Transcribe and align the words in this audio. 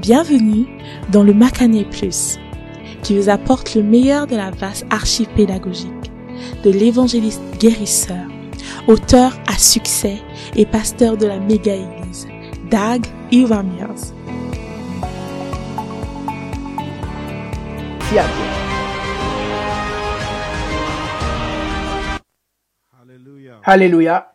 Bienvenue 0.00 0.66
dans 1.12 1.22
le 1.22 1.34
Macané 1.34 1.84
Plus, 1.84 2.38
qui 3.02 3.18
vous 3.18 3.28
apporte 3.28 3.74
le 3.74 3.82
meilleur 3.82 4.26
de 4.26 4.34
la 4.34 4.50
vaste 4.50 4.86
archive 4.88 5.28
pédagogique 5.36 5.90
de 6.64 6.70
l'évangéliste 6.70 7.42
guérisseur, 7.58 8.24
auteur 8.86 9.38
à 9.46 9.58
succès 9.58 10.16
et 10.56 10.64
pasteur 10.64 11.18
de 11.18 11.26
la 11.26 11.38
méga-église, 11.38 12.26
Dag 12.70 13.04
Iwamiers. 13.30 14.14
Hallelujah. 22.98 23.60
Alléluia. 23.64 24.32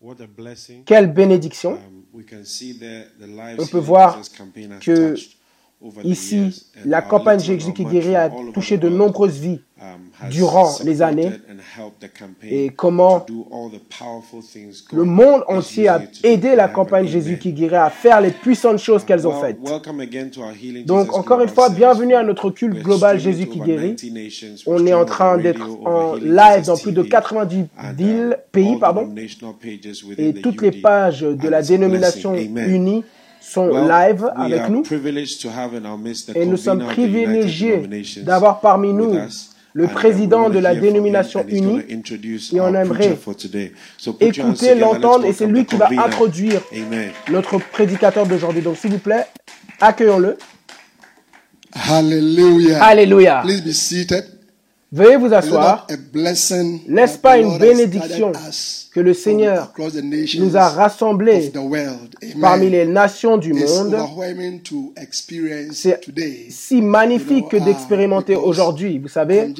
What 0.00 0.16
a 0.20 0.26
blessing. 0.26 0.82
Quelle 0.84 1.12
bénédiction. 1.12 1.78
We 2.12 2.24
can 2.24 2.44
see 2.44 2.72
there 2.72 3.06
the 3.18 3.26
lives 3.26 3.60
On 3.60 3.66
peut 3.66 3.80
voir 3.80 4.20
que 4.80 5.14
Ici, 6.04 6.66
la 6.84 7.00
campagne 7.00 7.40
Jésus 7.40 7.72
qui 7.72 7.86
guérit 7.86 8.14
a 8.14 8.30
touché 8.52 8.76
de 8.76 8.90
nombreuses 8.90 9.38
vies 9.38 9.60
um, 9.80 10.30
durant 10.30 10.76
les 10.84 11.00
années 11.00 11.30
et 12.42 12.68
comment 12.68 13.24
le 14.92 15.04
monde 15.04 15.42
entier 15.48 15.88
a 15.88 16.02
aidé 16.22 16.54
la 16.54 16.68
campagne. 16.68 17.06
Jésus 17.06 17.38
qui 17.38 17.54
guérit 17.54 17.76
à 17.76 17.88
faire 17.88 18.20
les 18.20 18.30
puissantes 18.30 18.78
choses 18.78 19.04
qu'elles 19.04 19.26
ont 19.26 19.40
faites. 19.40 19.56
Donc 20.84 21.14
encore 21.14 21.40
une 21.40 21.48
fois, 21.48 21.70
bienvenue 21.70 22.14
à 22.14 22.22
notre 22.22 22.50
culte 22.50 22.82
global 22.82 23.18
Jésus 23.18 23.46
qui 23.46 23.60
guérit. 23.60 23.96
90 23.96 24.12
nations. 24.12 24.48
We're 24.66 24.82
On 24.82 24.86
est 24.86 24.92
en 24.92 25.06
train 25.06 25.38
d'être 25.38 25.66
en 25.86 26.16
live 26.16 26.66
dans 26.66 26.76
plus 26.76 26.92
de 26.92 27.00
TV, 27.00 27.08
90 27.08 27.56
and, 27.56 27.92
villes, 27.96 28.32
um, 28.32 28.36
pays, 28.52 28.76
pardon, 28.78 29.14
et 30.18 30.34
toutes 30.34 30.60
les 30.60 30.72
pages 30.72 31.22
de 31.22 31.48
la 31.48 31.62
dénomination 31.62 32.34
unie 32.36 33.02
sont 33.40 33.68
Well, 33.68 33.88
live 33.88 34.22
we 34.22 34.44
avec 34.44 34.60
are 34.60 34.70
nous 34.70 34.82
privileged 34.82 35.40
to 35.42 35.48
have 35.48 35.74
in 35.74 35.86
our 35.86 35.98
midst 35.98 36.32
the 36.32 36.36
et 36.36 36.46
nous 36.46 36.56
sommes 36.56 36.84
privilégiés 36.84 37.82
d'avoir 38.22 38.60
parmi 38.60 38.92
nous 38.92 39.14
le 39.72 39.84
uh, 39.84 39.88
président 39.88 40.50
de 40.50 40.58
la 40.58 40.74
dénomination 40.74 41.44
unie 41.48 41.80
introduce 41.92 42.52
et 42.52 42.60
on 42.60 42.74
aimerait 42.74 42.84
preacher 42.84 43.16
for 43.16 43.36
today. 43.36 43.72
So 43.98 44.12
put 44.12 44.36
your 44.36 44.46
hands 44.46 44.54
écouter, 44.54 44.74
l'entendre 44.74 45.24
et 45.26 45.32
c'est 45.32 45.46
lui 45.46 45.64
qui 45.64 45.76
va 45.76 45.88
introduire 46.04 46.60
Amen. 46.72 47.10
notre 47.30 47.58
prédicateur 47.58 48.26
d'aujourd'hui. 48.26 48.62
Donc 48.62 48.76
s'il 48.76 48.90
vous 48.90 48.98
plaît, 48.98 49.26
accueillons-le. 49.80 50.36
Hallelujah. 51.72 52.82
Alléluia. 52.82 53.42
Please 53.44 53.62
be 53.62 53.72
seated. 53.72 54.39
Veuillez 54.92 55.16
vous 55.16 55.32
asseoir. 55.32 55.86
that 56.88 57.16
pas 57.22 57.38
une 57.38 57.58
bénédiction 57.58 58.32
que 58.92 59.00
le 59.00 59.14
Seigneur 59.14 59.72
nous 60.38 60.56
a 60.56 60.68
rassemblés 60.68 61.52
parmi 62.40 62.70
les 62.70 62.86
nations 62.86 63.36
du 63.36 63.52
monde. 63.52 63.96
C'est 65.72 66.00
si 66.50 66.82
magnifique 66.82 67.48
que 67.48 67.56
d'expérimenter 67.56 68.34
because 68.34 68.48
aujourd'hui, 68.48 68.98
vous 68.98 69.08
savez, 69.08 69.54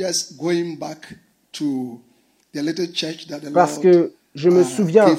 parce 3.55 3.79
que 3.79 4.13
je 4.35 4.49
me 4.49 4.63
uh, 4.63 4.65
souviens 4.65 5.17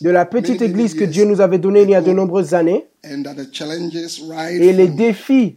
de 0.00 0.10
la 0.10 0.24
petite 0.24 0.62
église 0.62 0.94
que 0.94 1.04
Dieu 1.04 1.24
nous 1.24 1.40
avait 1.40 1.58
donnée 1.58 1.82
il 1.82 1.90
y 1.90 1.94
a 1.94 2.00
de 2.00 2.12
nombreuses 2.12 2.54
années. 2.54 2.86
et 3.04 4.72
les 4.72 4.88
défis 4.88 5.56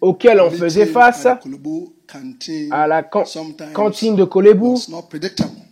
auxquels 0.00 0.40
on 0.40 0.50
faisait 0.50 0.86
face 0.86 1.26
à 2.70 2.86
la 2.86 3.02
can- 3.02 3.24
cantine 3.74 4.16
de 4.16 4.24
Kolebu 4.24 4.74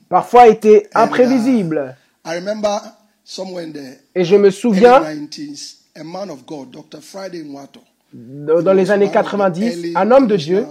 parfois 0.09 0.49
étaient 0.49 0.89
And, 0.95 1.01
uh, 1.01 1.03
imprévisibles. 1.05 1.97
I 2.25 2.37
remember 2.37 2.81
somewhere 3.25 3.65
in 3.67 3.73
the 3.73 3.99
Et 4.15 4.25
je 4.25 4.37
me 4.37 4.51
souviens, 4.51 5.01
90s, 5.01 5.79
a 5.95 6.05
man 6.05 6.31
of 6.31 6.45
God, 6.47 6.71
Dr. 6.71 7.01
Friday 7.01 7.43
Nwato, 7.43 7.81
dans 8.13 8.73
les 8.73 8.91
années 8.91 9.11
90, 9.11 9.93
un 9.95 10.11
homme 10.11 10.27
de 10.27 10.37
Dieu, 10.37 10.67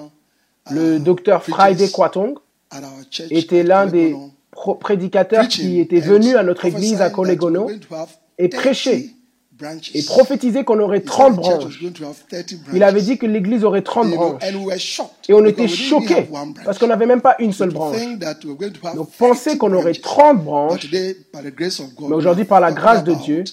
le 0.71 0.99
docteur 0.99 1.43
Friday 1.43 1.89
Kwatong, 1.89 2.37
était 3.29 3.63
l'un 3.63 3.85
des 3.85 4.15
prédicateurs 4.79 5.47
qui 5.47 5.79
était 5.79 5.99
venu 5.99 6.35
à 6.35 6.43
notre 6.43 6.65
église 6.65 7.01
à 7.01 7.09
Kolegono 7.09 7.69
et 8.37 8.49
30 8.49 8.61
prêcher 8.61 8.97
branches. 8.97 9.14
Et 9.93 10.03
prophétisait 10.03 10.63
qu'on 10.63 10.79
aurait 10.79 10.97
He 10.97 11.01
said 11.01 11.07
30 11.09 11.35
the 11.35 11.35
church 11.35 11.45
was 11.45 11.57
branches. 11.59 11.81
going 11.81 11.91
to 11.93 12.03
have 12.05 12.15
30 12.29 12.55
Il 12.73 12.83
avait 12.83 13.01
dit 13.01 13.17
que 13.17 13.25
l'église 13.25 13.63
aurait 13.63 13.81
30 13.83 14.07
You 14.07 14.11
know, 14.11 14.17
branches. 14.31 14.43
and 14.43 14.55
we 14.57 14.65
were 14.65 14.77
shocked 14.79 15.29
Et 15.29 15.33
on 15.33 15.41
because 15.43 15.51
était 15.53 15.67
choqués 15.67 16.27
parce 16.65 16.77
qu'on 16.77 16.87
n'avait 16.87 17.05
même 17.05 17.21
pas 17.21 17.35
une 17.39 17.53
seule 17.53 17.69
branche. 17.71 17.97
Donc 18.95 19.11
penser 19.17 19.51
30 19.51 19.57
qu'on 19.59 19.73
aurait 19.73 19.93
branches. 19.93 20.01
30 20.01 20.37
But 20.37 20.43
branches, 20.45 20.87
Mais 22.09 22.15
aujourd'hui, 22.15 22.45
par 22.45 22.59
la 22.59 22.71
grâce 22.71 23.03
de 23.03 23.13
Dieu, 23.13 23.43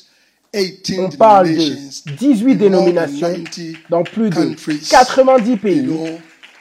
about 0.54 0.66
18 0.84 0.98
on 1.00 1.08
parle 1.10 1.48
de 1.48 1.54
denominations 1.54 2.02
18 2.18 2.42
in 2.42 2.46
more 2.46 2.56
than 2.58 2.58
dénominations 2.58 3.44
90 3.44 3.76
dans 3.88 4.02
plus 4.02 4.30
de 4.30 4.34
countries. 4.34 4.80
90 4.90 5.50
You 5.50 5.56
pays. 5.58 5.88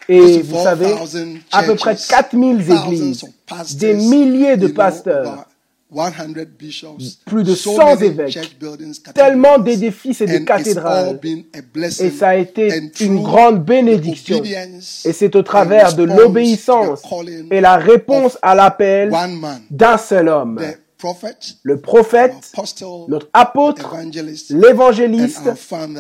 Et 0.08 0.42
vous 0.42 0.62
savez, 0.62 0.86
54,000 0.88 1.38
à 1.52 1.64
peu 1.64 1.76
près 1.76 1.96
churches, 1.96 2.08
4000 2.08 2.58
thousands 2.66 2.86
églises, 2.92 3.26
des 3.76 3.94
milliers 3.94 4.58
de 4.58 4.68
pasteurs, 4.68 5.24
over 5.24 5.36
100 5.36 5.36
bishops, 5.36 5.51
plus 7.26 7.44
de 7.44 7.54
so 7.54 7.76
100 7.76 7.86
many 7.96 8.06
évêques, 8.06 8.58
tellement 9.14 9.58
d'édifices 9.60 10.22
et 10.22 10.26
de 10.26 10.38
cathédrales. 10.40 11.20
Et 12.00 12.10
ça 12.10 12.30
a 12.30 12.36
été 12.36 12.70
une 13.02 13.22
grande 13.22 13.64
bénédiction. 13.64 14.42
Et 15.06 15.12
c'est 15.14 15.36
au 15.36 15.44
travers 15.44 15.94
de 15.96 16.04
l'obéissance 16.04 17.02
et 17.52 17.60
la 17.62 17.76
réponse 17.78 18.38
à 18.42 18.56
l'appel 18.56 19.12
d'un 19.70 19.98
seul 19.98 20.30
homme. 20.30 20.62
Le 21.64 21.82
prophète, 21.82 22.36
notre 23.08 23.28
apôtre, 23.34 23.96
l'évangéliste 24.52 25.50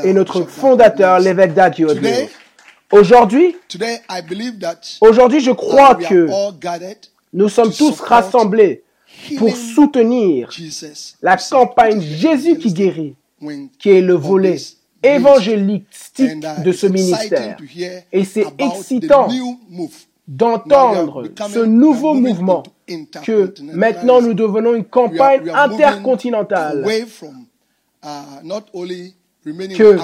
et 0.03 0.13
notre 0.13 0.43
fondateur, 0.43 1.19
l'évêque 1.19 1.53
d'Adieu. 1.53 1.87
Today- 1.87 2.29
Aujourd'hui, 2.91 3.55
Today, 3.69 4.01
I 4.09 4.21
believe 4.21 4.59
that 4.59 4.75
aujourd'hui, 4.99 5.39
je 5.39 5.51
crois 5.51 5.95
que 5.95 6.27
nous 7.33 7.47
sommes 7.49 7.71
to 7.71 7.89
tous 7.89 8.01
rassemblés 8.01 8.83
pour 9.37 9.55
soutenir 9.55 10.51
Jesus. 10.51 11.15
la 11.21 11.37
campagne 11.37 11.99
which 11.99 12.07
is 12.07 12.17
Jésus 12.17 12.57
qui 12.57 12.73
guérit, 12.73 13.15
qui 13.79 13.89
est 13.89 14.01
le 14.01 14.15
of 14.15 14.21
volet 14.21 14.57
évangélistique 15.03 15.85
And, 16.19 16.59
uh, 16.59 16.63
de 16.63 16.71
it's 16.71 16.79
ce 16.79 16.87
exciting 16.87 16.91
ministère. 16.91 17.57
Et 18.11 18.25
c'est 18.25 18.45
excitant 18.57 19.27
d'entendre 20.27 21.23
ce 21.51 21.59
nouveau 21.59 22.13
mouvement 22.13 22.63
que 23.23 23.53
maintenant 23.73 24.21
nous 24.21 24.33
devenons 24.33 24.75
une 24.75 24.85
campagne 24.85 25.49
intercontinentale, 25.49 26.85
uh, 28.03 28.07
que 29.75 29.97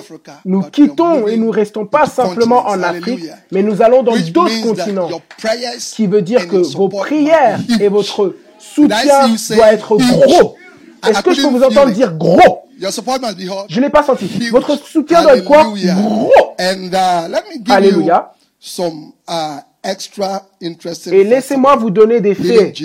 nous 0.46 0.64
quittons 0.64 1.28
et 1.28 1.38
nous 1.38 1.52
restons 1.52 1.86
pas 1.86 2.08
simplement 2.08 2.62
en 2.62 2.72
continents. 2.72 2.88
Afrique, 2.88 3.26
mais 3.52 3.62
nous 3.62 3.82
allons 3.84 4.02
dans 4.02 4.16
d'autres 4.16 4.62
continents, 4.64 5.10
ce 5.38 5.96
qui 5.96 6.08
veut 6.08 6.24
dire 6.24 6.48
que 6.48 6.58
vos 6.76 6.90
prières 6.90 7.60
et 7.80 7.88
votre 7.88 8.36
soutien 8.60 9.30
doit 9.56 9.74
être 9.74 9.98
gros. 9.98 10.56
Est-ce 11.08 11.22
que 11.22 11.34
je 11.34 11.42
peux 11.42 11.48
vous 11.50 11.64
entendre 11.64 11.92
dire 11.92 12.14
gros? 12.14 12.64
Je 12.80 13.82
l'ai 13.82 13.90
pas 13.90 14.04
senti. 14.04 14.50
Votre 14.50 14.78
soutien 14.78 15.24
doit 15.24 15.38
être 15.38 15.46
quoi? 15.46 15.64
Gros. 15.64 16.32
And 16.60 16.90
uh, 16.92 17.28
let 17.30 17.44
me 17.50 17.58
give 17.64 17.72
Alléluia. 17.74 18.34
uh, 19.30 19.60
Et 21.12 21.24
laissez-moi 21.24 21.76
vous 21.76 21.90
donner 21.92 22.20
des 22.22 22.36
faits 22.36 22.76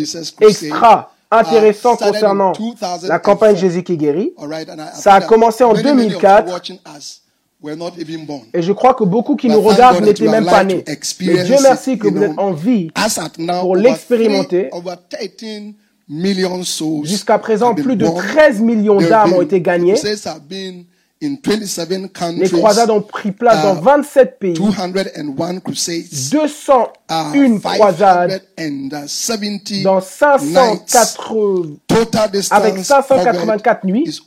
extra 0.40 1.10
intéressants 1.30 1.94
Uh, 1.94 1.96
started 1.96 2.02
in 2.02 2.12
concernant 2.12 2.52
2004. 2.52 3.08
la 3.08 3.18
campagne 3.18 3.56
Jésus 3.56 3.82
qui 3.82 3.96
guérit. 3.96 4.32
Ça 4.94 5.14
a 5.14 5.20
commencé 5.22 5.64
en 5.64 5.72
many, 5.72 5.82
many 5.84 6.06
of 6.08 6.12
you 6.12 6.18
2004. 6.20 7.21
Watching 7.62 7.64
us 7.64 7.64
were 7.64 7.76
not 7.76 7.92
even 7.98 8.26
born. 8.26 8.42
Et 8.54 8.62
je 8.62 8.72
crois 8.72 8.94
que 8.94 9.04
beaucoup 9.04 9.36
qui 9.36 9.48
nous 9.48 9.60
regardent 9.60 10.04
n'étaient 10.04 10.28
même 10.28 10.44
pas 10.46 10.64
nés. 10.64 10.84
Mais 11.20 11.44
Dieu 11.44 11.56
merci 11.62 11.98
que 11.98 12.08
vous 12.08 12.22
êtes 12.22 12.38
en 12.38 12.52
vie 12.52 12.90
As 12.94 13.18
at 13.18 13.32
now, 13.38 13.60
pour 13.60 13.76
l'expérimenter. 13.76 14.68
three- 14.70 14.78
over 14.78 14.94
13 15.08 15.74
million 16.08 16.62
souls 16.64 17.06
Jusqu'à 17.06 17.38
présent, 17.38 17.74
plus 17.74 17.96
de 17.96 18.04
born. 18.06 18.22
13 18.22 18.60
millions 18.60 18.98
d'âmes 18.98 19.30
been- 19.30 19.38
ont 19.38 19.42
été 19.42 19.60
gagnées. 19.60 19.94
crusades 19.94 20.26
have 20.26 20.40
been 20.48 20.84
in 21.24 21.36
27 21.42 21.88
Les 21.88 22.08
countries. 22.08 22.50
croisades 22.50 22.90
ont 22.90 23.00
pris 23.00 23.30
place 23.30 23.62
dans 23.62 23.76
Uh, 23.76 23.80
27 23.84 24.38
pays. 24.40 24.52
201 24.54 25.60
crusades. 25.60 26.02
201 26.32 27.54
uh, 27.56 27.60
croisades 27.60 28.42
570 28.58 29.82
dans 29.84 29.94
nights. 29.94 30.88
580 30.88 31.76
Total 31.86 32.30
distance 32.30 32.58
avec 32.58 32.76
584 32.78 33.84
nuits. 33.84 34.20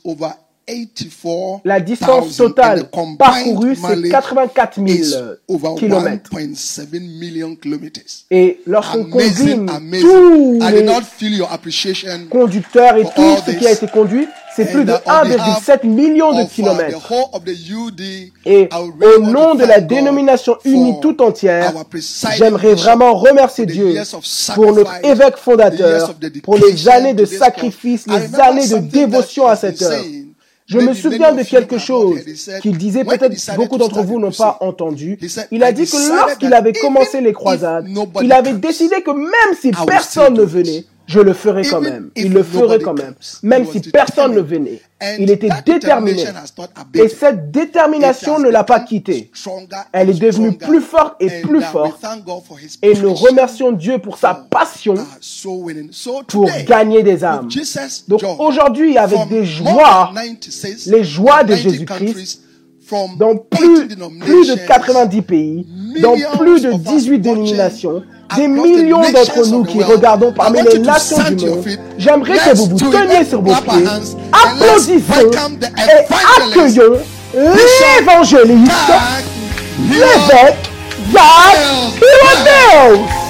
Covered 0.66 1.00
is 1.00 1.24
over 1.24 1.36
84 1.56 1.60
La 1.64 1.80
distance 1.80 2.36
totale 2.36 2.88
parcourue, 3.18 3.76
c'est 3.76 4.08
84 4.08 4.80
000 4.86 5.20
over 5.48 5.74
kilomètres. 5.78 6.30
1.7 6.32 7.00
million 7.00 7.54
kilometers. 7.56 8.24
Et 8.30 8.60
lorsqu'on 8.66 9.04
combine 9.04 9.70
tous 10.00 10.58
les 10.60 12.28
conducteurs 12.30 12.96
et 12.96 13.04
tout 13.04 13.36
ce 13.46 13.50
qui 13.52 13.66
a 13.66 13.72
été 13.72 13.86
conduit, 13.86 14.26
c'est 14.54 14.70
plus 14.70 14.84
de 14.86 14.92
uh, 14.92 14.96
on 15.04 15.28
behalf 15.28 15.68
1,7 15.68 15.86
million 15.86 16.32
de 16.32 16.42
uh, 16.44 16.48
kilomètres. 16.48 17.12
Et 18.46 18.68
au 18.72 19.20
nom 19.20 19.54
de 19.54 19.64
la 19.64 19.80
dénomination 19.80 20.56
unie 20.64 20.98
tout 21.02 21.20
entière, 21.22 21.74
j'aimerais 22.36 22.74
vraiment 22.74 23.14
remercier 23.14 23.66
Dieu 23.66 23.94
pour 24.54 24.72
notre 24.72 24.94
évêque 25.04 25.36
fondateur, 25.36 26.14
pour 26.42 26.56
les 26.56 26.88
années 26.88 27.12
de 27.12 27.26
sacrifice, 27.26 28.06
les 28.06 28.40
années 28.40 28.66
de 28.66 28.78
dévotion 28.78 29.46
à 29.46 29.56
cette 29.56 29.82
heure. 29.82 30.02
Je 30.66 30.78
me 30.78 30.94
souviens 30.94 31.32
de 31.32 31.42
quelque 31.42 31.78
chose 31.78 32.20
qu'il 32.60 32.76
disait, 32.76 33.04
peut-être 33.04 33.56
beaucoup 33.56 33.78
d'entre 33.78 34.02
vous 34.02 34.18
n'ont 34.18 34.32
pas 34.32 34.58
entendu. 34.60 35.18
Il 35.50 35.62
a 35.62 35.72
dit 35.72 35.84
que 35.84 36.16
lorsqu'il 36.18 36.52
avait 36.52 36.72
commencé 36.72 37.20
les 37.20 37.32
croisades, 37.32 37.86
il 38.22 38.32
avait 38.32 38.54
décidé 38.54 39.02
que 39.02 39.12
même 39.12 39.56
si 39.60 39.70
personne 39.86 40.34
ne 40.34 40.42
venait, 40.42 40.84
je 41.06 41.20
le 41.20 41.32
ferai 41.32 41.62
quand 41.62 41.80
même. 41.80 42.10
Il 42.16 42.32
le 42.32 42.42
ferait 42.42 42.80
quand 42.80 42.94
même. 42.94 43.14
Même 43.42 43.66
si 43.66 43.80
personne 43.80 44.34
ne 44.34 44.40
venait. 44.40 44.80
Il 45.18 45.30
était 45.30 45.50
déterminé. 45.64 46.24
Et 46.94 47.08
cette 47.08 47.50
détermination 47.50 48.38
ne 48.38 48.48
l'a 48.48 48.64
pas 48.64 48.80
quitté. 48.80 49.30
Elle 49.92 50.10
est 50.10 50.20
devenue 50.20 50.56
plus 50.56 50.80
forte 50.80 51.16
et 51.20 51.42
plus 51.42 51.60
forte. 51.60 52.04
Et 52.82 52.94
nous 52.94 53.14
remercions 53.14 53.72
Dieu 53.72 53.98
pour 53.98 54.18
sa 54.18 54.34
passion 54.34 54.94
pour 56.28 56.50
gagner 56.66 57.02
des 57.02 57.24
âmes. 57.24 57.48
Donc 58.08 58.22
aujourd'hui, 58.38 58.98
avec 58.98 59.28
des 59.28 59.44
joies, 59.44 60.12
les 60.86 61.04
joies 61.04 61.44
de 61.44 61.54
Jésus-Christ, 61.54 62.42
dans 63.18 63.36
plus, 63.36 63.88
plus 64.20 64.48
de 64.48 64.66
90 64.66 65.22
pays, 65.22 65.66
dans 66.02 66.14
plus 66.38 66.62
de 66.62 66.72
18 66.72 67.18
dénominations, 67.18 68.02
des 68.36 68.48
millions 68.48 69.00
d'entre 69.00 69.46
nous 69.50 69.64
qui 69.64 69.82
regardons 69.82 70.32
parmi 70.32 70.60
les 70.62 70.78
nations 70.78 71.18
du 71.30 71.46
monde, 71.46 71.64
j'aimerais 71.98 72.38
que 72.38 72.56
vous 72.56 72.66
vous 72.66 72.90
teniez 72.90 73.24
sur 73.24 73.42
vos 73.42 73.54
pieds, 73.54 73.84
applaudissez 74.32 75.00
et 75.02 76.50
accueillons 76.50 76.98
l'évangéliste, 77.34 78.72
l'évêque 79.90 80.70
Jacques 81.12 82.02
Hirodeus. 82.02 83.25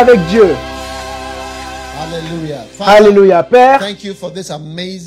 Avec 0.00 0.20
Dieu. 0.28 0.46
Alléluia. 2.80 3.42
Père, 3.42 3.82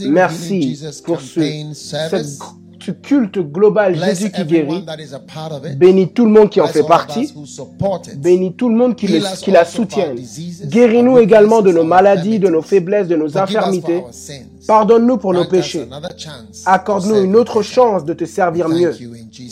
merci 0.07 0.80
pour 1.04 1.19
ce, 1.19 2.92
culte 3.01 3.40
global 3.40 3.95
Jésus 3.98 4.30
qui 4.31 4.44
guérit. 4.44 4.86
Bénis 5.78 6.13
tout 6.13 6.25
le 6.25 6.31
monde 6.31 6.50
qui 6.50 6.62
en 6.62 6.68
fait 6.68 6.84
partie. 6.84 7.34
Bénis 8.18 8.54
tout 8.54 8.69
le 8.69 8.75
monde 8.75 8.95
qui, 8.95 9.07
qui 9.07 9.51
la 9.51 9.66
soutient. 9.66 10.13
Guéris-nous 10.66 11.18
également 11.18 11.62
de 11.62 11.72
nos 11.72 11.84
maladies, 11.84 12.38
de 12.38 12.50
nos 12.50 12.62
faiblesses, 12.62 13.07
de 13.07 13.16
nos 13.16 13.36
infirmités. 13.38 14.04
Pardonne-nous 14.68 15.18
pour 15.18 15.34
nos 15.34 15.46
péchés. 15.46 15.88
Accorde-nous 16.66 17.24
une 17.24 17.36
autre 17.36 17.63
chance 17.63 18.06
de 18.06 18.13
te 18.13 18.25
servir 18.25 18.69
mieux. 18.69 18.94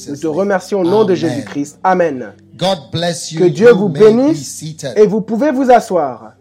Nous 0.10 0.18
te 0.18 0.28
remercions 0.28 0.82
au 0.82 0.86
nom 0.86 1.04
de 1.04 1.16
Jésus-Christ. 1.16 1.80
Amen. 1.84 2.34
Que 2.58 3.48
Dieu 3.48 3.72
vous 3.72 3.90
bénisse 3.90 4.64
et 4.96 5.06
vous 5.08 5.22
pouvez 5.22 5.52
vous 5.52 5.72
asseoir. 5.72 6.34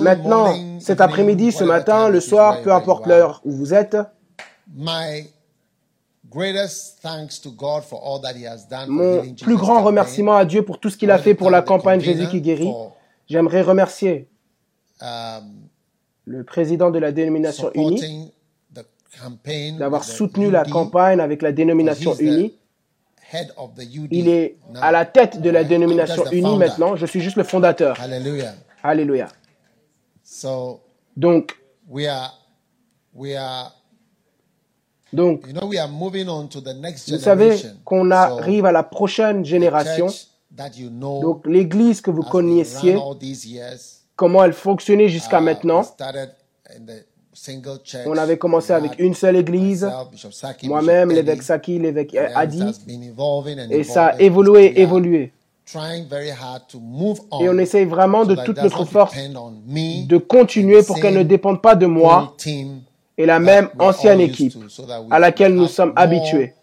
Maintenant, 0.00 0.54
cet 0.80 1.00
après-midi, 1.00 1.50
ce 1.52 1.64
matin, 1.64 2.08
le 2.08 2.20
soir, 2.20 2.62
peu 2.62 2.72
importe 2.72 3.06
l'heure 3.06 3.40
où 3.44 3.50
vous 3.50 3.74
êtes, 3.74 3.96
mon 8.88 9.34
plus 9.34 9.56
grand 9.56 9.82
remerciement 9.82 10.36
à 10.36 10.44
Dieu 10.44 10.62
pour 10.64 10.78
tout 10.78 10.90
ce 10.90 10.96
qu'il 10.96 11.10
a 11.10 11.18
fait 11.18 11.34
pour 11.34 11.50
la 11.50 11.62
campagne 11.62 12.00
Jésus 12.00 12.28
qui 12.28 12.40
guérit. 12.40 12.72
J'aimerais 13.28 13.62
remercier 13.62 14.28
le 16.26 16.44
président 16.44 16.90
de 16.90 16.98
la 16.98 17.12
dénomination 17.12 17.70
unie 17.74 18.32
d'avoir 19.78 20.04
soutenu 20.04 20.50
la 20.50 20.64
campagne 20.64 21.18
avec 21.20 21.40
la 21.42 21.50
dénomination 21.52 22.14
unie. 22.18 22.54
Il 24.10 24.28
est 24.28 24.56
à 24.80 24.90
la 24.92 25.04
tête 25.04 25.40
de 25.40 25.50
la 25.50 25.64
dénomination 25.64 26.24
unie 26.30 26.56
maintenant. 26.56 26.96
Je 26.96 27.06
suis 27.06 27.20
juste 27.20 27.36
le 27.36 27.44
fondateur. 27.44 27.98
Alléluia. 28.82 29.28
Donc, 31.16 31.56
donc, 35.12 35.46
vous 35.46 37.18
savez 37.18 37.56
qu'on 37.84 38.10
arrive 38.10 38.66
à 38.66 38.72
la 38.72 38.82
prochaine 38.82 39.44
génération. 39.44 40.08
Donc, 40.50 41.46
l'église 41.46 42.00
que 42.00 42.10
vous 42.10 42.22
connaissiez, 42.22 42.98
comment 44.16 44.44
elle 44.44 44.52
fonctionnait 44.52 45.08
jusqu'à 45.08 45.40
uh, 45.40 45.44
maintenant. 45.44 45.82
On 48.06 48.16
avait 48.16 48.38
commencé 48.38 48.72
avec 48.72 48.92
une 48.98 49.14
seule 49.14 49.36
église, 49.36 49.88
moi-même, 50.64 51.10
l'évêque 51.10 51.42
Saki, 51.42 51.78
l'évêque 51.78 52.16
Adi, 52.34 52.64
et 53.70 53.84
ça 53.84 54.06
a 54.06 54.20
évolué, 54.20 54.80
évolué. 54.80 55.32
Et 57.40 57.48
on 57.48 57.58
essaye 57.58 57.84
vraiment 57.84 58.24
de 58.24 58.34
toute 58.34 58.62
notre 58.62 58.84
force 58.84 59.14
de 59.14 60.16
continuer 60.16 60.82
pour 60.82 60.98
qu'elle 61.00 61.14
ne 61.14 61.22
dépende 61.22 61.60
pas 61.60 61.74
de 61.74 61.86
moi 61.86 62.34
et 63.18 63.26
la 63.26 63.38
même 63.38 63.68
ancienne 63.78 64.20
équipe 64.20 64.54
à 65.10 65.18
laquelle 65.18 65.54
nous 65.54 65.66
sommes 65.66 65.92
habitués. 65.96 66.54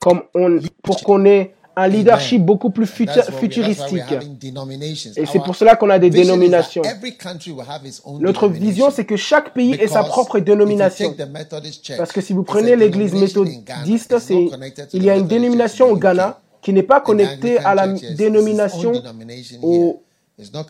Comme 0.00 0.22
on, 0.34 0.58
pour 0.82 1.00
qu'on 1.02 1.24
ait 1.24 1.54
un 1.76 1.88
leadership 1.88 2.44
beaucoup 2.44 2.70
plus 2.70 2.86
futuristique. 2.86 4.12
Et 5.16 5.26
c'est 5.26 5.38
pour 5.40 5.54
cela 5.54 5.76
qu'on 5.76 5.90
a 5.90 5.98
des 5.98 6.10
dénominations. 6.10 6.82
Notre 8.18 8.48
vision, 8.48 8.90
c'est 8.90 9.04
que 9.04 9.16
chaque 9.16 9.54
pays 9.54 9.74
ait 9.74 9.88
sa 9.88 10.02
propre 10.02 10.38
dénomination. 10.40 11.14
Parce 11.96 12.12
que 12.12 12.20
si 12.20 12.32
vous 12.32 12.42
prenez 12.42 12.76
l'église 12.76 13.14
méthodiste, 13.14 14.14
il 14.92 15.04
y 15.04 15.10
a 15.10 15.16
une 15.16 15.26
dénomination 15.26 15.90
au 15.90 15.96
Ghana 15.96 16.40
qui 16.62 16.72
n'est 16.72 16.82
pas 16.82 17.00
connectée 17.00 17.58
à 17.58 17.74
la 17.74 17.88
dénomination 17.88 18.92
au 19.62 20.02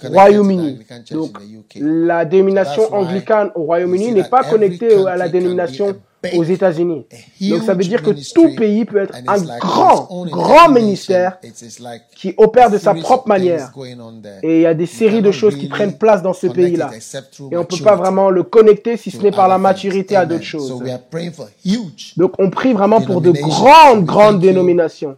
Royaume-Uni. 0.05 0.81
Donc, 1.11 1.39
la 1.77 2.25
dénomination 2.25 2.93
anglicane 2.95 3.51
au 3.55 3.63
Royaume-Uni 3.63 4.13
n'est 4.13 4.29
pas 4.29 4.45
connectée 4.45 5.07
à 5.07 5.17
la 5.17 5.29
dénomination 5.29 5.97
aux 6.35 6.45
États-Unis. 6.45 7.07
Donc 7.41 7.63
ça 7.63 7.75
veut 7.75 7.85
dire 7.85 8.03
que 8.03 8.11
tout 8.35 8.55
pays 8.55 8.85
peut 8.85 8.99
être 8.99 9.15
un 9.27 9.41
grand, 9.59 10.27
grand 10.27 10.69
ministère 10.69 11.39
qui 12.15 12.35
opère 12.37 12.71
de 12.71 12.79
sa 12.79 12.95
propre 12.95 13.29
manière. 13.29 13.73
Et 14.43 14.57
il 14.57 14.63
y 14.63 14.67
a 14.67 14.75
des 14.75 14.87
séries 14.87 15.23
de 15.23 15.31
choses 15.33 15.57
qui 15.57 15.69
prennent 15.69 15.97
place 15.97 16.23
dans 16.23 16.33
ce 16.33 16.47
pays-là. 16.47 16.91
Et 17.51 17.57
on 17.57 17.61
ne 17.61 17.65
peut 17.65 17.83
pas 17.83 17.97
vraiment 17.97 18.31
le 18.31 18.43
connecter 18.43 18.97
si 18.97 19.11
ce 19.11 19.19
n'est 19.19 19.31
par 19.31 19.49
la 19.49 19.59
maturité 19.59 20.17
à 20.17 20.27
d'autres 20.27 20.45
choses. 20.45 20.83
Donc 22.17 22.33
on 22.39 22.51
prie 22.51 22.73
vraiment 22.73 23.01
pour 23.01 23.21
de 23.21 23.31
grandes, 23.31 24.05
grandes 24.05 24.41
dénominations. 24.41 25.17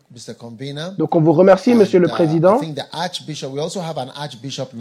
Donc 0.98 1.14
on 1.14 1.20
vous 1.20 1.32
remercie, 1.32 1.74
Monsieur 1.74 1.98
le 1.98 2.08
uh, 2.08 2.10
Président. 2.10 2.60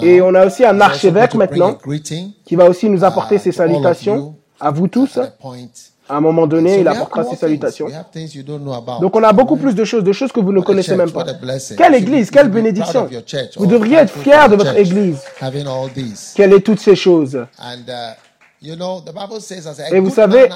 Et 0.02 0.22
on 0.22 0.34
a 0.36 0.46
aussi 0.46 0.66
un 0.66 0.80
archevêque 0.82 1.36
maintenant 1.36 1.78
qui 2.46 2.56
va 2.56 2.70
aussi 2.70 2.90
nous 2.90 3.04
apporter 3.04 3.36
uh, 3.36 3.40
ses 3.40 3.52
salutations 3.52 4.36
À 4.60 4.72
vous 4.72 4.88
tous. 4.88 5.20
À 6.12 6.18
un 6.18 6.22
moment 6.22 6.42
So 6.44 6.48
donné, 6.48 6.80
il 6.80 6.82
we 6.82 6.88
have 6.88 6.98
apportera 6.98 7.24
ses 7.24 7.38
salutations. 7.38 7.88
Donc 9.00 9.16
on 9.16 9.24
a 9.24 9.32
beaucoup 9.32 9.56
plus 9.56 9.74
de 9.74 9.86
choses, 9.86 10.04
de 10.04 10.12
choses 10.12 10.32
que 10.32 10.42
vous 10.42 10.52
ne 10.52 10.60
What 10.60 10.66
connaissez 10.66 10.96
church, 10.96 10.98
même 10.98 11.12
pas. 11.12 11.26
Quelle 11.78 11.96
église, 11.96 12.30
quelle 12.30 12.50
bénédiction. 12.50 13.08
Vous 13.56 13.66
devriez 13.66 13.98
être 13.98 14.12
for 14.12 14.50
de 14.50 14.56
votre 14.56 14.76
église. 14.76 15.20
Having 15.40 15.68
all 15.68 15.90
these. 15.94 16.34
Quelle 16.36 16.54
est 16.54 16.62
toutes 16.62 16.82
ces 16.82 16.96
choses? 16.96 17.36
And 17.58 17.88
uh, 17.88 18.14
you 18.62 18.76
know, 18.76 19.00
the 19.00 19.14
Bible 19.14 19.40
says, 19.40 19.68
as 19.68 19.80
a 19.80 19.96
Et 19.96 20.00
vous 20.00 20.10
savez, 20.10 20.50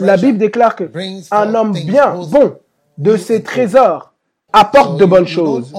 la 0.00 0.16
Bible 0.16 0.38
déclare 0.38 0.76
que 0.76 0.84
un 1.30 1.54
homme 1.54 1.72
bien, 1.72 2.14
bon, 2.28 2.56
de 2.98 3.16
ses 3.16 3.42
trésors, 3.42 4.12
So 4.52 4.58
apporte 4.58 4.98
de 4.98 5.04
bonnes 5.06 5.26
choses. 5.26 5.72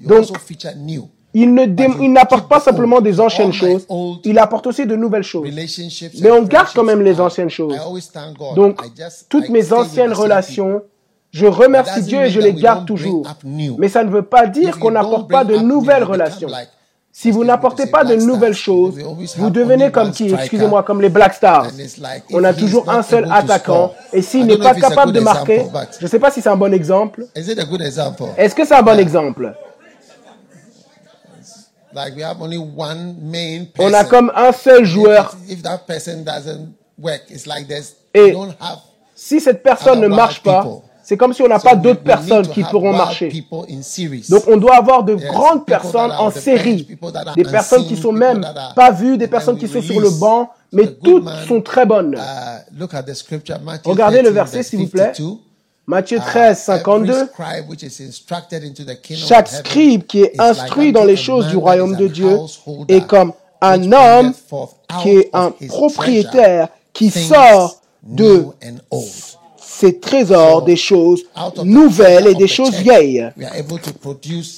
Donc. 0.00 0.26
Il 1.36 1.52
ne 1.52 1.64
il 2.00 2.12
n'apporte 2.12 2.48
pas 2.48 2.60
simplement 2.60 3.00
des 3.00 3.20
anciennes 3.20 3.52
choses, 3.52 3.86
il 4.24 4.38
apporte 4.38 4.66
aussi 4.68 4.86
de 4.86 4.94
nouvelles 4.94 5.24
choses. 5.24 5.48
Mais 6.20 6.30
on 6.30 6.42
garde 6.42 6.68
quand 6.74 6.84
même 6.84 7.02
les 7.02 7.20
anciennes 7.20 7.48
I- 7.48 7.50
choses. 7.50 7.74
Donc, 8.54 8.80
toutes 9.28 9.48
mes 9.48 9.72
anciennes 9.72 10.12
relations, 10.12 10.82
je 11.32 11.46
remercie 11.46 12.02
Dieu 12.02 12.20
et 12.22 12.30
je 12.30 12.38
that 12.40 12.46
les 12.46 12.52
garde 12.54 12.86
toujours. 12.86 13.26
Mais 13.78 13.88
ça 13.88 14.04
ne 14.04 14.10
veut 14.10 14.22
pas 14.22 14.44
If 14.44 14.52
dire 14.52 14.68
you 14.76 14.80
qu'on 14.80 14.92
n'apporte 14.92 15.28
pas 15.30 15.44
de 15.44 15.56
nouvelles 15.56 16.04
relations. 16.04 16.48
like- 16.48 16.68
Si 17.16 17.30
vous 17.30 17.44
n'apportez 17.44 17.86
pas 17.86 18.02
de 18.02 18.08
black 18.08 18.20
stars. 18.20 18.34
nouvelles 18.34 18.54
choses, 18.54 18.94
vous 19.38 19.50
devenez 19.50 19.92
comme 19.92 20.08
one 20.08 20.12
qui? 20.12 20.34
Excusez-moi, 20.34 20.82
comme 20.82 21.00
les 21.00 21.08
Black 21.08 21.34
Stars. 21.34 21.66
On 22.32 22.40
if 22.40 22.44
a 22.44 22.52
toujours 22.52 22.86
not 22.86 22.92
un 22.92 23.02
seul 23.02 23.28
attaquant. 23.30 23.92
Et 24.12 24.18
I 24.18 24.22
s'il 24.22 24.40
don't 24.40 24.48
n'est 24.48 24.54
know 24.56 24.64
pas 24.64 24.70
if 24.72 24.76
it's 24.78 24.84
a 24.84 24.88
capable 24.88 25.12
good 25.12 25.20
de 25.20 25.24
marquer, 25.24 25.64
je 26.00 26.04
ne 26.04 26.10
sais 26.10 26.18
pas 26.18 26.32
si 26.32 26.42
c'est 26.42 26.48
un 26.48 26.56
bon 26.56 26.72
exemple. 26.74 27.24
Is 27.36 27.48
it 27.52 27.58
a 27.60 27.64
good 27.64 27.82
example? 27.82 28.26
Est-ce 28.36 28.52
que 28.56 28.64
c'est 28.64 28.74
un 28.74 28.82
bon 28.82 28.98
exemple? 28.98 29.54
Like 31.94 32.16
we 32.16 32.22
have 32.22 32.40
only 32.42 32.58
one 32.58 33.16
main 33.22 33.62
On 33.78 33.90
person. 33.90 33.94
a 33.94 34.04
comme 34.04 34.32
un 34.34 34.52
seul 34.52 34.84
joueur. 34.84 35.36
If, 35.46 35.58
if 35.58 35.62
that 35.62 35.78
person 35.86 36.24
doesn't 36.24 36.68
work, 36.98 37.22
it's 37.30 37.46
like 37.46 37.68
there's 37.68 37.94
Et- 38.12 38.32
don't 38.32 38.54
have. 38.60 38.78
Si 39.14 39.40
cette 39.40 39.62
personne 39.62 40.00
ne 40.00 40.08
marche 40.08 40.42
pas, 40.42 40.66
c'est 41.04 41.16
comme 41.16 41.32
si 41.32 41.42
on 41.42 41.48
n'a 41.48 41.58
So 41.60 41.68
pas 41.68 41.76
d'autres 41.76 42.02
personnes 42.02 42.48
qui 42.48 42.64
pourront 42.64 42.92
marcher. 42.92 43.30
Donc 44.28 44.42
on 44.48 44.56
doit 44.56 44.74
avoir 44.76 45.04
de 45.04 45.14
Yes, 45.14 45.24
grandes 45.30 45.66
personnes 45.66 46.10
en 46.10 46.30
série, 46.32 46.88
des 47.36 47.44
personnes 47.44 47.86
qui 47.86 47.96
sont 47.96 48.10
même 48.10 48.42
are- 48.42 48.74
pas 48.74 48.90
vues, 48.90 49.16
des 49.16 49.28
personnes 49.28 49.56
qui 49.58 49.68
sont 49.68 49.82
sur 49.82 50.00
le 50.00 50.10
banc, 50.10 50.50
mais 50.72 50.86
toutes 51.04 51.24
man. 51.24 51.46
sont 51.46 51.60
très 51.60 51.86
bonnes. 51.86 52.16
Uh, 52.16 52.78
look 52.80 52.92
at 52.94 53.04
the 53.04 53.14
Matthew 53.64 53.86
Regardez 53.90 54.18
le 54.18 54.24
13, 54.24 54.34
verset, 54.34 54.56
verse 54.56 54.66
s'il 54.68 54.78
vous 54.80 54.88
plaît. 54.88 55.12
52. 55.14 55.38
Matthieu 55.86 56.18
Uh, 56.18 56.22
13, 56.22 56.68
every 56.68 56.82
52. 56.82 57.26
scribe 57.26 57.68
which 57.68 57.82
is 57.82 58.00
instructed 58.00 58.64
into 58.64 58.84
the 58.84 58.96
kingdom 58.96 59.26
Chaque 59.26 59.48
scribe 59.48 60.04
qui 60.06 60.22
est 60.22 60.40
instruit 60.40 60.92
dans 60.92 61.04
les 61.04 61.16
choses 61.16 61.48
du 61.48 61.56
royaume 61.56 61.96
de 61.96 62.08
Dieu 62.08 62.38
est 62.88 63.06
comme 63.06 63.32
un 63.60 63.92
homme 63.92 64.32
qui 65.02 65.10
est 65.10 65.30
un 65.32 65.50
propriétaire 65.68 66.68
qui 66.92 67.10
sort 67.10 67.80
de 68.02 68.46
ses 69.58 69.98
trésors 69.98 70.60
So, 70.60 70.64
des 70.66 70.76
choses 70.76 71.22
nouvelles 71.64 72.28
et 72.28 72.34
des 72.34 72.46
choses 72.46 72.74
vieilles. 72.76 73.28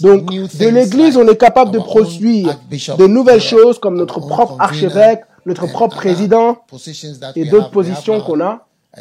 Donc, 0.01 0.27
de 0.31 0.69
l'Église, 0.69 1.17
on 1.17 1.27
est 1.27 1.37
capable 1.37 1.71
de 1.71 1.79
produire 1.79 2.59
de 2.99 3.07
nouvelles 3.07 3.41
choses 3.41 3.79
comme 3.79 3.97
notre 3.97 4.21
propre 4.21 4.57
archevêque, 4.61 5.23
notre 5.45 5.67
propre 5.67 5.97
président 5.97 6.59
et 7.35 7.47
d'autres 7.47 7.71
positions 7.71 8.21
qu'on 8.21 8.41
a. 8.41 8.67
a- 8.97 9.01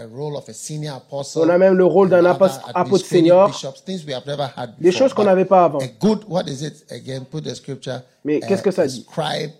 a- 0.00 0.02
a 0.02 0.06
role 0.14 0.36
of 0.36 0.48
a 0.48 0.52
senior 0.52 0.94
apostle, 0.96 1.42
On 1.42 1.48
a 1.48 1.58
même 1.58 1.74
le 1.74 1.84
rôle 1.84 2.08
d'un 2.08 2.24
apôtre- 2.24 3.04
senior. 3.04 3.48
bishops, 3.48 3.82
things 3.84 4.04
we 4.06 4.14
have 4.14 4.26
never 4.26 4.46
had 4.56 4.70
Des 4.80 4.92
choses 4.92 5.12
qu'on 5.12 5.24
n'avait 5.24 5.44
pas 5.44 5.64
avant. 5.64 5.78
A 5.78 5.86
good, 6.00 6.20
what 6.28 6.44
is 6.46 6.62
it 6.64 6.84
again? 6.90 7.24
Put 7.30 7.42
the 7.42 7.54
scripture. 7.54 8.00
Mais 8.24 8.40
qu'est-ce 8.40 8.62
que 8.62 8.70
ça 8.70 8.82
a 8.82 8.86
dit? 8.86 9.06
Scribe 9.10 9.50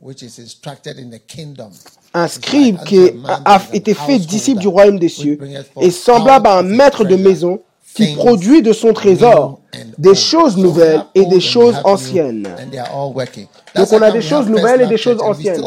which 0.00 0.22
is 0.22 0.40
instructed 0.40 0.98
in 0.98 1.10
the 1.10 1.20
kingdom. 1.26 1.70
Un 2.14 2.28
scribe 2.28 2.82
qui 2.84 2.98
a 3.46 3.62
été 3.72 3.94
fait 3.94 4.18
disciple 4.18 4.60
du 4.60 4.68
royaume 4.68 4.98
des 4.98 5.08
cieux 5.08 5.38
est 5.80 5.90
semblable 5.90 6.46
à 6.48 6.58
un 6.58 6.62
maître 6.62 7.04
de 7.04 7.16
maison 7.16 7.60
qui 7.94 8.14
produit 8.14 8.62
de 8.62 8.72
son 8.72 8.92
trésor 8.92 9.60
des 9.98 10.14
choses 10.14 10.56
nouvelles 10.56 11.04
et 11.14 11.24
des 11.26 11.40
choses 11.40 11.76
anciennes. 11.84 12.46
and 12.60 12.70
they 12.70 12.78
are 12.78 12.88
all 12.94 13.14
working. 13.14 13.46
Donc 13.76 13.92
on 13.92 14.02
a 14.02 14.10
des 14.10 14.20
choses 14.22 14.46
nouvelles 14.48 14.82
et 14.82 14.86
des 14.86 14.96
choses 14.98 15.20
anciennes. 15.22 15.62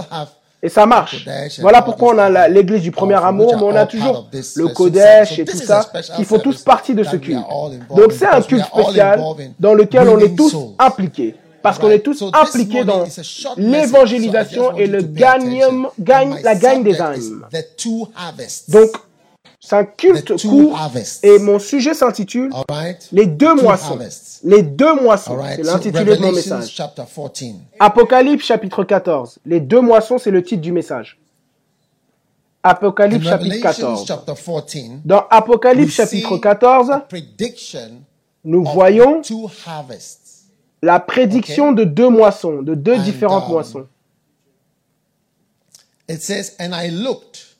Et 0.66 0.70
ça 0.70 0.88
marche. 0.88 1.28
Voilà 1.62 1.84
pourquoi 1.84 2.16
on 2.16 2.18
a 2.18 2.48
l'église 2.48 2.82
du 2.82 2.92
premier 2.92 3.24
amour, 3.24 3.56
mais 3.56 3.64
on 3.64 3.76
a 3.76 3.86
toujours 3.86 4.28
le 4.56 4.68
Kodesh 4.70 5.38
et 5.38 5.46
tout 5.46 5.58
ça, 5.58 5.86
qui 6.16 6.24
font 6.24 6.40
tous 6.40 6.64
partie 6.64 6.96
de 6.96 7.04
ce 7.04 7.18
culte. 7.18 7.46
Donc 7.96 8.12
c'est 8.12 8.26
un 8.26 8.42
culte 8.42 8.66
spécial 8.66 9.22
dans 9.60 9.76
lequel 9.76 10.10
on 10.10 10.18
est 10.20 10.36
tous 10.36 10.58
impliqués. 10.80 11.36
Parce 11.62 11.80
qu'on 11.80 11.90
est 11.90 12.00
tous 12.00 12.24
impliqués 12.34 12.84
dans 12.84 13.06
l'évangélisation 13.58 14.76
et 14.78 14.88
le 14.88 15.02
gagne, 15.02 15.64
la 16.44 16.56
gagne 16.56 16.84
des 16.84 17.00
âmes. 17.00 17.46
Donc, 18.68 18.90
un 19.74 19.86
culte 19.86 20.42
court 20.42 20.78
harvests. 20.78 21.24
et 21.24 21.40
mon 21.40 21.60
sujet 21.60 21.94
s'intitule 21.94 22.52
right? 22.70 23.08
Les 23.12 23.26
deux 23.26 23.54
moissons. 23.56 23.94
harvests. 23.94 24.40
Les 24.44 24.62
deux 24.64 24.94
moissons, 25.02 25.36
right. 25.36 25.56
c'est 25.58 25.64
So 25.64 25.72
l'intitulé 25.72 26.16
de 26.16 26.22
mon 26.22 26.32
message. 26.32 26.70
chapter 26.70 27.04
14. 27.16 27.54
Apocalypse 27.80 28.46
chapitre 28.46 28.84
14. 28.84 29.40
Les 29.46 29.60
deux 29.60 29.82
moissons, 29.82 30.18
c'est 30.18 30.32
le 30.32 30.44
titre 30.44 30.62
du 30.62 30.72
message. 30.72 31.18
In 32.64 32.70
Apocalypse 32.70 33.26
chapitre 33.26 33.56
Revelations 33.56 33.96
14. 33.96 34.08
chapter 34.08 34.34
14, 34.36 35.02
Dans 35.06 35.26
Apocalypse 35.30 35.94
chapitre 35.94 36.34
see 36.36 36.42
14, 36.42 36.92
a 36.92 37.00
prediction 37.00 38.02
nous 38.44 38.64
voyons 38.64 39.22
two 39.22 39.50
harvests. 39.66 40.46
la 40.82 41.00
prédiction 41.00 41.72
de 41.72 41.84
deux 41.84 42.10
moissons, 42.10 42.62
de 42.62 42.76
deux 42.76 42.96
And, 42.96 43.04
différentes 43.04 43.46
um, 43.46 43.52
moissons. 43.52 43.88
It 46.08 46.22
says, 46.22 46.56
and 46.60 46.72
I 46.74 46.90
looked, 46.92 47.56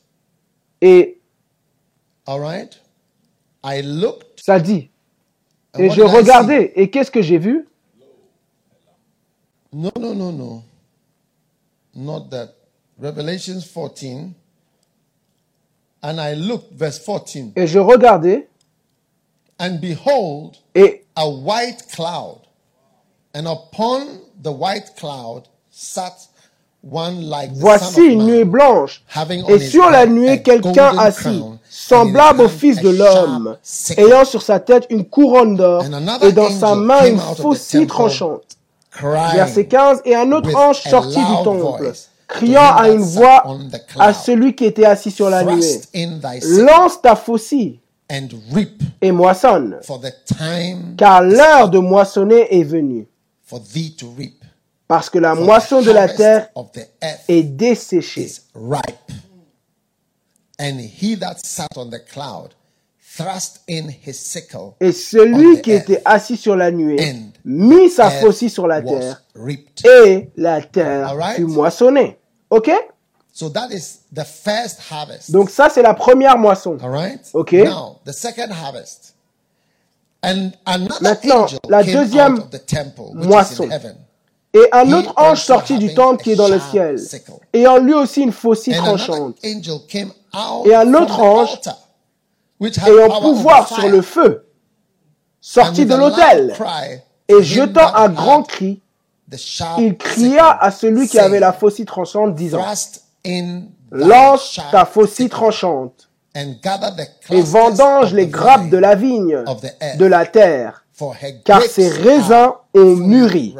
Et 0.80 1.15
all 2.26 2.40
right? 2.40 2.80
I 3.62 3.82
looked, 3.82 4.40
ça 4.40 4.60
dit, 4.60 4.90
and 5.74 5.80
et 5.80 5.90
je 5.90 6.02
regardais, 6.02 6.72
et 6.76 6.90
qu'est-ce 6.90 7.10
que 7.10 7.22
j'ai 7.22 7.38
vu 7.38 7.66
No, 9.72 9.90
no, 9.98 10.14
no, 10.14 10.32
no. 10.32 10.62
Not 11.94 12.30
that. 12.30 12.54
Revelations 12.98 13.60
14. 13.62 14.34
And 16.02 16.20
I 16.20 16.34
looked, 16.34 16.72
verse 16.72 16.98
14, 16.98 17.52
Et 17.56 17.66
je 17.66 17.78
regardais, 17.78 18.48
and 19.58 19.78
behold, 19.80 20.56
et 20.74 21.04
a 21.16 21.28
white 21.28 21.88
cloud. 21.92 22.42
And 23.34 23.46
upon 23.46 24.20
the 24.40 24.52
white 24.52 24.96
cloud 24.96 25.48
sat 25.70 26.12
one 26.12 26.16
like 26.16 26.24
the 26.24 26.35
voici 26.82 28.00
une 28.00 28.26
nuée 28.26 28.44
blanche, 28.44 29.02
et 29.48 29.58
sur 29.58 29.90
la 29.90 30.06
nuée 30.06 30.42
quelqu'un 30.42 30.96
assis, 30.98 31.42
semblable 31.68 32.42
au 32.42 32.48
Fils 32.48 32.80
de 32.80 32.90
l'homme, 32.90 33.56
ayant 33.96 34.24
sur 34.24 34.42
sa 34.42 34.60
tête 34.60 34.86
une 34.90 35.04
couronne 35.04 35.56
d'or, 35.56 35.84
et 36.22 36.32
dans 36.32 36.50
sa 36.50 36.74
main 36.74 37.06
une 37.06 37.18
faucille 37.18 37.86
tranchante. 37.86 38.42
Verset 39.34 39.66
15, 39.66 40.02
et 40.04 40.14
un 40.14 40.32
autre 40.32 40.54
ange 40.56 40.80
sortit 40.82 41.18
du 41.18 41.44
temple, 41.44 41.92
criant 42.26 42.74
à 42.74 42.88
une 42.88 43.02
voix 43.02 43.44
à 43.98 44.14
celui 44.14 44.54
qui 44.54 44.64
était 44.64 44.86
assis 44.86 45.10
sur 45.10 45.28
la 45.28 45.44
nuée, 45.44 45.80
lance 46.42 47.02
ta 47.02 47.14
faucille 47.14 47.78
et 49.02 49.12
moissonne, 49.12 49.78
for 49.82 50.00
the 50.00 50.14
time 50.24 50.94
car 50.96 51.22
l'heure 51.22 51.68
de 51.68 51.78
moissonner 51.78 52.58
est 52.58 52.64
venue, 52.64 53.06
parce 54.88 55.10
que 55.10 55.18
la 55.18 55.34
moisson 55.34 55.80
the 55.82 55.86
de 55.86 55.90
la 55.92 56.08
terre 56.08 56.48
of 56.54 56.70
the 56.72 56.86
earth 57.02 57.24
est 57.28 57.42
desséchée. 57.42 58.22
is 58.22 58.40
ripe. 58.54 59.12
And 60.58 60.80
he 60.80 61.16
that 61.16 61.44
sat 61.44 61.68
on 61.76 61.90
the 61.90 62.00
cloud 62.00 62.54
thrust 63.16 63.60
in 63.68 63.88
his 63.88 64.14
sickle, 64.18 64.74
Et 64.80 64.92
celui 64.92 65.60
qui 65.62 65.72
était 65.72 66.02
assis 66.04 66.36
sur 66.36 66.56
la 66.56 66.70
nuée 66.70 66.96
mit 67.44 67.88
sa 67.88 68.10
faucille 68.10 68.50
sur 68.50 68.66
la 68.66 68.82
terre, 68.82 69.22
et 69.84 70.30
la 70.36 70.60
terre 70.62 71.16
fut 71.34 71.44
moissonnée. 71.44 72.18
Ok? 72.50 72.70
So 73.32 73.50
that 73.50 73.70
is 73.70 74.00
the 74.14 74.24
first 74.24 74.80
harvest. 74.90 75.30
Donc 75.30 75.50
ça, 75.50 75.68
c'est 75.68 75.82
la 75.82 75.92
première 75.94 76.38
moisson. 76.38 76.78
All 76.82 76.90
right? 76.90 77.20
Okay. 77.34 77.64
Now 77.64 78.00
the 78.06 78.12
second 78.12 78.50
harvest. 78.50 79.14
And 80.22 80.52
another 80.64 81.02
Maintenant, 81.02 81.42
angel 81.42 81.58
la 81.68 81.84
came 81.84 81.94
deuxième 81.94 82.32
out 82.34 82.44
of 82.44 82.50
the 82.50 82.64
temple 82.64 83.12
which 83.14 83.28
moisson. 83.28 83.64
is 83.64 83.66
in 83.66 83.70
heaven. 83.70 83.96
Et 84.56 84.68
un 84.72 84.90
autre 84.92 85.12
ange 85.16 85.42
sortit 85.42 85.76
du 85.78 85.92
temple 85.94 86.22
qui 86.22 86.32
est 86.32 86.36
dans 86.36 86.48
le 86.48 86.58
ciel, 86.70 86.96
ayant 87.52 87.76
lui 87.76 87.92
aussi 87.92 88.22
une 88.22 88.32
faucille 88.32 88.74
tranchante, 88.76 89.36
Et 89.44 90.74
un 90.74 90.94
autre 90.94 91.20
ange, 91.20 91.60
ayant 92.86 93.20
pouvoir 93.20 93.68
sur 93.68 93.88
le 93.88 94.00
feu, 94.00 94.46
sortit 95.40 95.84
de 95.84 95.94
l'autel, 95.94 96.54
et 97.28 97.42
jetant 97.42 97.94
un 97.94 98.08
grand 98.08 98.42
cri, 98.44 98.80
il 99.78 99.96
cria 99.98 100.56
à 100.58 100.70
celui 100.70 101.06
qui 101.08 101.18
avait 101.18 101.40
la 101.40 101.52
faucille 101.52 101.84
tranchante, 101.84 102.34
disant, 102.34 102.64
lance 103.90 104.58
ta 104.70 104.84
faucille 104.86 105.28
tranchante, 105.28 106.08
et 106.34 107.42
vendange 107.42 108.14
les 108.14 108.26
grappes 108.28 108.70
de 108.70 108.78
la 108.78 108.94
vigne, 108.94 109.44
de 109.98 110.06
la 110.06 110.24
terre, 110.24 110.84
car 111.44 111.60
ses 111.62 111.88
raisins 111.90 112.52
ont 112.74 112.96
mûri. 112.96 113.54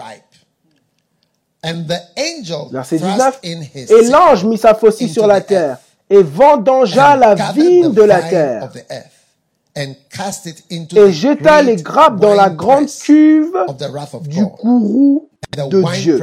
Verset 2.72 2.98
19. 2.98 3.40
Et 3.42 4.08
l'ange 4.08 4.44
mit 4.44 4.58
sa 4.58 4.74
faucille 4.74 5.08
sur 5.08 5.26
la 5.26 5.40
terre 5.40 5.78
et 6.08 6.22
vendangea 6.22 7.16
la 7.16 7.34
vigne 7.52 7.92
de 7.92 8.02
la 8.02 8.22
terre 8.22 8.70
et 9.76 11.12
jeta 11.12 11.62
les 11.62 11.76
grappes 11.76 12.18
dans 12.18 12.34
la 12.34 12.48
grande 12.48 12.86
cuve 12.86 13.52
du 14.22 14.44
courroux 14.46 15.28
de 15.56 15.94
Dieu. 15.94 16.20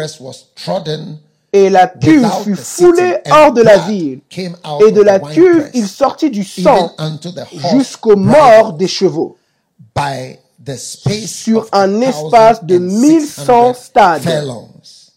Et 1.55 1.69
la 1.69 1.85
cuve 1.87 2.27
fut 2.43 2.55
foulée 2.55 3.17
hors 3.29 3.53
de 3.53 3.61
la 3.61 3.77
ville. 3.77 4.21
Et 4.87 4.91
de 4.91 5.01
la 5.01 5.19
cuve, 5.19 5.69
il 5.75 5.87
sortit 5.87 6.31
du 6.31 6.43
sang 6.43 6.91
jusqu'aux 7.71 8.15
morts 8.15 8.73
des 8.73 8.87
chevaux 8.87 9.37
sur 11.27 11.67
un 11.71 12.01
espace 12.01 12.63
de 12.63 12.77
1100 12.79 13.73
stades. 13.75 14.23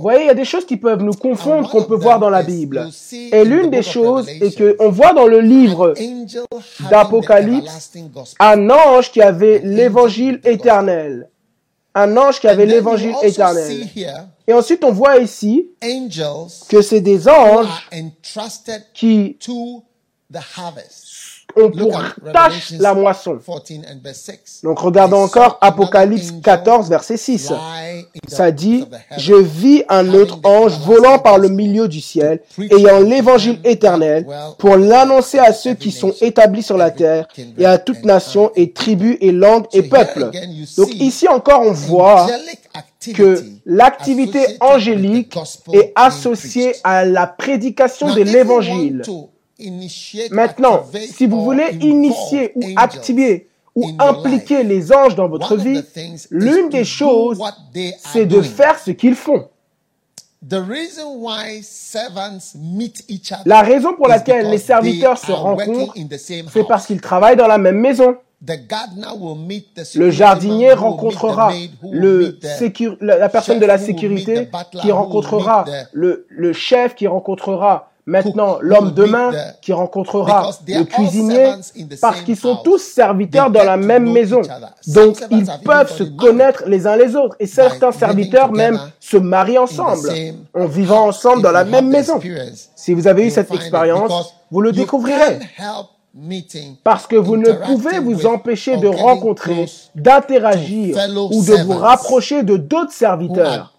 voyez, 0.00 0.24
il 0.24 0.26
y 0.26 0.30
a 0.30 0.34
des 0.34 0.44
choses 0.44 0.66
qui 0.66 0.76
peuvent 0.76 1.02
nous 1.02 1.12
confondre, 1.14 1.68
qu'on 1.70 1.84
peut 1.84 1.96
voir 1.96 2.18
dans 2.18 2.30
la 2.30 2.42
Bible. 2.42 2.88
Et 3.32 3.44
l'une 3.44 3.70
des 3.70 3.82
choses 3.82 4.28
est 4.28 4.56
qu'on 4.56 4.90
voit 4.90 5.12
dans 5.12 5.26
le 5.26 5.40
livre 5.40 5.94
d'Apocalypse 6.90 7.92
un 8.40 8.70
ange 8.70 9.10
qui 9.12 9.20
avait 9.20 9.60
l'évangile 9.62 10.40
éternel. 10.44 11.28
Un 11.94 12.16
ange 12.16 12.40
qui 12.40 12.48
avait 12.48 12.66
l'évangile 12.66 13.14
éternel. 13.22 13.88
Et 14.46 14.52
ensuite, 14.52 14.84
on 14.84 14.92
voit 14.92 15.18
ici 15.18 15.70
que 16.68 16.82
c'est 16.82 17.00
des 17.00 17.28
anges 17.28 17.88
qui 18.94 19.36
on 21.54 21.70
pour 21.70 22.02
tâche 22.32 22.72
la 22.78 22.94
moisson. 22.94 23.38
Donc 24.62 24.78
regardons 24.78 25.22
encore 25.22 25.58
Apocalypse 25.60 26.32
14, 26.42 26.88
verset 26.88 27.16
6. 27.16 27.52
Ça 28.28 28.50
dit, 28.50 28.84
je 29.16 29.34
vis 29.34 29.84
un 29.88 30.12
autre 30.14 30.40
ange 30.44 30.78
volant 30.80 31.18
par 31.18 31.38
le 31.38 31.48
milieu 31.48 31.88
du 31.88 32.00
ciel, 32.00 32.40
ayant 32.58 33.00
l'évangile 33.00 33.58
éternel, 33.64 34.26
pour 34.58 34.76
l'annoncer 34.76 35.38
à 35.38 35.52
ceux 35.52 35.74
qui 35.74 35.92
sont 35.92 36.12
établis 36.20 36.62
sur 36.62 36.76
la 36.76 36.90
terre, 36.90 37.28
et 37.58 37.66
à 37.66 37.78
toute 37.78 38.04
nation, 38.04 38.50
et 38.54 38.72
tribu, 38.72 39.16
et 39.20 39.32
langue, 39.32 39.66
et 39.72 39.82
peuple. 39.82 40.30
Donc 40.76 40.94
ici 40.94 41.28
encore, 41.28 41.62
on 41.62 41.72
voit 41.72 42.26
que 43.14 43.44
l'activité 43.64 44.58
angélique 44.60 45.38
est 45.72 45.92
associée 45.94 46.74
à 46.82 47.04
la 47.04 47.26
prédication 47.26 48.12
de 48.12 48.22
l'évangile. 48.22 49.02
Maintenant, 50.30 50.84
si 51.10 51.26
vous 51.26 51.42
voulez 51.42 51.76
initier 51.80 52.52
ou 52.54 52.62
activer 52.76 53.48
ou 53.74 53.90
impliquer 53.98 54.62
les 54.62 54.92
anges 54.92 55.14
dans 55.14 55.28
votre 55.28 55.56
vie, 55.56 55.82
l'une 56.30 56.68
des 56.68 56.84
choses, 56.84 57.40
c'est 58.12 58.26
de 58.26 58.42
faire 58.42 58.78
ce 58.78 58.90
qu'ils 58.90 59.14
font. 59.14 59.48
La 63.46 63.62
raison 63.62 63.94
pour 63.94 64.08
laquelle 64.08 64.50
les 64.50 64.58
serviteurs 64.58 65.18
se 65.18 65.32
rencontrent, 65.32 65.94
c'est 66.52 66.64
parce 66.68 66.86
qu'ils 66.86 67.00
travaillent 67.00 67.36
dans 67.36 67.46
la 67.48 67.58
même 67.58 67.80
maison. 67.80 68.16
Le 69.94 70.10
jardinier 70.10 70.74
rencontrera 70.74 71.52
le 71.90 72.38
la 73.00 73.28
personne 73.30 73.58
de 73.58 73.64
la 73.66 73.78
sécurité 73.78 74.48
qui 74.82 74.92
rencontrera 74.92 75.64
le, 75.92 76.26
le 76.28 76.52
chef 76.52 76.94
qui 76.94 77.06
rencontrera 77.06 77.90
maintenant 78.06 78.58
l'homme 78.60 78.92
de 78.92 79.04
main 79.04 79.32
qui 79.60 79.72
rencontrera 79.72 80.50
le 80.66 80.84
cuisinier, 80.84 81.54
parce 82.00 82.22
qu'ils 82.22 82.36
sont 82.36 82.56
tous 82.56 82.78
serviteurs 82.78 83.50
dans 83.50 83.64
la 83.64 83.76
même 83.76 84.10
maison. 84.10 84.42
Donc, 84.86 85.18
ils 85.30 85.46
peuvent 85.64 85.92
se 85.92 86.04
connaître 86.04 86.64
les 86.66 86.86
uns 86.86 86.96
les 86.96 87.16
autres. 87.16 87.36
Et 87.40 87.46
certains 87.46 87.92
serviteurs 87.92 88.52
même 88.52 88.78
se 89.00 89.16
marient 89.16 89.58
ensemble, 89.58 90.08
en 90.54 90.66
vivant 90.66 91.08
ensemble 91.08 91.42
dans 91.42 91.52
la 91.52 91.64
même 91.64 91.88
maison. 91.88 92.20
Si 92.76 92.94
vous 92.94 93.08
avez 93.08 93.26
eu 93.26 93.30
cette 93.30 93.52
expérience, 93.52 94.34
vous 94.50 94.60
le 94.60 94.72
découvrirez. 94.72 95.40
Parce 96.82 97.06
que 97.06 97.16
vous 97.16 97.36
ne 97.36 97.52
pouvez 97.52 97.98
vous 97.98 98.24
empêcher 98.24 98.78
de 98.78 98.88
rencontrer, 98.88 99.66
d'interagir 99.94 100.96
ou 101.30 101.44
de 101.44 101.62
vous 101.64 101.76
rapprocher 101.76 102.42
de 102.42 102.56
d'autres 102.56 102.92
serviteurs 102.92 103.75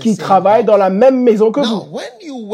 qui 0.00 0.16
travaillent 0.16 0.64
dans 0.64 0.76
la 0.76 0.90
même 0.90 1.22
maison 1.22 1.50
que 1.50 1.60
vous. 1.60 1.98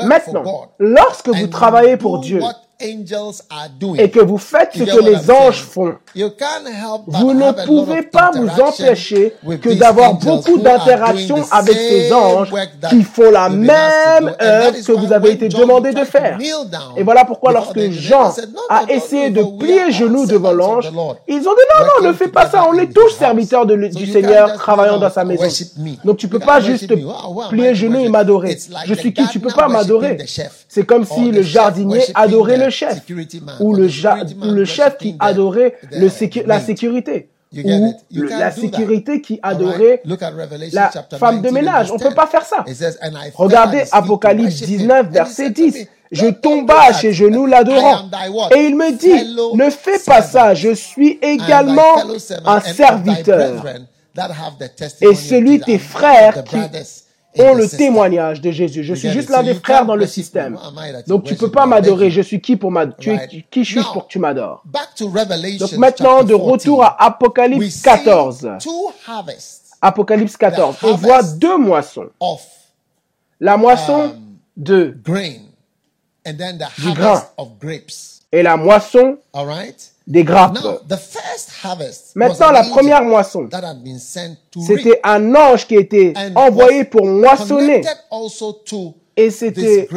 Maintenant, 0.07 0.69
lorsque 0.79 1.29
vous 1.29 1.47
travaillez 1.47 1.97
pour 1.97 2.21
Dieu, 2.21 2.41
et 2.81 4.11
que 4.11 4.21
vous 4.21 4.39
faites 4.39 4.71
ce 4.75 4.85
que 4.85 5.01
les 5.05 5.31
anges 5.31 5.63
font, 5.63 5.97
vous 7.09 7.35
ne 7.35 7.67
pouvez 7.67 8.03
pas 8.03 8.31
vous 8.33 8.49
empêcher 8.61 9.35
que 9.61 9.75
d'avoir 9.75 10.15
beaucoup 10.15 10.59
d'interactions 10.59 11.45
avec 11.51 11.77
ces 11.77 12.13
anges 12.13 12.53
qui 12.89 13.03
font 13.03 13.31
la 13.33 13.49
même 13.49 14.33
œuvre 14.41 14.77
que 14.87 14.93
vous 14.93 15.13
avez 15.13 15.33
été 15.33 15.49
demandé 15.49 15.93
de 15.93 16.05
faire. 16.05 16.39
Et 16.97 17.03
voilà 17.03 17.25
pourquoi 17.25 17.53
lorsque 17.53 17.91
Jean 17.91 18.33
a 18.71 18.85
essayé 18.89 19.31
de 19.31 19.43
plier 19.59 19.91
genoux 19.91 20.27
devant 20.27 20.53
l'ange, 20.53 20.89
ils 21.27 21.39
ont 21.39 21.41
dit 21.41 21.47
non, 21.49 21.85
non, 22.03 22.09
ne 22.09 22.13
fais 22.13 22.29
pas 22.29 22.49
ça, 22.49 22.65
on 22.69 22.75
est 22.75 22.93
tous 22.93 23.11
serviteurs 23.11 23.67
du 23.67 24.07
Seigneur 24.07 24.55
travaillant 24.55 24.99
dans 24.99 25.11
sa 25.11 25.25
maison. 25.25 25.45
Donc 26.05 26.17
tu 26.17 26.29
peux 26.29 26.39
pas 26.39 26.61
juste 26.61 26.93
plier 27.51 27.75
genoux 27.75 28.05
et 28.05 28.09
m'adorer. 28.09 28.57
Je 28.85 28.95
suis 28.95 29.13
qui 29.13 29.27
Tu 29.29 29.41
peux 29.41 29.53
pas 29.53 29.69
m'adorer. 29.69 30.17
C'est 30.69 30.85
comme 30.85 31.05
si 31.07 31.31
le 31.31 31.43
jardinier 31.43 32.03
adorait 32.15 32.59
le 32.59 32.69
chef, 32.71 33.03
ou 33.61 33.75
le, 33.75 33.89
le 34.55 34.65
chef 34.67 34.99
qui 34.99 35.17
adorait 35.19 35.75
le 35.93 36.47
la 36.47 36.61
sécurité, 36.61 37.31
ou 37.57 38.23
la 38.29 38.51
sécurité 38.51 39.23
qui 39.23 39.41
adorait 39.43 40.03
la 40.73 40.91
femme 41.19 41.41
de 41.41 41.49
ménage. 41.49 41.91
On 41.91 41.95
ne 41.95 42.03
peut 42.03 42.15
pas 42.15 42.27
faire 42.27 42.45
ça. 42.45 42.65
Regardez 43.35 43.85
Apocalypse 43.93 44.61
19, 44.63 45.09
verset 45.11 45.51
10. 45.51 45.89
Je 46.11 46.27
tomba 46.27 46.83
à 46.89 46.93
ses 46.93 47.13
genoux 47.13 47.47
l'adorant. 47.47 48.09
Et 48.55 48.61
il 48.67 48.77
me 48.77 48.93
dit, 48.93 49.57
ne 49.57 49.71
fais 49.71 49.99
pas 49.99 50.23
ça, 50.23 50.55
je 50.55 50.75
suis 50.75 51.19
également 51.23 51.97
un 52.45 52.61
serviteur. 52.61 53.65
Et 55.01 55.15
celui 55.15 55.61
tes 55.61 55.79
frères 55.79 56.45
qui 56.45 56.59
ont 57.37 57.55
le 57.55 57.69
témoignage 57.69 58.41
de 58.41 58.51
Jésus. 58.51 58.83
Je 58.85 58.95
suis 58.95 59.11
juste 59.11 59.31
l'un 59.31 59.43
des 59.43 59.55
frères 59.55 59.85
dans 59.85 59.97
le 59.97 60.07
système. 60.07 60.59
Donc 61.07 61.25
tu 61.25 61.35
peux 61.35 61.51
pas 61.51 61.67
m'adorer. 61.67 62.11
Je 62.11 62.23
suis 62.23 62.41
qui 62.41 62.57
pour 62.57 62.71
m'adorer 62.71 63.47
qui 63.51 63.65
je 63.65 63.81
suis 63.81 63.89
pour 63.93 64.07
que 64.07 64.13
tu 64.13 64.19
m'adores? 64.19 64.63
Donc 65.59 65.73
maintenant, 65.73 66.23
de 66.23 66.35
retour 66.35 66.85
à 66.85 67.05
Apocalypse 67.05 67.83
14. 67.83 68.51
Apocalypse 69.81 70.37
14. 70.37 70.77
On 70.83 70.95
voit 70.95 71.23
deux 71.23 71.57
moissons. 71.57 72.09
La 73.41 73.57
moisson 73.57 74.01
um, 74.01 74.37
de 74.57 74.97
du 76.79 76.93
grain 76.93 77.23
et 78.33 78.43
la 78.43 78.57
moisson 78.57 79.19
des 80.09 80.25
grappes. 80.25 80.59
Maintenant, 82.15 82.51
la 82.51 82.65
première 82.65 83.05
moisson, 83.05 83.49
c'était 84.67 85.01
un 85.05 85.35
ange 85.35 85.67
qui 85.67 85.77
était 85.77 86.15
envoyé 86.35 86.85
pour 86.85 87.07
moissonner 87.07 87.85
et 89.17 89.31
c'était 89.31 89.89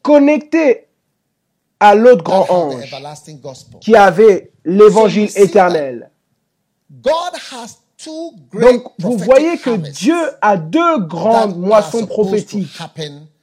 connecté 0.00 0.86
à 1.80 1.94
l'autre 1.94 2.22
grand 2.22 2.46
ange 2.48 2.94
qui 3.80 3.96
avait 3.96 4.52
l'évangile 4.64 5.30
éternel. 5.36 6.10
Donc, 6.88 8.84
vous 8.98 9.18
voyez 9.18 9.58
que 9.58 9.76
Dieu 9.76 10.16
a 10.40 10.56
deux 10.56 11.00
grandes 11.00 11.58
moissons 11.58 12.06
prophétiques 12.06 12.78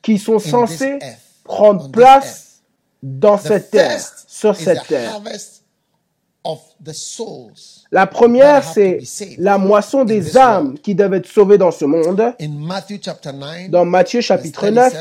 qui 0.02 0.18
sont 0.18 0.40
censées 0.40 1.00
prendre 1.44 1.92
place 1.92 2.62
dans 3.02 3.38
cette 3.38 3.70
terre, 3.70 4.02
sur 4.28 4.56
cette 4.56 4.88
terre. 4.88 5.20
La 7.92 8.06
première, 8.06 8.64
c'est 8.64 9.00
la 9.38 9.58
moisson 9.58 10.04
des 10.04 10.38
âmes 10.38 10.78
qui 10.78 10.94
doivent 10.94 11.14
être 11.14 11.28
sauvées 11.28 11.58
dans 11.58 11.72
ce 11.72 11.86
monde. 11.86 12.22
Dans 13.70 13.86
Matthieu 13.86 14.20
chapitre 14.22 14.68
9, 14.70 14.94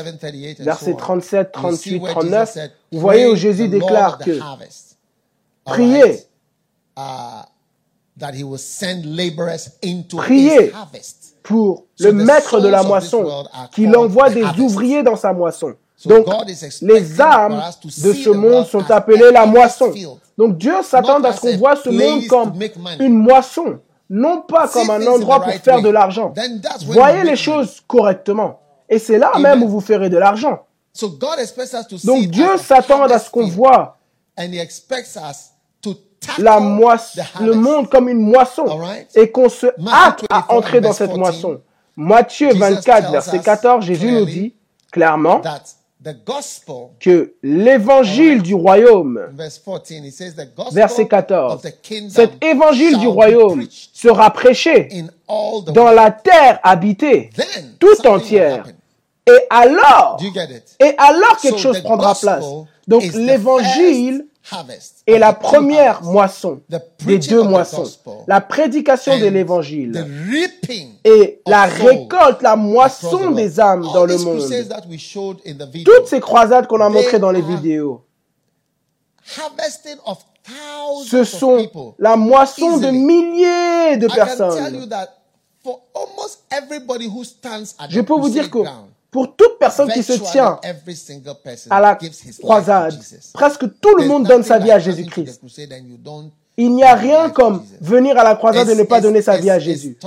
versets 0.59 0.95
37, 0.97 1.51
38, 1.51 2.01
39, 2.05 2.57
vous 2.91 2.99
voyez 2.99 3.27
où 3.27 3.35
Jésus 3.35 3.67
déclare 3.67 4.19
que 4.19 4.39
priez, 5.65 6.23
priez 10.15 10.71
pour 11.41 11.85
le 11.99 12.11
maître 12.13 12.61
de 12.61 12.69
la 12.69 12.83
moisson, 12.83 13.45
qu'il 13.73 13.95
envoie 13.97 14.29
des 14.29 14.45
ouvriers 14.59 15.03
dans 15.03 15.17
sa 15.17 15.33
moisson. 15.33 15.73
Donc, 16.05 16.25
les 16.81 17.21
âmes 17.21 17.61
de 17.97 18.13
ce 18.13 18.29
monde 18.29 18.65
sont 18.65 18.89
appelées 18.91 19.31
la 19.31 19.45
moisson. 19.45 19.91
Donc, 20.37 20.57
Dieu 20.57 20.73
s'attend 20.83 21.21
à 21.23 21.33
ce 21.33 21.41
qu'on 21.41 21.57
voit 21.57 21.75
ce 21.75 21.89
monde 21.89 22.27
comme 22.27 22.53
une 22.99 23.13
moisson, 23.13 23.79
non 24.09 24.41
pas 24.41 24.67
comme 24.67 24.89
un 24.89 25.05
endroit 25.07 25.41
pour 25.41 25.53
faire 25.53 25.81
de 25.81 25.89
l'argent. 25.89 26.33
Voyez 26.87 27.23
les 27.23 27.35
choses 27.35 27.81
correctement. 27.87 28.59
Et 28.89 28.99
c'est 28.99 29.17
là 29.17 29.31
même 29.39 29.63
où 29.63 29.67
vous 29.67 29.81
ferez 29.81 30.09
de 30.09 30.17
l'argent. 30.17 30.65
Donc, 32.03 32.27
Dieu 32.27 32.57
s'attend 32.57 33.03
à 33.03 33.19
ce 33.19 33.29
qu'on 33.29 33.47
voit 33.47 33.97
la 36.37 36.59
moisson, 36.59 37.21
le 37.41 37.53
monde 37.53 37.89
comme 37.89 38.07
une 38.09 38.19
moisson 38.21 38.65
et 39.15 39.29
qu'on 39.31 39.49
se 39.49 39.67
hâte 39.87 40.23
à 40.29 40.53
entrer 40.53 40.79
dans 40.81 40.93
cette 40.93 41.15
moisson. 41.15 41.61
Matthieu 41.95 42.53
24, 42.53 43.11
verset 43.11 43.39
14, 43.39 43.85
Jésus 43.85 44.11
nous 44.11 44.25
dit 44.25 44.53
clairement 44.91 45.41
que 46.99 47.33
l'évangile 47.43 48.41
du 48.41 48.53
royaume, 48.53 49.21
verset 50.71 51.07
14, 51.07 51.61
cet 52.09 52.43
évangile 52.43 52.97
du 52.97 53.07
royaume 53.07 53.65
sera 53.69 54.31
prêché 54.31 54.89
dans 55.73 55.91
la 55.91 56.11
terre 56.11 56.59
habitée 56.63 57.29
tout 57.79 58.07
entière. 58.07 58.65
Et 59.25 59.45
alors, 59.49 60.19
et 60.79 60.93
alors 60.97 61.37
quelque 61.41 61.59
chose 61.59 61.79
prendra 61.81 62.13
place. 62.15 62.45
Donc 62.87 63.03
l'évangile 63.13 64.25
est 65.07 65.19
la 65.19 65.33
première 65.33 66.03
moisson 66.03 66.61
des 67.05 67.19
deux 67.19 67.43
moissons. 67.43 67.89
La 68.27 68.41
prédication 68.41 69.17
de 69.17 69.25
l'évangile 69.27 70.05
et 71.03 71.41
la 71.47 71.63
récolte, 71.63 72.41
la 72.41 72.55
moisson 72.55 73.31
des 73.31 73.59
âmes 73.59 73.87
dans 73.93 74.05
le 74.05 74.17
monde. 74.17 74.41
Toutes 75.85 76.07
ces 76.07 76.19
croisades 76.19 76.67
qu'on 76.67 76.81
a 76.81 76.89
montrées 76.89 77.19
dans 77.19 77.31
les 77.31 77.41
vidéos, 77.41 78.03
ce 81.05 81.23
sont 81.23 81.69
la 81.97 82.15
moisson 82.17 82.77
de 82.77 82.89
milliers 82.89 83.97
de 83.97 84.07
personnes. 84.07 84.89
Je 87.89 88.01
peux 88.01 88.13
vous 88.13 88.29
dire 88.29 88.51
que 88.51 88.59
pour 89.13 89.35
toute 89.35 89.59
personne 89.59 89.89
qui 89.91 90.01
se 90.03 90.13
tient 90.13 90.59
à 91.69 91.79
la 91.79 91.97
croisade, 92.41 92.99
presque 93.31 93.65
tout 93.79 93.95
le 93.95 94.07
monde 94.07 94.27
donne 94.27 94.43
sa 94.43 94.57
vie 94.57 94.71
à 94.71 94.79
Jésus-Christ. 94.79 95.39
Il 96.57 96.73
n'y 96.73 96.83
a 96.83 96.95
rien 96.95 97.29
comme 97.29 97.63
venir 97.79 98.17
à 98.17 98.23
la 98.23 98.35
croisade 98.35 98.69
et 98.69 98.75
ne 98.75 98.83
pas 98.83 98.99
donner 98.99 99.21
sa 99.21 99.37
vie 99.37 99.51
à 99.51 99.59
Jésus. 99.59 99.97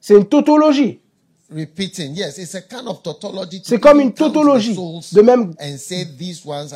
C'est 0.00 0.14
une 0.14 0.26
tautologie. 0.26 1.00
C'est 3.62 3.80
comme 3.80 4.00
une 4.00 4.12
tautologie 4.12 4.76
de 5.12 5.22
même 5.22 5.54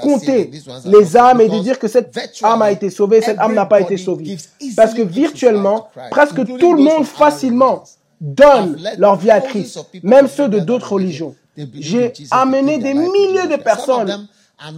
compter 0.01 0.51
les 0.87 1.17
âmes 1.17 1.41
et 1.41 1.49
de 1.49 1.59
dire 1.59 1.79
que 1.79 1.89
cette 1.89 2.17
âme 2.43 2.63
a 2.63 2.73
été 2.73 2.91
sauvée, 2.91 3.21
cette 3.21 3.39
âme 3.39 3.55
n'a 3.55 3.67
pas 3.67 3.81
été 3.81 3.97
sauvée. 3.97 4.37
Parce 4.75 4.95
que 4.95 5.03
virtuellement, 5.03 5.89
presque 6.11 6.45
tout 6.59 6.75
le 6.75 6.83
monde 6.83 7.05
facilement 7.05 7.85
donnent 8.23 8.79
leur 8.99 9.17
vie 9.17 9.31
à 9.31 9.41
Christ, 9.41 9.79
même 10.03 10.29
ceux 10.29 10.49
de 10.49 10.61
d'autres 10.61 10.93
religions. 10.93 11.35
J'ai 11.75 12.13
amené 12.31 12.79
des 12.79 12.95
milliers 12.95 13.49
de 13.51 13.57
personnes 13.57 14.29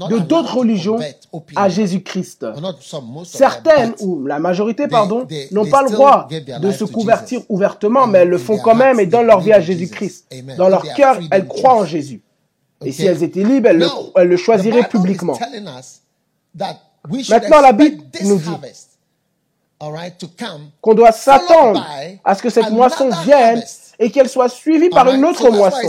de 0.09 0.19
d'autres 0.19 0.57
religions 0.57 0.99
à 1.55 1.69
Jésus-Christ. 1.69 2.47
Certaines, 3.25 3.95
ou 4.01 4.27
la 4.27 4.39
majorité, 4.39 4.89
pardon, 4.89 5.27
n'ont 5.53 5.67
pas 5.67 5.83
le 5.83 5.91
droit 5.91 6.27
de 6.61 6.73
se 6.73 6.85
convertir 6.85 7.43
ouvertement, 7.49 8.07
mais 8.07 8.21
elles 8.21 8.31
le 8.31 8.39
font 8.39 8.59
quand 8.59 8.75
même 8.75 8.99
et 8.99 9.07
donnent 9.07 9.27
leur 9.27 9.41
vie 9.41 9.53
à 9.53 9.61
Jésus-Christ. 9.61 10.27
Dans 10.57 10.69
leur 10.69 10.83
cœur, 10.95 11.19
elles 11.31 11.47
croient 11.47 11.77
en 11.77 11.85
Jésus. 11.85 12.23
Et 12.85 12.93
si 12.93 13.05
elles 13.05 13.23
étaient 13.23 13.45
libres, 13.45 13.69
elles 13.69 13.79
le, 13.79 13.87
elles 14.17 14.29
le 14.29 14.37
choisiraient 14.37 14.89
publiquement. 14.89 15.39
Maintenant, 16.55 17.61
la 17.61 17.73
Bible 17.73 18.03
nous 18.23 18.39
dit 18.39 18.51
qu'on 20.81 20.95
doit 20.95 21.13
s'attendre 21.13 21.87
à 22.25 22.35
ce 22.35 22.43
que 22.43 22.51
cette 22.51 22.71
moisson 22.71 23.11
vienne 23.25 23.63
et 23.99 24.11
qu'elle 24.11 24.29
soit 24.29 24.49
suivie 24.49 24.91
par 24.91 25.09
une 25.13 25.25
autre 25.25 25.51
moisson. 25.51 25.89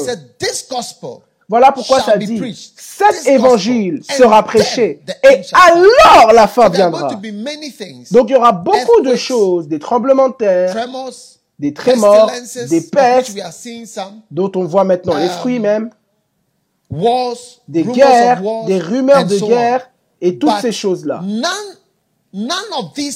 Voilà 1.48 1.72
pourquoi 1.72 2.00
ça 2.02 2.18
dit, 2.18 2.74
cet 2.76 3.28
évangile 3.28 4.02
sera 4.04 4.42
prêché 4.44 5.02
et 5.24 5.42
alors 5.54 6.34
la 6.34 6.48
fin 6.48 6.70
viendra. 6.70 7.10
Donc 8.12 8.30
il 8.30 8.34
y 8.34 8.36
aura 8.36 8.52
beaucoup 8.52 9.02
de 9.02 9.16
choses, 9.16 9.68
des 9.68 9.78
tremblements 9.78 10.30
de 10.30 10.34
terre, 10.34 10.76
des 11.60 11.72
trémors, 11.74 12.32
des 12.70 12.82
pestes, 12.82 13.38
dont 14.32 14.52
on 14.56 14.64
voit 14.64 14.86
maintenant 14.86 15.18
les 15.18 15.30
fruits 15.30 15.60
même, 15.60 15.92
des 17.68 17.84
guerres, 17.84 18.42
des 18.66 18.80
rumeurs 18.80 19.26
de 19.26 19.38
guerre 19.38 19.90
et 20.22 20.40
toutes 20.40 20.60
ces 20.62 20.72
choses-là. 20.72 21.22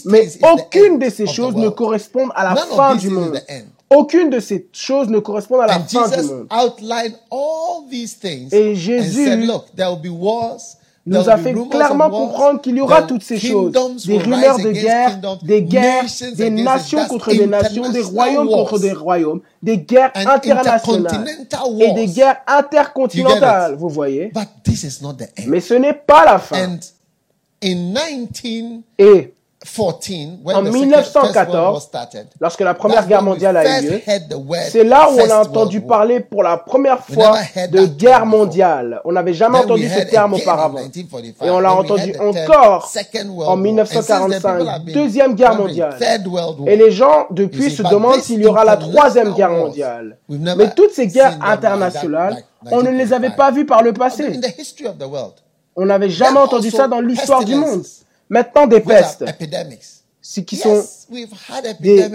Mais 0.06 0.30
aucune 0.54 0.98
de 1.00 1.10
ces 1.10 1.28
choses 1.28 1.56
ne 1.56 1.70
correspond 1.70 2.30
à 2.36 2.44
la 2.46 2.56
fin 2.56 2.96
du 2.96 3.10
monde. 3.10 3.40
Aucune 3.90 4.30
de 4.30 4.40
ces 4.40 4.68
choses 4.72 5.10
ne 5.10 5.18
correspond 5.20 5.60
à 5.60 5.68
la 5.68 5.80
fin 5.80 6.08
du 6.08 6.22
monde. 6.22 6.48
Et 8.52 8.76
Jésus 8.76 9.48
nous 11.06 11.28
a 11.28 11.38
fait 11.38 11.56
clairement 11.72 12.10
comprendre 12.10 12.62
qu'il 12.62 12.78
y 12.78 12.82
aura 12.82 13.02
toutes 13.02 13.24
ces 13.24 13.40
choses. 13.40 13.72
Des 14.06 14.20
rumeurs 14.20 14.58
de 14.60 14.72
guerre, 14.72 15.20
des 15.42 15.64
guerres, 15.64 16.06
des 16.36 16.50
nations 16.52 17.06
contre 17.08 17.32
des 17.32 17.48
nations, 17.48 17.90
des 17.90 18.02
royaumes 18.02 18.48
contre 18.48 18.78
des 18.80 18.94
royaumes, 18.94 19.42
des 19.64 19.80
guerres 19.80 20.12
internationales 20.16 21.26
et 21.80 21.92
des 21.94 22.06
guerres 22.08 22.38
intercontinentales, 22.46 23.76
vous 23.76 23.90
voyez. 23.90 24.32
Mais 25.48 25.60
ce 25.62 25.74
n'est 25.74 25.94
pas 25.94 26.26
la 26.26 26.38
fin. 26.40 26.78
Et 27.62 29.34
en 30.54 30.62
1914, 30.62 31.90
lorsque 32.40 32.62
la 32.62 32.74
Première 32.74 33.06
Guerre 33.06 33.22
mondiale 33.22 33.58
a 33.58 33.82
eu 33.82 33.90
lieu, 33.90 34.02
c'est 34.70 34.86
là 34.86 35.10
où 35.12 35.20
on 35.20 35.30
a 35.30 35.40
entendu 35.42 35.82
parler 35.82 36.22
pour 36.22 36.44
la 36.44 36.56
première 36.56 37.04
fois 37.04 37.38
de 37.70 37.86
guerre 37.86 38.26
mondiale. 38.26 39.02
On 39.04 39.12
n'avait 39.12 39.34
jamais 39.34 39.58
entendu 39.58 39.90
ce 39.90 40.10
terme 40.10 40.36
auparavant. 40.36 40.80
Et 41.44 41.50
on 41.50 41.60
l'a 41.60 41.74
entendu 41.74 42.16
encore 42.20 42.90
en 43.46 43.58
1945, 43.58 44.86
Deuxième 44.94 45.36
Guerre 45.36 45.56
mondiale. 45.56 45.98
Et 46.66 46.78
les 46.78 46.92
gens, 46.92 47.28
depuis, 47.30 47.70
se 47.70 47.84
demandent 47.84 48.22
s'il 48.22 48.42
y 48.42 48.46
aura 48.46 48.64
la 48.64 48.78
Troisième 48.78 49.34
Guerre 49.34 49.52
mondiale. 49.52 50.18
Mais 50.30 50.72
toutes 50.74 50.92
ces 50.92 51.08
guerres 51.08 51.38
internationales, 51.42 52.44
on 52.72 52.82
ne 52.82 52.92
les 52.92 53.12
avait 53.12 53.32
pas 53.32 53.52
vues 53.52 53.66
par 53.66 53.84
le 53.84 53.92
passé. 53.92 54.40
On 55.76 55.86
n'avait 55.86 56.10
jamais 56.10 56.40
entendu 56.40 56.72
ça 56.72 56.88
dans 56.88 57.02
l'histoire 57.02 57.44
du 57.44 57.56
monde. 57.56 57.84
Maintenant, 58.30 58.68
des 58.68 58.82
pestes. 58.82 59.26
Ce 60.22 60.42
qui 60.42 60.58
sont 60.58 60.84
des 61.80 62.10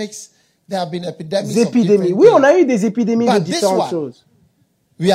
épidémies. 1.58 2.12
Oui, 2.12 2.28
on 2.32 2.42
a 2.42 2.58
eu 2.58 2.64
des 2.64 2.86
épidémies 2.86 3.26
de 3.26 3.38
différentes 3.38 3.90
choses. 3.90 4.24
Mais 4.98 5.10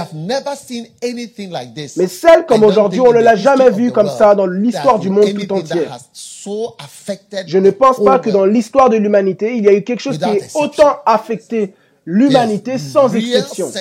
celle 2.07 2.45
comme 2.45 2.63
aujourd'hui, 2.63 2.99
on 2.99 3.13
ne 3.13 3.19
l'a 3.19 3.35
jamais 3.35 3.69
vue 3.69 3.91
comme 3.91 4.09
ça 4.09 4.35
dans 4.35 4.45
l'histoire 4.45 4.99
du 4.99 5.09
monde 5.09 5.33
tout 5.33 5.53
entier. 5.53 5.87
Je 7.47 7.57
ne 7.57 7.69
pense 7.71 8.03
pas 8.03 8.19
que 8.19 8.29
dans 8.29 8.45
l'histoire 8.45 8.89
de 8.89 8.97
l'humanité, 8.97 9.55
il 9.55 9.63
y 9.63 9.69
a 9.69 9.73
eu 9.73 9.83
quelque 9.83 10.01
chose 10.01 10.17
qui 10.17 10.29
ait 10.29 10.49
autant 10.55 10.97
affecté 11.05 11.73
l'humanité 12.05 12.77
sans 12.77 13.15
exception 13.15 13.71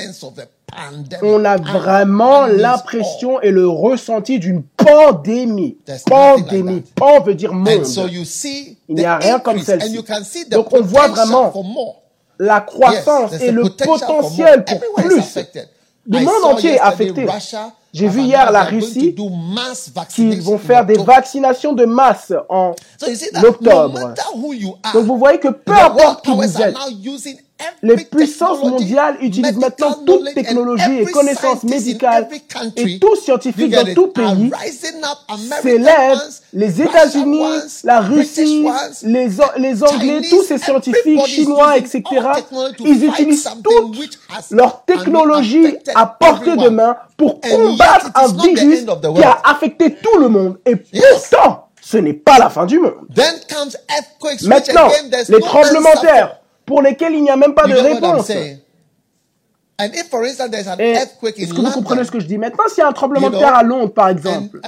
on 1.23 1.45
a 1.45 1.57
vraiment 1.57 2.47
l'impression 2.47 3.41
et 3.41 3.51
le 3.51 3.69
ressenti 3.69 4.39
d'une 4.39 4.63
pandémie. 4.63 5.79
Pandémie. 6.07 6.83
Pan 6.95 7.21
veut 7.21 7.35
dire 7.35 7.53
monde. 7.53 7.87
Il 8.89 8.95
n'y 8.95 9.05
a 9.05 9.17
rien 9.17 9.39
comme 9.39 9.61
celle-ci. 9.61 10.03
Donc 10.51 10.73
on 10.73 10.83
voit 10.83 11.09
vraiment 11.09 11.53
la 12.39 12.61
croissance 12.61 13.33
et 13.41 13.51
le 13.51 13.65
potentiel 13.65 14.65
pour 14.65 14.81
plus. 14.95 15.39
Le 16.11 16.21
monde 16.21 16.45
entier 16.45 16.75
est 16.75 16.81
affecté. 16.81 17.27
J'ai 17.93 18.09
vu 18.09 18.21
hier 18.23 18.51
la 18.53 18.65
Russie 18.65 19.15
qu'ils 20.15 20.43
vont 20.43 20.59
faire 20.59 20.85
des 20.85 20.99
vaccinations 20.99 21.73
de 21.73 21.85
masse 21.85 22.33
en 22.49 22.75
octobre. 23.43 24.15
Donc 24.95 25.05
vous 25.05 25.19
voyez 25.19 25.39
que 25.39 25.49
peu 25.49 25.73
importe 25.73 26.25
qui 26.25 26.31
vous 26.31 26.63
êtes, 26.63 26.77
les 27.83 27.97
puissances 27.97 28.63
mondiales 28.63 29.17
utilisent 29.21 29.57
maintenant 29.57 29.95
toute 30.07 30.35
technologie 30.35 31.01
et 31.01 31.07
connaissances 31.07 31.65
médicales 31.65 32.29
et 32.77 32.99
tout 32.99 33.17
scientifique 33.17 33.71
dans 33.71 33.95
tout 33.95 34.09
pays 34.09 34.51
s'élèvent. 35.63 36.19
Les 36.53 36.83
États-Unis, 36.83 37.45
la 37.85 38.01
Russie, 38.01 38.67
les, 39.03 39.29
les 39.59 39.85
Anglais, 39.85 40.21
tous 40.29 40.43
ces 40.43 40.59
scientifiques 40.59 41.27
chinois, 41.27 41.77
etc. 41.77 42.03
Ils 42.81 43.05
utilisent 43.05 43.49
toute 43.63 44.19
leur 44.51 44.85
technologie 44.85 45.77
à 45.95 46.07
portée 46.07 46.57
de 46.57 46.69
main 46.69 46.97
pour 47.17 47.41
combattre 47.41 48.11
un 48.15 48.29
virus 48.29 48.85
qui 48.85 49.23
a 49.23 49.41
affecté 49.45 49.95
tout 49.95 50.19
le 50.19 50.29
monde. 50.29 50.59
Et 50.65 50.77
pourtant, 50.77 51.69
ce 51.81 51.97
n'est 51.99 52.15
pas 52.15 52.39
la 52.39 52.51
fin 52.51 52.67
du 52.67 52.79
monde. 52.79 53.07
Maintenant, 54.45 54.89
les 55.29 55.41
tremblements 55.41 55.95
de 55.95 56.01
terre 56.01 56.38
pour 56.69 56.83
lesquels 56.83 57.15
il 57.15 57.23
n'y 57.23 57.31
a 57.31 57.37
même 57.37 57.55
pas 57.55 57.67
de 57.67 57.73
réponse. 57.75 58.31
Est-ce 59.81 61.55
que 61.55 61.61
vous 61.61 61.71
comprenez 61.71 62.05
ce 62.05 62.11
que 62.11 62.21
je 62.21 62.27
dis? 62.27 62.37
Maintenant, 62.37 62.65
s'il 62.69 62.79
y 62.79 62.83
a 62.83 62.89
un 62.89 62.93
tremblement 62.93 63.31
de 63.31 63.39
terre 63.39 63.55
à 63.57 63.63
Londres, 63.63 63.93
par 63.93 64.09
exemple, 64.09 64.61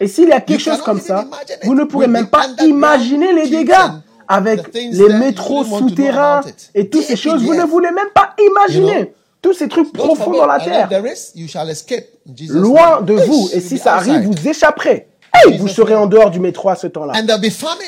et 0.00 0.08
s'il 0.08 0.28
y 0.28 0.32
a 0.32 0.40
quelque 0.40 0.60
chose 0.60 0.82
comme 0.82 1.00
ça, 1.00 1.24
vous 1.64 1.74
ne 1.74 1.84
pourrez 1.84 2.08
même 2.08 2.26
pas 2.28 2.46
imaginer 2.64 3.32
les 3.32 3.48
dégâts 3.48 3.74
avec 4.28 4.60
les 4.74 5.08
métros 5.14 5.64
souterrains 5.64 6.42
et 6.74 6.88
toutes 6.88 7.04
ces 7.04 7.16
choses. 7.16 7.42
Vous 7.42 7.54
ne 7.54 7.64
voulez 7.64 7.90
même 7.90 8.10
pas 8.14 8.34
imaginer 8.50 9.12
tous 9.40 9.54
ces 9.54 9.68
trucs 9.68 9.92
profonds 9.92 10.32
dans 10.32 10.46
la 10.46 10.58
terre. 10.58 10.88
Loin 12.48 13.00
de 13.00 13.14
vous. 13.14 13.48
Et 13.52 13.60
si 13.60 13.78
ça 13.78 13.94
arrive, 13.94 14.22
vous 14.28 14.48
échapperez. 14.48 15.06
Et 15.48 15.58
vous 15.58 15.68
serez 15.68 15.94
en 15.94 16.06
dehors 16.06 16.30
du 16.30 16.40
métro 16.40 16.68
à 16.68 16.76
ce 16.76 16.86
temps-là. 16.86 17.14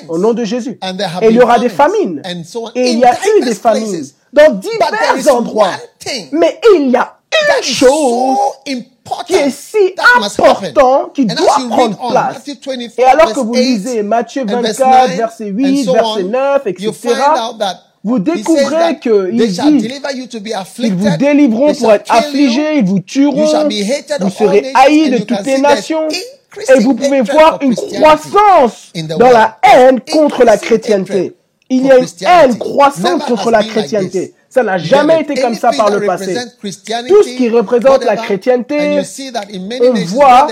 Au 0.08 0.18
nom 0.18 0.32
de 0.34 0.44
Jésus. 0.44 0.78
Et 1.22 1.28
il 1.28 1.36
y 1.36 1.40
aura 1.40 1.58
des 1.58 1.68
famines. 1.68 2.22
Et 2.74 2.90
il 2.90 2.98
y 2.98 3.04
a 3.04 3.14
eu 3.36 3.44
des 3.44 3.54
famines 3.54 4.04
dans 4.32 4.52
divers 4.52 5.34
endroits. 5.34 5.72
Mais 6.32 6.60
il 6.74 6.90
y 6.90 6.96
a 6.96 7.16
une 7.58 7.62
chose 7.62 8.36
qui 9.26 9.34
est 9.34 9.50
si 9.50 9.94
important, 10.24 11.10
qui 11.14 11.24
doit 11.24 11.58
prendre 11.70 12.10
place. 12.10 12.42
Et 12.98 13.04
alors 13.04 13.32
que 13.32 13.40
vous 13.40 13.54
lisez 13.54 14.02
Matthieu 14.02 14.44
24, 14.44 15.16
verset 15.16 15.46
8, 15.46 15.84
verset 15.90 16.22
9, 16.24 16.66
etc., 16.66 16.92
vous 18.04 18.20
découvrez 18.20 19.00
qu'ils 19.00 19.36
disent 19.36 19.88
ils 20.78 20.94
vous 20.94 21.16
délivreront 21.16 21.74
pour 21.74 21.92
être 21.92 22.12
affligés, 22.12 22.78
ils 22.78 22.84
vous 22.84 23.00
tueront, 23.00 23.66
vous 24.20 24.30
serez 24.30 24.72
haïs 24.74 25.10
de 25.10 25.18
toutes 25.18 25.44
les 25.44 25.58
nations. 25.58 26.06
Et 26.56 26.80
vous 26.80 26.94
pouvez 26.94 27.20
voir 27.22 27.58
une 27.60 27.74
croissance 27.74 28.92
dans 29.18 29.30
la 29.30 29.58
haine 29.62 30.00
contre 30.00 30.44
la 30.44 30.56
chrétienté. 30.56 31.34
Il 31.70 31.86
y 31.86 31.90
a 31.90 31.98
une 31.98 32.06
haine 32.26 32.58
croissante 32.58 33.26
contre 33.26 33.50
la 33.50 33.62
chrétienté. 33.62 34.34
Ça 34.50 34.62
n'a 34.62 34.78
jamais 34.78 35.20
été 35.20 35.34
comme 35.34 35.54
ça 35.54 35.70
par 35.72 35.90
le 35.90 36.06
passé. 36.06 36.34
Tout 36.62 37.22
ce 37.22 37.36
qui 37.36 37.50
représente 37.50 38.02
la 38.02 38.16
chrétienté, 38.16 38.98
on 39.82 39.92
voit, 40.06 40.48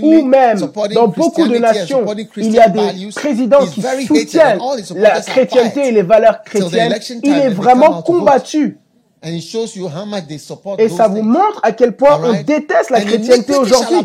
ou 0.00 0.22
même 0.24 0.58
dans 0.94 1.08
beaucoup 1.08 1.46
de 1.46 1.58
nations, 1.58 2.06
il 2.36 2.50
y 2.52 2.58
a 2.58 2.68
des 2.70 3.10
présidents 3.14 3.66
qui 3.66 3.82
soutiennent 4.06 4.58
la 4.96 5.20
chrétienté 5.20 5.88
et 5.88 5.92
les 5.92 6.02
valeurs 6.02 6.42
chrétiennes. 6.42 6.94
Il 7.22 7.32
est 7.34 7.50
vraiment 7.50 8.00
combattu. 8.00 8.78
Et 9.24 10.88
ça 10.88 11.08
vous 11.08 11.22
montre 11.22 11.60
à 11.62 11.72
quel 11.72 11.96
point 11.96 12.20
on 12.24 12.42
déteste 12.42 12.90
la 12.90 13.00
chrétienté 13.02 13.54
aujourd'hui. 13.56 13.98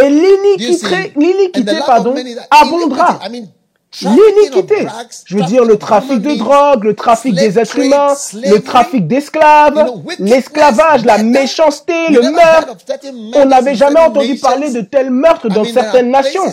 Et 0.00 0.08
l'iniquité, 0.08 1.12
l'iniquité, 1.16 1.72
pardon, 1.84 2.14
abondera. 2.50 3.18
L'iniquité. 4.00 4.86
Je 5.26 5.36
veux 5.36 5.44
dire 5.44 5.64
le 5.64 5.76
trafic 5.76 6.20
de 6.20 6.34
drogue, 6.38 6.84
le 6.84 6.94
trafic 6.94 7.34
des 7.34 7.58
êtres 7.58 7.78
humains, 7.78 8.14
le 8.34 8.58
trafic 8.60 9.06
d'esclaves, 9.06 9.92
l'esclavage, 10.18 11.04
la 11.04 11.18
méchanceté, 11.18 12.08
le 12.08 12.22
meurtre. 12.30 12.76
On 13.34 13.44
n'avait 13.46 13.74
jamais 13.74 14.00
entendu 14.00 14.36
parler 14.36 14.70
de 14.70 14.80
tels 14.80 15.10
meurtres 15.10 15.48
dans 15.48 15.64
certaines 15.64 16.10
nations. 16.10 16.44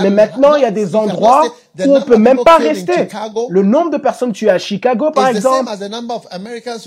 Mais 0.00 0.10
maintenant, 0.10 0.56
il 0.56 0.62
y 0.62 0.66
a 0.66 0.72
des 0.72 0.96
endroits 0.96 1.44
où 1.86 1.96
on 1.96 2.02
peut 2.02 2.16
même 2.16 2.40
pas 2.44 2.56
rester. 2.56 3.08
Le 3.48 3.62
nombre 3.62 3.90
de 3.90 3.98
personnes 3.98 4.32
tuées 4.32 4.50
à 4.50 4.58
Chicago, 4.58 5.10
par 5.12 5.28
exemple, 5.28 5.70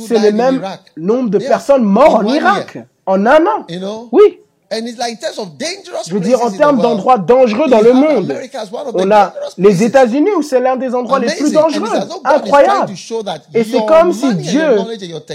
c'est 0.07 0.19
le 0.19 0.31
même 0.31 0.61
nombre 0.97 1.29
de 1.29 1.37
personnes 1.37 1.83
mortes 1.83 2.25
en 2.25 2.27
Irak 2.27 2.77
en 3.05 3.25
un 3.25 3.45
an. 3.45 3.65
Oui. 4.11 4.40
Je 4.71 6.13
veux 6.13 6.19
dire, 6.21 6.41
en 6.41 6.49
termes 6.49 6.81
d'endroits 6.81 7.17
dangereux 7.17 7.67
dans 7.67 7.81
le 7.81 7.91
monde, 7.91 8.33
on 8.93 9.11
a 9.11 9.33
les 9.57 9.83
États-Unis 9.83 10.29
où 10.37 10.41
c'est 10.41 10.61
l'un 10.61 10.77
des 10.77 10.95
endroits 10.95 11.19
les 11.19 11.27
plus 11.27 11.51
dangereux. 11.51 11.89
Incroyable. 12.23 12.93
Et 13.53 13.63
c'est 13.65 13.85
comme 13.85 14.13
si 14.13 14.33
Dieu 14.35 14.77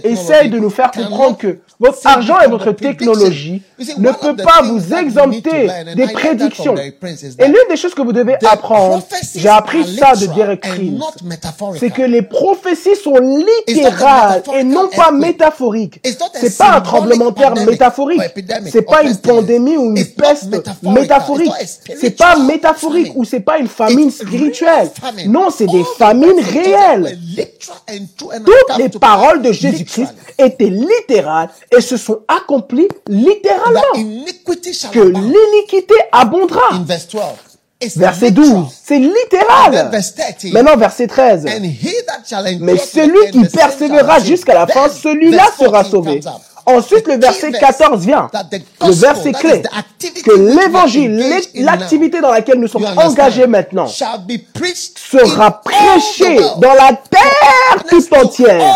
essaye 0.04 0.48
de 0.48 0.58
nous 0.58 0.70
faire 0.70 0.90
comprendre 0.90 1.36
que 1.36 1.58
votre 1.78 1.98
argent 2.06 2.40
et 2.40 2.48
votre 2.48 2.72
technologie 2.72 3.62
ne 3.98 4.10
peut 4.10 4.36
pas 4.36 4.62
vous 4.62 4.94
exempter 4.94 5.68
des 5.94 6.06
prédictions. 6.06 6.74
Et 6.76 7.46
l'une 7.46 7.68
des 7.68 7.76
choses 7.76 7.94
que 7.94 8.00
vous 8.02 8.12
devez 8.14 8.36
apprendre, 8.46 9.02
j'ai 9.34 9.50
appris 9.50 9.84
ça 9.98 10.14
de 10.14 10.26
Derek 10.34 10.62
Prince, 10.62 11.16
c'est 11.78 11.90
que 11.90 12.02
les 12.02 12.22
prophéties 12.22 12.96
sont 12.96 13.18
littérales 13.18 14.42
et 14.54 14.64
non 14.64 14.88
pas 14.88 15.10
métaphoriques. 15.10 16.00
C'est 16.34 16.56
pas 16.56 16.76
un 16.76 16.80
tremblement 16.80 17.30
de 17.30 17.34
terre 17.34 17.54
métaphorique. 17.54 18.22
C'est 18.70 18.82
pas 18.82 19.02
une 19.02 19.16
pandémie 19.26 19.76
ou 19.76 19.94
une 19.96 20.06
peste 20.06 20.48
métaphorique. 20.82 21.52
C'est 22.00 22.16
pas 22.16 22.36
métaphorique 22.36 23.12
ou 23.14 23.24
c'est 23.24 23.40
pas 23.40 23.58
une 23.58 23.68
famine 23.68 24.10
spirituelle. 24.10 24.90
Non, 25.26 25.48
c'est 25.50 25.66
des 25.66 25.84
famines 25.98 26.40
réelles. 26.40 27.18
Toutes 28.16 28.78
les 28.78 28.88
paroles 28.88 29.42
de 29.42 29.52
Jésus-Christ 29.52 30.14
étaient 30.38 30.70
littérales 30.70 31.50
et 31.76 31.80
se 31.80 31.96
sont 31.96 32.20
accomplies 32.28 32.88
littéralement. 33.08 33.80
Que 34.92 35.00
l'iniquité 35.00 35.94
abondera. 36.12 36.82
Verset 37.96 38.30
12, 38.30 38.68
c'est 38.84 38.98
littéral. 38.98 39.90
Maintenant, 40.52 40.76
verset 40.78 41.06
13. 41.06 41.46
Mais 42.60 42.78
celui 42.78 43.30
qui 43.30 43.44
persévérera 43.44 44.18
jusqu'à 44.20 44.54
la 44.54 44.66
fin, 44.66 44.88
celui-là 44.88 45.44
sera 45.58 45.84
sauvé. 45.84 46.20
Ensuite, 46.66 47.06
le 47.06 47.16
verset 47.18 47.52
14 47.52 48.04
vient. 48.04 48.28
Le 48.84 48.92
verset 48.92 49.32
clé. 49.32 49.62
Que 50.24 50.32
l'évangile, 50.32 51.42
l'activité 51.54 52.20
dans 52.20 52.32
laquelle 52.32 52.58
nous 52.58 52.68
sommes 52.68 52.86
engagés 52.96 53.46
maintenant, 53.46 53.86
sera 53.86 55.62
prêché 55.62 56.36
dans 56.58 56.74
la 56.74 56.92
terre 57.08 57.84
tout 57.88 58.02
entière, 58.14 58.74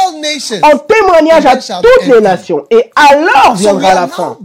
en 0.62 0.78
témoignage 0.78 1.46
à 1.46 1.56
toutes 1.56 2.06
les 2.06 2.20
nations. 2.20 2.64
Et 2.70 2.90
alors 2.94 3.54
viendra 3.56 3.94
la 3.94 4.06
fin. 4.08 4.38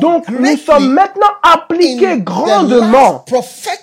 Donc, 0.00 0.26
nous 0.28 0.56
sommes 0.56 0.92
maintenant 0.92 1.32
appliqués 1.42 2.18
grandement 2.18 3.24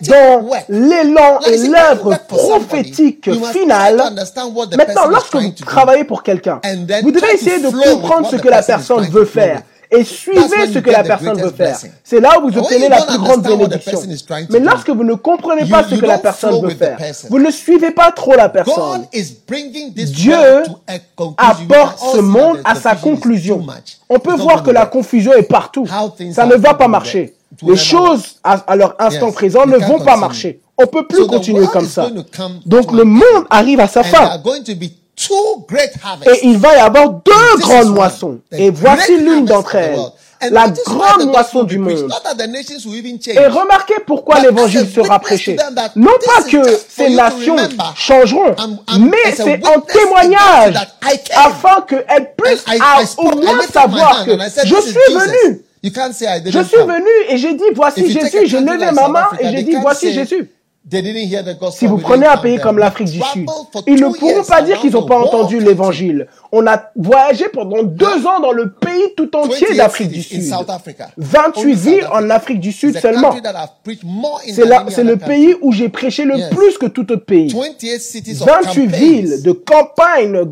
dans 0.01 0.49
l'élan 0.69 1.39
et 1.45 1.57
l'œuvre 1.67 2.15
prophétique 2.27 3.29
finale. 3.51 4.01
Maintenant, 4.77 5.07
lorsque 5.07 5.35
vous 5.35 5.51
travaillez 5.65 6.03
pour 6.05 6.23
quelqu'un, 6.23 6.61
vous 7.03 7.11
devez 7.11 7.33
essayer 7.33 7.59
de 7.59 7.69
comprendre 7.69 8.28
ce 8.29 8.35
que 8.37 8.47
la 8.47 8.61
personne 8.63 9.05
veut 9.09 9.25
faire 9.25 9.63
et 9.91 10.03
suivez 10.03 10.71
ce 10.71 10.79
que 10.79 10.89
la 10.91 11.03
personne 11.03 11.41
veut 11.41 11.51
faire. 11.51 11.77
C'est 12.03 12.19
là 12.19 12.39
où 12.39 12.49
vous 12.49 12.57
obtenez 12.59 12.89
la 12.89 13.01
plus 13.01 13.17
grande 13.17 13.41
bénédiction. 13.41 13.99
Mais 14.49 14.59
lorsque 14.59 14.89
vous 14.89 15.03
ne 15.03 15.15
comprenez 15.15 15.65
pas 15.65 15.83
ce 15.83 15.95
que 15.95 16.05
la 16.05 16.19
personne 16.19 16.61
veut 16.61 16.75
faire, 16.75 16.97
vous 17.29 17.39
ne 17.39 17.49
suivez 17.49 17.91
pas 17.91 18.11
trop 18.11 18.35
la 18.35 18.49
personne. 18.49 19.05
Dieu 19.95 20.35
apporte 21.37 21.99
ce 22.13 22.19
monde 22.19 22.59
à 22.63 22.75
sa 22.75 22.95
conclusion. 22.95 23.65
On 24.09 24.19
peut 24.19 24.35
voir 24.35 24.63
que 24.63 24.71
la 24.71 24.85
confusion 24.85 25.33
est 25.33 25.43
partout. 25.43 25.87
Ça 26.31 26.45
ne 26.45 26.55
va 26.55 26.73
pas 26.75 26.87
marcher. 26.87 27.33
Les 27.63 27.75
choses 27.77 28.35
à 28.43 28.75
leur 28.75 28.95
instant 28.99 29.31
présent 29.31 29.65
ne 29.65 29.77
vont 29.77 29.99
pas 29.99 30.17
marcher. 30.17 30.61
On 30.81 30.87
peut 30.87 31.05
plus 31.05 31.25
continuer 31.25 31.67
comme 31.67 31.87
ça. 31.87 32.09
Donc 32.65 32.91
le 32.93 33.03
monde 33.03 33.45
arrive 33.49 33.79
à 33.79 33.87
sa 33.87 34.03
fin. 34.03 34.39
Et 36.25 36.39
il 36.47 36.57
va 36.57 36.75
y 36.77 36.79
avoir 36.79 37.09
deux 37.09 37.57
grandes 37.59 37.93
moissons. 37.93 38.39
Et 38.51 38.69
voici 38.69 39.17
l'une 39.17 39.45
d'entre 39.45 39.75
elles. 39.75 39.97
La 40.51 40.69
grande 40.69 41.25
moisson 41.25 41.63
du 41.63 41.77
monde. 41.79 42.09
Et 43.27 43.47
remarquez 43.47 43.95
pourquoi 44.07 44.39
l'évangile 44.39 44.87
sera 44.89 45.19
prêché. 45.19 45.57
Non 45.97 46.13
pas 46.25 46.43
que 46.43 46.61
ces 46.87 47.09
nations 47.09 47.57
changeront, 47.95 48.55
mais 49.01 49.35
c'est 49.35 49.61
en 49.67 49.81
témoignage 49.81 50.75
afin 51.35 51.81
qu'elles 51.81 52.31
puissent 52.37 52.63
au 53.17 53.31
moins 53.35 53.63
savoir 53.73 54.23
que 54.25 54.31
je 54.63 54.75
suis 54.81 55.13
venu. 55.13 55.61
Je 55.83 56.63
suis 56.63 56.77
venu 56.77 57.09
et 57.29 57.37
j'ai 57.37 57.53
dit 57.53 57.63
voici 57.75 58.09
Jésus. 58.09 58.45
J'ai 58.45 58.59
levé 58.61 58.91
ma 58.91 59.07
main 59.09 59.27
et 59.41 59.49
j'ai 59.49 59.63
dit 59.63 59.75
voici 59.81 60.13
Jésus. 60.13 60.49
Si 61.71 61.85
vous 61.85 61.97
prenez 61.97 62.25
un 62.25 62.37
pays 62.37 62.57
comme 62.59 62.77
l'Afrique 62.79 63.09
du 63.09 63.21
Sud, 63.21 63.47
ils 63.85 63.99
ne 64.01 64.09
pourront 64.09 64.43
pas 64.43 64.61
dire 64.61 64.79
qu'ils 64.79 64.91
n'ont 64.93 65.05
pas 65.05 65.19
entendu 65.19 65.59
l'évangile. 65.59 66.27
On 66.51 66.65
a 66.65 66.81
voyagé 66.95 67.45
pendant 67.49 67.83
deux 67.83 68.25
ans 68.25 68.39
dans 68.41 68.51
le 68.51 68.71
pays 68.71 69.13
tout 69.15 69.35
entier 69.35 69.75
d'Afrique 69.75 70.09
du 70.09 70.23
Sud. 70.23 70.51
28 71.17 71.73
villes 71.75 72.07
en 72.11 72.29
Afrique 72.31 72.59
du 72.59 72.71
Sud 72.71 72.97
seulement. 72.99 73.35
C'est 74.47 75.03
le 75.03 75.15
pays 75.17 75.55
où 75.61 75.71
j'ai 75.71 75.89
prêché 75.89 76.25
le 76.25 76.49
plus 76.49 76.77
que 76.77 76.87
tout 76.87 77.11
autre 77.11 77.25
pays. 77.25 77.53
28 77.53 78.85
villes 78.87 79.43
de 79.43 79.51
campagne 79.51 80.45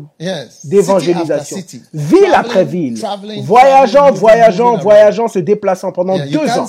d'évangélisation. 0.64 1.56
Ville 1.92 2.34
après 2.34 2.64
ville. 2.64 3.00
Voyageant, 3.42 4.12
voyageant, 4.12 4.76
voyageant, 4.76 5.26
se 5.28 5.40
déplaçant 5.40 5.90
pendant 5.90 6.16
deux 6.18 6.48
ans. 6.50 6.68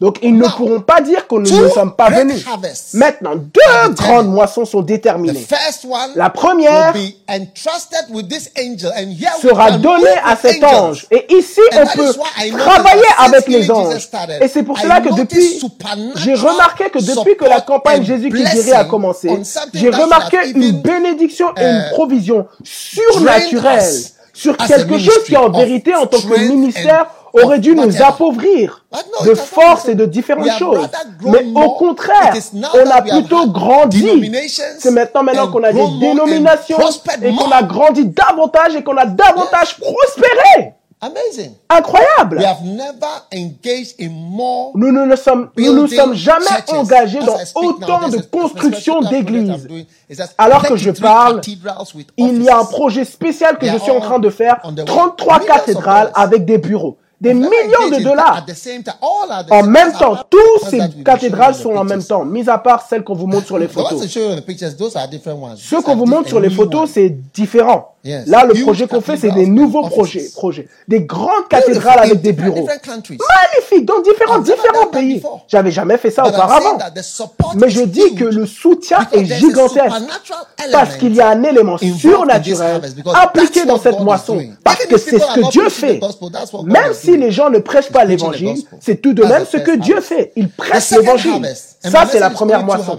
Donc 0.00 0.18
ils 0.22 0.34
ne 0.34 0.48
pourront 0.48 0.80
pas 0.80 1.02
dire 1.02 1.26
que 1.28 1.34
nous 1.34 1.64
ne 1.64 1.68
sommes 1.68 1.94
pas 1.94 2.08
venus. 2.08 2.42
Maintenant, 2.94 3.34
deux 3.36 3.92
grandes 3.94 4.28
moissons 4.28 4.64
sont 4.64 4.80
déterminées. 4.80 5.46
La 6.16 6.30
première 6.30 6.94
sera 9.42 9.72
donnée 9.72 10.06
à 10.24 10.36
cet 10.36 10.64
ange. 10.64 11.06
Et 11.10 11.26
ici, 11.34 11.60
on 11.74 11.86
peut 11.86 12.14
travailler 12.58 13.02
avec 13.18 13.46
les 13.48 13.70
anges. 13.70 14.08
Et 14.40 14.48
c'est 14.48 14.62
pour 14.62 14.78
cela 14.78 15.02
que 15.02 15.14
depuis, 15.14 15.60
j'ai 16.16 16.34
remarqué 16.34 16.88
que 16.88 16.98
depuis 16.98 17.36
que 17.36 17.44
la 17.44 17.60
campagne 17.60 18.02
Jésus 18.02 18.30
qui 18.30 18.42
guérit 18.42 18.72
a 18.72 18.84
commencé, 18.84 19.28
j'ai 19.74 19.90
remarqué 19.90 20.38
une 20.54 20.72
bénédiction 20.80 21.48
et 21.56 21.62
une 21.64 21.76
uh, 21.76 21.90
provision 21.92 22.46
surnaturelle 22.62 23.84
sur 24.32 24.56
quelque 24.56 24.98
chose 24.98 25.24
qui 25.26 25.36
en 25.36 25.50
vérité 25.50 25.94
en 25.94 26.06
tant 26.06 26.20
que 26.20 26.48
ministère 26.48 27.06
aurait 27.32 27.58
dû 27.58 27.74
nous 27.74 28.02
appauvrir 28.02 28.84
de 29.24 29.34
force 29.34 29.88
et 29.88 29.94
de 29.94 30.06
différentes 30.06 30.58
choses. 30.58 30.88
Mais 31.22 31.44
au 31.54 31.70
contraire, 31.70 32.34
on 32.74 32.90
a 32.90 33.02
plutôt 33.02 33.46
grandi. 33.48 34.32
C'est 34.78 34.90
maintenant, 34.90 35.22
maintenant 35.22 35.50
qu'on 35.50 35.62
a 35.62 35.72
des 35.72 35.86
dénominations 36.00 36.78
et 37.22 37.34
qu'on 37.34 37.50
a 37.50 37.62
grandi 37.62 38.06
davantage 38.06 38.76
et 38.76 38.82
qu'on 38.82 38.96
a 38.96 39.06
davantage 39.06 39.76
prospéré. 39.78 40.74
Incroyable. 41.70 42.44
Nous 43.32 44.92
ne 44.92 45.04
nous 45.06 45.16
sommes, 45.16 45.50
nous 45.56 45.72
nous 45.72 45.86
sommes 45.88 46.14
jamais 46.14 46.44
engagés 46.68 47.20
dans 47.20 47.38
autant 47.54 48.08
de 48.08 48.18
construction 48.18 49.00
d'églises. 49.00 49.66
Alors 50.36 50.62
que 50.62 50.76
je 50.76 50.90
parle, 50.90 51.40
il 52.18 52.42
y 52.42 52.50
a 52.50 52.58
un 52.58 52.66
projet 52.66 53.06
spécial 53.06 53.56
que 53.56 53.66
je 53.66 53.78
suis 53.78 53.90
en 53.90 54.00
train 54.00 54.18
de 54.18 54.28
faire, 54.28 54.60
33 54.84 55.40
cathédrales 55.40 56.10
avec 56.14 56.44
des 56.44 56.58
bureaux 56.58 56.98
des 57.20 57.34
millions 57.34 57.90
de 57.90 58.02
dollars. 58.02 58.44
En 59.50 59.62
même 59.62 59.92
temps, 59.92 60.16
toutes 60.28 60.70
ces 60.70 60.80
cathédrales 61.04 61.54
sont 61.54 61.74
en 61.74 61.84
même 61.84 62.02
temps, 62.02 62.24
mis 62.24 62.48
à 62.48 62.58
part 62.58 62.86
celles 62.88 63.04
qu'on 63.04 63.14
vous 63.14 63.26
montre 63.26 63.46
sur 63.46 63.58
les 63.58 63.68
photos. 63.68 64.06
Ce 64.06 65.82
qu'on 65.82 65.96
vous 65.96 66.06
montre 66.06 66.28
sur 66.28 66.40
les 66.40 66.50
photos, 66.50 66.90
c'est 66.90 67.10
différent. 67.34 67.94
Là, 68.04 68.46
le 68.46 68.54
projet 68.62 68.86
qu'on 68.86 69.00
fait, 69.00 69.16
c'est 69.16 69.30
des 69.30 69.46
nouveaux 69.46 69.82
projets, 69.82 70.26
projets. 70.34 70.68
Des 70.88 71.02
grandes 71.02 71.48
cathédrales 71.48 71.98
avec 71.98 72.22
des 72.22 72.32
bureaux. 72.32 72.66
Magnifique, 72.66 73.84
dans 73.84 74.00
différents, 74.00 74.38
différents 74.38 74.86
pays. 74.86 75.22
J'avais 75.48 75.70
jamais 75.70 75.98
fait 75.98 76.10
ça 76.10 76.26
auparavant. 76.26 76.78
Mais 77.56 77.68
je 77.68 77.82
dis 77.82 78.14
que 78.14 78.24
le 78.24 78.46
soutien 78.46 79.06
est 79.12 79.24
gigantesque. 79.24 80.02
Parce 80.72 80.96
qu'il 80.96 81.14
y 81.14 81.20
a 81.20 81.28
un 81.28 81.42
élément 81.42 81.76
surnaturel 81.76 82.80
impliqué 83.14 83.66
dans 83.66 83.78
cette 83.78 84.00
moisson. 84.00 84.40
Parce 84.64 84.86
que 84.86 84.96
c'est 84.96 85.18
ce 85.18 85.34
que 85.34 85.50
Dieu 85.50 85.68
fait. 85.68 86.00
Même 86.64 86.94
si 86.94 87.16
les 87.16 87.30
gens 87.30 87.50
ne 87.50 87.58
prêchent 87.58 87.92
pas 87.92 88.04
l'évangile, 88.04 88.56
c'est 88.80 89.00
tout 89.02 89.12
de 89.12 89.24
même 89.24 89.44
ce 89.44 89.58
que 89.58 89.76
Dieu 89.76 90.00
fait. 90.00 90.32
Il 90.36 90.48
prêche 90.48 90.90
l'évangile. 90.90 91.46
Ça, 91.82 92.04
c'est 92.10 92.18
la 92.20 92.28
première 92.30 92.62
moisson. 92.62 92.96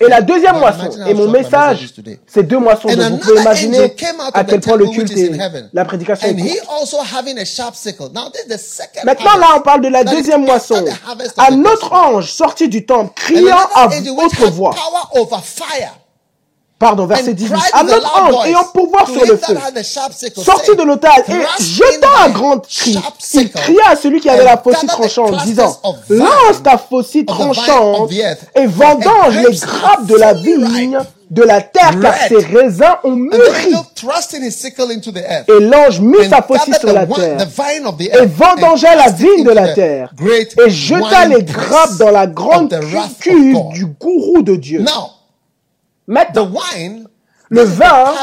Et 0.00 0.08
la 0.08 0.22
deuxième 0.22 0.58
moisson, 0.58 0.90
et 1.06 1.12
mon 1.12 1.28
message, 1.28 1.92
c'est 2.26 2.42
deux 2.44 2.58
moissons. 2.58 2.88
Donc 2.88 2.98
vous 3.10 3.18
pouvez 3.18 3.40
imaginer 3.42 3.94
à 4.32 4.44
quel 4.44 4.60
point 4.60 4.76
le 4.76 4.86
culte 4.86 5.10
et 5.12 5.32
la 5.72 5.84
prédication 5.84 6.28
est 6.28 6.32
Maintenant, 9.04 9.36
là, 9.38 9.46
on 9.56 9.60
parle 9.60 9.82
de 9.82 9.88
la 9.88 10.04
deuxième 10.04 10.44
moisson. 10.44 10.82
Un 11.36 11.64
autre 11.64 11.92
ange 11.92 12.32
sorti 12.32 12.68
du 12.68 12.86
temple, 12.86 13.12
criant 13.14 13.56
à 13.74 13.88
haute 13.88 14.50
voix. 14.52 14.74
Pardon, 16.78 17.06
verset 17.06 17.32
18. 17.32 17.54
Un 17.72 17.86
autre 17.88 18.20
ange 18.20 18.46
ayant 18.48 18.64
pouvoir 18.64 19.06
sur 19.08 19.24
le 19.24 19.36
feu, 19.38 19.56
sorti 20.36 20.76
de 20.76 20.82
l'autel 20.82 21.10
et 21.28 21.32
jetant 21.58 22.08
un 22.22 22.28
grand 22.28 22.58
cri, 22.58 22.98
il 23.32 23.50
cria 23.50 23.90
à 23.90 23.96
celui 23.96 24.20
qui 24.20 24.28
avait 24.28 24.44
la 24.44 24.58
faucille 24.58 24.86
tranchante, 24.88 25.42
disant, 25.44 25.74
lance 26.10 26.62
ta 26.62 26.76
faucille 26.76 27.24
tranchante 27.24 28.10
et 28.54 28.66
vendange 28.66 29.36
les 29.38 29.56
grappes 29.56 30.04
de 30.06 30.16
la 30.16 30.34
vigne 30.34 30.98
de 31.30 31.42
la 31.42 31.60
terre, 31.62 31.98
car 32.00 32.14
ses 32.28 32.38
raisins 32.44 32.94
ont 33.04 33.16
mûri. 33.16 33.72
Et 35.48 35.60
l'ange 35.60 36.00
mit 36.00 36.28
sa 36.28 36.42
faucille 36.42 36.74
sur 36.78 36.92
la 36.92 37.06
terre 37.06 37.38
et 37.98 38.26
vendangea 38.26 38.94
la 38.94 39.10
vigne 39.10 39.44
de 39.44 39.50
la 39.50 39.68
terre 39.72 40.12
et 40.64 40.70
jeta 40.70 41.24
les 41.26 41.42
grappes 41.42 41.96
dans 41.98 42.10
la 42.10 42.26
grande 42.26 42.78
cuve 43.18 43.56
du 43.72 43.86
gourou 43.86 44.42
de 44.42 44.56
Dieu. 44.56 44.84
Maintenant, 46.06 46.50
le 47.48 47.62
vin, 47.62 48.14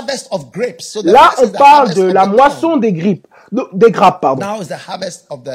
là 1.03 1.31
on 1.41 1.47
parle 1.49 1.93
de 1.93 2.03
la 2.03 2.25
moisson 2.25 2.77
des 2.77 2.93
grippes, 2.93 3.27
des 3.73 3.91
grappes, 3.91 4.21
pardon. 4.21 4.45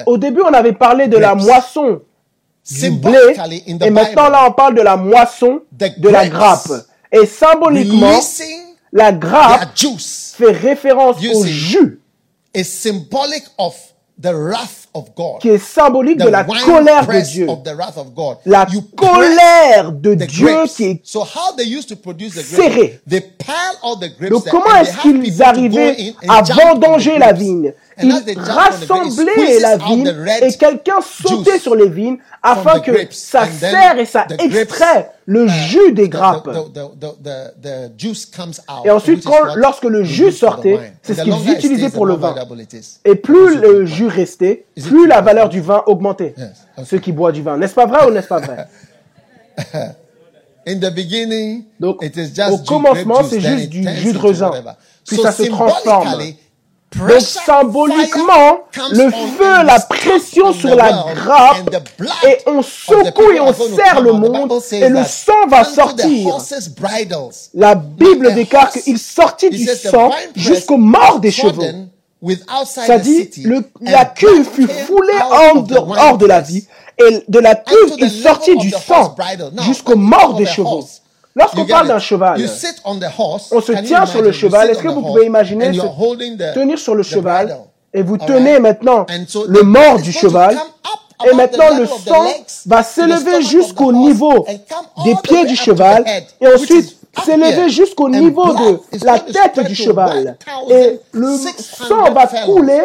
Au 0.06 0.16
début, 0.18 0.42
on 0.42 0.52
avait 0.52 0.72
parlé 0.72 1.06
de 1.08 1.16
la 1.18 1.34
moisson 1.34 2.00
du 2.70 2.90
blé, 2.90 3.36
et 3.80 3.90
maintenant 3.90 4.28
là 4.28 4.46
on 4.48 4.52
parle 4.52 4.74
de 4.74 4.82
la 4.82 4.96
moisson 4.96 5.60
de 5.72 6.08
la 6.08 6.28
grappe. 6.28 6.68
Et 7.12 7.24
symboliquement, 7.26 8.20
la 8.92 9.12
grappe 9.12 9.74
fait 10.36 10.50
référence 10.52 11.16
au 11.34 11.44
jus 11.44 12.00
qui 15.40 15.48
est 15.48 15.58
symbolique 15.58 16.18
de 16.18 16.28
la 16.28 16.42
colère 16.44 17.06
de 17.06 17.20
Dieu. 17.20 17.46
La 18.46 18.66
colère 18.96 19.92
de 19.92 20.14
Dieu 20.14 20.48
qui 20.74 20.84
est 20.84 21.00
serrée. 22.56 23.00
Donc 24.28 24.48
comment 24.50 24.74
est-ce 24.80 24.98
qu'ils 24.98 25.42
arrivaient 25.42 26.14
à 26.28 26.42
vendanger 26.42 27.18
la 27.18 27.32
vigne? 27.32 27.72
Ils 28.02 28.38
rassemblaient 28.38 29.58
la 29.60 29.76
vigne 29.76 30.12
et 30.42 30.52
quelqu'un 30.54 31.00
sautait 31.00 31.58
sur 31.58 31.74
les 31.74 31.88
vignes 31.88 32.18
afin 32.42 32.80
que 32.80 32.92
ça 33.10 33.46
serre 33.46 33.98
et 33.98 34.06
ça 34.06 34.26
extrait 34.38 35.10
le 35.26 35.46
uh, 35.46 35.48
jus 35.48 35.92
des 35.92 36.08
grappes. 36.08 36.48
Et 38.84 38.90
ensuite, 38.90 39.24
quand, 39.24 39.54
lorsque 39.56 39.84
le 39.84 40.04
jus 40.04 40.32
sortait, 40.32 40.92
c'est 41.02 41.14
ce 41.14 41.22
qu'ils 41.22 41.50
utilisaient 41.50 41.90
pour 41.90 42.06
le 42.06 42.14
vin. 42.14 42.34
Et 43.04 43.14
plus 43.14 43.56
le 43.56 43.84
jus 43.84 44.06
restait, 44.06 44.64
plus 44.82 45.06
la 45.06 45.20
valeur 45.20 45.48
du 45.48 45.60
vin 45.60 45.82
augmentait. 45.86 46.34
Ceux 46.84 46.98
qui 46.98 47.12
boivent 47.12 47.34
du 47.34 47.42
vin. 47.42 47.56
N'est-ce 47.56 47.74
pas 47.74 47.86
vrai 47.86 48.06
ou 48.06 48.10
n'est-ce 48.10 48.28
pas 48.28 48.40
vrai? 48.40 48.68
Donc, 51.80 52.02
au 52.50 52.58
commencement, 52.58 53.22
c'est 53.28 53.40
juste 53.40 53.68
du 53.70 53.88
jus 53.88 54.12
de 54.12 54.18
raisin. 54.18 54.50
Puis 55.06 55.16
ça 55.16 55.32
se 55.32 55.44
transforme. 55.44 56.22
Donc 56.96 57.20
symboliquement, 57.20 58.60
le 58.92 59.10
feu, 59.10 59.64
la 59.64 59.78
pression 59.80 60.52
sur 60.52 60.74
la 60.74 61.04
grappe, 61.14 61.86
et 62.26 62.38
on 62.46 62.62
secoue 62.62 63.30
et 63.32 63.40
on 63.40 63.52
serre 63.52 64.00
le 64.00 64.12
monde, 64.12 64.52
et 64.72 64.88
le 64.88 65.04
sang 65.04 65.46
va 65.48 65.64
sortir. 65.64 66.38
La 67.54 67.74
Bible 67.74 68.34
déclare 68.34 68.70
qu'il 68.70 68.98
sortit 68.98 69.50
du 69.50 69.66
sang 69.66 70.10
jusqu'au 70.34 70.78
mort 70.78 71.20
des 71.20 71.30
chevaux. 71.30 71.62
Ça 72.64 72.98
dit, 72.98 73.30
le, 73.44 73.62
la 73.82 74.04
cuve 74.06 74.48
fut 74.50 74.66
foulée 74.66 75.12
en 75.54 75.60
dehors 75.60 76.16
de 76.18 76.26
la 76.26 76.40
vie, 76.40 76.66
et 76.98 77.22
de 77.28 77.38
la 77.38 77.54
cuve 77.54 77.94
il 77.98 78.10
sortit 78.10 78.56
du 78.56 78.70
sang 78.70 79.14
jusqu'au 79.62 79.94
mort 79.96 80.34
des 80.34 80.46
chevaux. 80.46 80.84
Lorsqu'on 81.38 81.66
parle 81.66 81.88
d'un 81.88 81.98
cheval, 81.98 82.40
on 83.50 83.60
se 83.60 83.72
tient 83.84 84.06
sur 84.06 84.22
le 84.22 84.32
cheval. 84.32 84.70
Est-ce 84.70 84.82
que 84.82 84.88
vous 84.88 85.02
pouvez 85.02 85.26
imaginer 85.26 85.72
se 85.72 86.54
tenir 86.54 86.78
sur 86.78 86.94
le 86.94 87.02
cheval 87.02 87.56
et 87.94 88.02
vous 88.02 88.18
tenez 88.18 88.58
maintenant 88.58 89.06
le 89.46 89.62
mort 89.62 89.98
du 90.00 90.12
cheval 90.12 90.56
et 91.30 91.34
maintenant 91.34 91.76
le 91.76 91.86
sang 91.86 92.26
va 92.66 92.82
s'élever 92.82 93.42
jusqu'au 93.42 93.92
niveau 93.92 94.46
des 95.04 95.14
pieds 95.22 95.44
du 95.46 95.56
cheval 95.56 96.04
et 96.40 96.46
ensuite 96.48 96.96
s'élever 97.24 97.68
jusqu'au 97.70 98.08
niveau 98.08 98.52
de 98.52 99.04
la 99.04 99.18
tête 99.18 99.60
du 99.66 99.74
cheval. 99.74 100.36
Et 100.70 101.00
le 101.12 101.36
sang 101.58 102.12
va 102.12 102.26
couler 102.44 102.82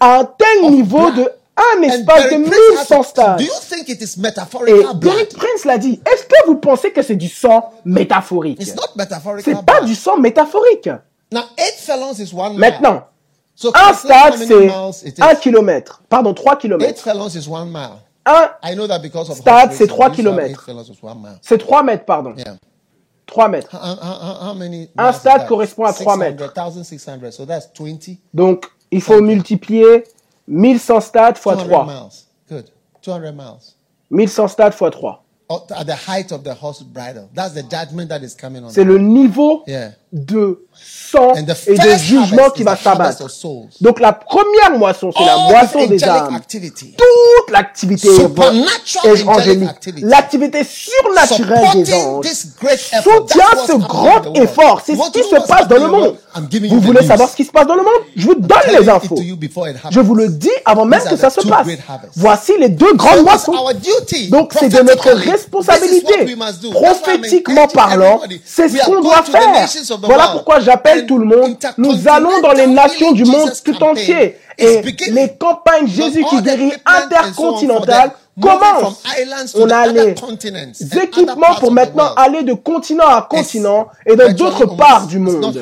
à 0.00 0.20
un 0.20 0.24
tel 0.24 0.70
niveau 0.70 1.10
de 1.10 1.30
un 1.56 1.82
espace 1.82 2.30
de 2.30 2.36
1100 2.36 3.02
stades. 3.02 3.40
Et 3.40 3.48
Derek 4.96 5.34
Prince 5.34 5.64
l'a 5.64 5.78
dit. 5.78 6.00
Est-ce 6.10 6.24
que 6.24 6.46
vous 6.46 6.56
pensez 6.56 6.92
que 6.92 7.02
c'est 7.02 7.16
du 7.16 7.28
sang 7.28 7.72
métaphorique? 7.84 8.60
C'est 9.42 9.64
pas 9.64 9.80
du 9.82 9.94
sang 9.94 10.18
métaphorique. 10.18 10.88
Maintenant, 12.56 13.04
un 13.74 13.92
stade, 13.94 14.34
c'est 14.92 15.22
un 15.22 15.34
kilomètre. 15.36 16.02
Pardon, 16.08 16.34
trois 16.34 16.56
kilomètres. 16.56 17.08
Un 18.26 18.48
stade, 19.34 19.72
c'est 19.72 19.86
trois 19.86 20.10
kilomètres. 20.10 20.66
C'est 21.42 21.58
trois 21.58 21.82
mètres, 21.82 22.04
pardon. 22.04 22.34
3 23.26 23.48
mètres. 23.48 23.74
Un 24.98 25.12
stade 25.12 25.46
correspond 25.46 25.84
à 25.84 25.92
3 25.92 26.16
mètres. 26.18 26.52
Donc, 28.34 28.66
il 28.90 29.00
faut 29.00 29.20
multiplier 29.22 30.04
1100 30.48 31.00
stades 31.00 31.38
fois 31.38 31.56
3. 31.56 31.86
1100 34.10 34.48
stades 34.48 34.74
fois 34.74 34.90
3. 34.90 35.24
C'est 38.70 38.84
le 38.84 38.98
niveau 38.98 39.62
de 40.14 40.60
sang 40.72 41.34
et 41.34 41.42
de 41.74 41.96
jugement 41.98 42.50
qui 42.50 42.62
va 42.62 42.76
s'abattre. 42.76 43.26
Donc 43.80 43.98
la 43.98 44.12
première 44.12 44.78
moisson, 44.78 45.10
c'est 45.16 45.24
la 45.24 45.36
moisson 45.38 45.86
des 45.86 46.02
âmes. 46.04 46.40
Toute 46.48 47.50
l'activité 47.50 48.08
angélique, 49.26 49.70
l'activité 50.02 50.64
surnaturelle 50.64 51.82
des 51.82 51.94
anges 51.94 52.26
soutient 52.26 53.66
ce 53.66 53.72
grand 53.76 54.36
effort. 54.36 54.82
C'est 54.86 54.94
ce 54.94 55.10
qui 55.10 55.24
se 55.24 55.46
passe 55.48 55.66
dans 55.66 55.78
le 55.78 55.88
monde. 55.88 56.16
Vous 56.68 56.80
voulez 56.80 57.04
savoir 57.04 57.28
ce 57.28 57.36
qui 57.36 57.44
se 57.44 57.50
passe 57.50 57.66
dans 57.66 57.74
le 57.76 57.82
monde? 57.82 58.02
Je 58.16 58.26
vous 58.26 58.36
donne 58.36 58.78
les 58.78 58.88
infos. 58.88 59.16
Je 59.90 60.00
vous 60.00 60.14
le 60.14 60.28
dis 60.28 60.50
avant 60.64 60.84
même 60.84 61.02
que 61.02 61.16
ça 61.16 61.30
se 61.30 61.40
passe. 61.40 61.66
Voici 62.14 62.52
les 62.60 62.68
deux 62.68 62.94
grandes 62.94 63.22
moissons. 63.24 63.52
Donc 64.30 64.52
c'est 64.58 64.68
de 64.68 64.80
notre 64.80 65.10
responsabilité, 65.10 66.36
prophétiquement 66.72 67.66
parlant, 67.66 68.20
c'est 68.44 68.68
ce 68.68 68.84
qu'on 68.84 69.00
doit 69.00 69.24
faire. 69.24 69.68
Voilà 70.04 70.28
pourquoi 70.28 70.60
j'appelle 70.60 71.06
tout 71.06 71.18
le 71.18 71.26
monde. 71.26 71.56
Nous 71.78 72.08
allons 72.08 72.40
dans 72.40 72.52
les 72.52 72.66
nations 72.66 73.12
du 73.12 73.24
monde 73.24 73.50
tout 73.64 73.82
entier. 73.82 74.36
Et 74.58 74.82
les 75.10 75.34
campagnes 75.36 75.88
Jésus 75.88 76.24
qui 76.24 76.40
guérit 76.42 76.72
intercontinentales 76.86 78.12
Comment 78.40 78.94
on 79.54 79.70
a 79.70 79.86
les 79.86 80.14
équipements 81.02 81.54
pour 81.60 81.70
maintenant 81.70 82.12
aller 82.16 82.42
de 82.42 82.52
continent 82.52 83.06
à 83.06 83.22
continent 83.22 83.88
et 84.06 84.16
dans 84.16 84.32
d'autres 84.32 84.66
parts 84.66 85.06
du 85.06 85.18
monde. 85.20 85.54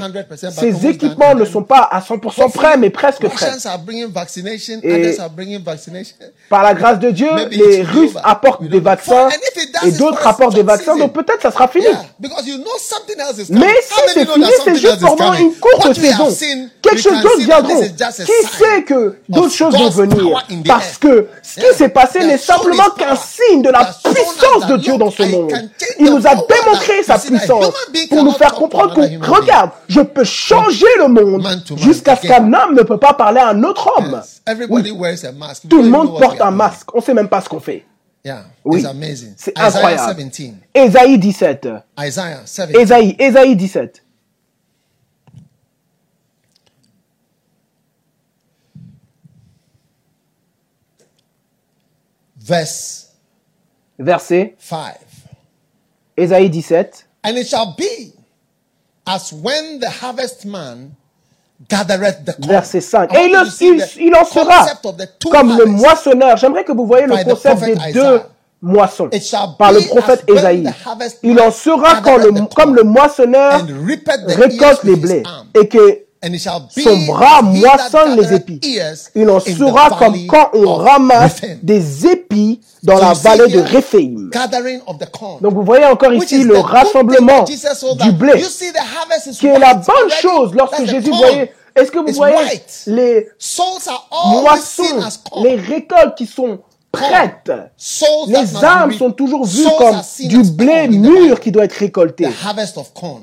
Ces 0.58 0.86
équipements 0.86 1.34
ne 1.34 1.44
sont 1.44 1.62
pas 1.62 1.86
à 1.90 2.00
100% 2.00 2.50
prêts, 2.52 2.76
mais 2.78 2.88
presque 2.88 3.28
prêts. 3.28 3.50
Et 4.82 5.16
par 6.48 6.62
la 6.62 6.72
grâce 6.74 6.98
de 6.98 7.10
Dieu, 7.10 7.28
les 7.50 7.82
Russes 7.82 8.16
apportent 8.24 8.64
des 8.64 8.80
vaccins 8.80 9.28
et 9.84 9.92
d'autres 9.92 10.26
apportent 10.26 10.54
des 10.54 10.62
vaccins, 10.62 10.96
donc 10.96 11.12
peut-être 11.12 11.42
ça 11.42 11.50
sera 11.50 11.68
fini. 11.68 11.86
Mais 13.50 13.74
si 13.82 14.00
c'est 14.14 14.26
fini, 14.32 14.46
c'est 14.64 14.74
juste 14.76 15.00
pendant 15.00 15.34
une 15.34 15.52
courte 15.56 15.92
saison. 15.94 16.30
Quelque 16.83 17.01
chose 17.01 17.20
d'autre 17.22 17.39
viendra. 17.39 17.74
Qui 18.11 18.47
sait 18.59 18.83
que 18.83 19.16
d'autres 19.28 19.55
choses 19.55 19.74
vont 19.76 19.89
venir? 19.91 20.45
Parce 20.66 20.99
que 20.99 21.28
ce 21.43 21.61
qui 21.61 21.74
s'est 21.76 21.89
passé 21.89 22.18
n'est 22.26 22.37
simplement 22.39 22.91
qu'un 22.99 23.14
signe 23.16 23.62
de 23.62 23.70
la 23.70 23.85
puissance 23.85 24.66
de 24.68 24.76
Dieu 24.76 24.97
dans 24.99 25.11
ce 25.11 25.22
monde. 25.22 25.53
Il 26.01 26.07
nous 26.07 26.26
a 26.26 26.35
démontré 26.35 27.03
sa 27.05 27.18
puissance 27.18 27.72
pour 28.11 28.24
nous 28.24 28.33
faire 28.33 28.53
comprendre 28.55 28.95
que, 28.95 29.30
regarde, 29.30 29.70
je 29.89 30.01
peux 30.01 30.24
changer 30.24 30.87
le 30.99 31.09
monde 31.09 31.47
jusqu'à 31.76 32.16
ce 32.16 32.26
qu'un 32.26 32.53
homme 32.53 32.74
ne 32.74 32.83
peut 32.83 32.99
pas 32.99 33.14
parler 33.14 33.41
à 33.41 33.49
un 33.49 33.62
autre 33.62 33.89
homme. 33.97 34.20
Tout 35.70 35.83
le 35.83 35.89
monde 35.89 36.18
porte 36.18 36.41
un 36.41 36.51
masque. 36.51 36.93
On 36.95 36.99
ne 36.99 37.03
sait 37.03 37.14
même 37.14 37.28
pas 37.28 37.41
ce 37.41 37.49
qu'on 37.49 37.61
fait. 37.61 37.85
Oui, 38.64 38.85
c'est 39.37 39.53
incroyable. 39.59 40.30
Ésaïe 40.74 41.18
17. 41.18 41.68
Ésaïe, 42.78 43.16
Ésaïe 43.18 43.57
17. 43.57 44.01
Verse 52.53 53.09
verset 53.98 54.55
5. 54.59 54.94
Ésaïe 56.16 56.50
17. 56.50 57.07
And 57.24 57.36
it 57.38 57.46
shall 57.46 57.74
be 57.76 58.12
as 59.07 59.32
when 59.32 59.80
the 59.80 59.88
harvestman 59.88 60.94
gathereth 61.68 62.24
the 62.24 62.32
corn. 62.34 62.48
Verset 62.48 62.80
5. 62.80 63.14
Et 63.14 63.26
il, 63.26 63.36
il, 63.61 64.07
il 64.09 64.14
en 64.14 64.24
sera 64.24 64.66
comme 65.30 65.57
le 65.57 65.66
moissonneur. 65.66 66.36
J'aimerais 66.36 66.64
que 66.64 66.72
vous 66.72 66.86
voyez 66.86 67.07
le 67.07 67.24
concept 67.24 67.64
des 67.64 67.92
deux 67.92 68.20
moissons 68.61 69.11
par 69.59 69.72
le 69.72 69.80
prophète 69.88 70.24
Ésaïe. 70.28 70.68
Il 71.22 71.40
en 71.40 71.50
sera 71.50 72.00
quand 72.00 72.16
le, 72.16 72.46
comme 72.55 72.74
le 72.74 72.84
moissonneur 72.84 73.61
récolte 74.28 74.84
les 74.84 74.96
blés 74.96 75.22
et 75.61 75.68
que 75.68 76.05
son 76.76 76.96
bras 77.06 77.42
moissonne 77.42 78.20
les 78.20 78.34
épis. 78.34 78.60
Il 79.14 79.28
en 79.28 79.40
sera 79.40 79.90
comme 79.90 80.26
quand 80.26 80.50
on 80.54 80.74
ramasse 80.74 81.40
des 81.62 82.06
épis 82.06 82.60
dans 82.82 82.98
la 82.98 83.12
vallée 83.12 83.48
de 83.48 83.60
Réphaïm. 83.60 84.30
Donc 85.40 85.54
vous 85.54 85.64
voyez 85.64 85.86
encore 85.86 86.12
ici 86.12 86.44
le 86.44 86.58
rassemblement 86.58 87.44
du 87.44 88.12
blé, 88.12 88.44
qui 89.38 89.46
est 89.46 89.58
la 89.58 89.74
bonne 89.74 90.10
chose 90.10 90.52
lorsque 90.54 90.84
Jésus 90.84 91.10
voyait. 91.10 91.52
Est-ce 91.74 91.90
que 91.90 91.98
vous 91.98 92.12
voyez 92.12 92.36
les 92.86 93.28
moissons, 94.42 94.82
les 95.42 95.56
récoltes 95.56 96.14
qui 96.16 96.26
sont 96.26 96.58
prêtes. 96.93 97.51
Les 98.28 98.64
âmes 98.64 98.93
sont 98.93 99.11
toujours 99.11 99.45
vues 99.47 99.66
comme 99.78 100.01
du 100.24 100.43
blé 100.43 100.88
mûr 100.88 101.40
qui 101.40 101.51
doit 101.51 101.64
être 101.64 101.72
récolté. 101.78 102.28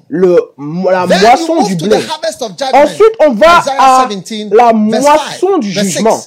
Le, 0.09 0.51
la 0.91 1.05
moisson 1.05 1.61
du 1.63 1.75
blé. 1.75 1.97
Ensuite, 2.73 3.13
on 3.25 3.33
va 3.33 3.63
à 3.77 4.07
la 4.51 4.73
moisson 4.73 5.57
du 5.59 5.71
jugement. 5.71 6.19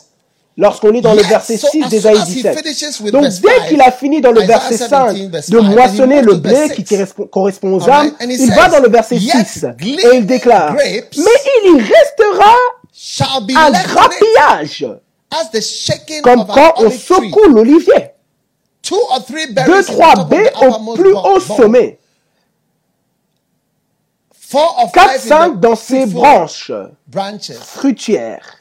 Lorsqu'on 0.58 0.90
lit 0.90 1.00
dans 1.00 1.14
le 1.14 1.22
verset 1.22 1.56
6 1.56 1.88
d'Ésaïe 1.88 2.22
17. 2.26 3.10
Donc, 3.10 3.24
dès 3.24 3.68
qu'il 3.68 3.80
a 3.80 3.90
fini 3.90 4.20
dans 4.20 4.32
le 4.32 4.42
verset 4.42 4.76
5 4.76 5.14
de 5.48 5.58
moissonner 5.60 6.20
le 6.20 6.34
blé 6.34 6.68
qui 6.76 6.84
correspond 7.30 7.74
aux 7.74 7.88
âmes, 7.88 8.12
il 8.20 8.52
va 8.52 8.68
dans 8.68 8.80
le 8.80 8.90
verset 8.90 9.18
6 9.18 9.64
et 9.80 10.16
il 10.16 10.26
déclare, 10.26 10.74
mais 10.74 11.02
il 11.64 11.76
y 11.76 11.80
restera 11.80 12.54
un 13.56 13.70
grappillage 13.70 14.86
comme 16.22 16.46
quand 16.46 16.74
on 16.78 16.90
secoue 16.90 17.48
l'olivier. 17.48 18.10
Deux, 19.66 19.84
trois 19.84 20.24
baies 20.24 20.52
au 20.60 20.94
plus 20.94 21.12
haut 21.12 21.40
sommet. 21.40 21.98
Quatre, 24.92 25.18
cinq 25.18 25.60
dans 25.60 25.74
ses 25.76 26.04
branches 26.04 26.70
fruitières, 27.62 28.58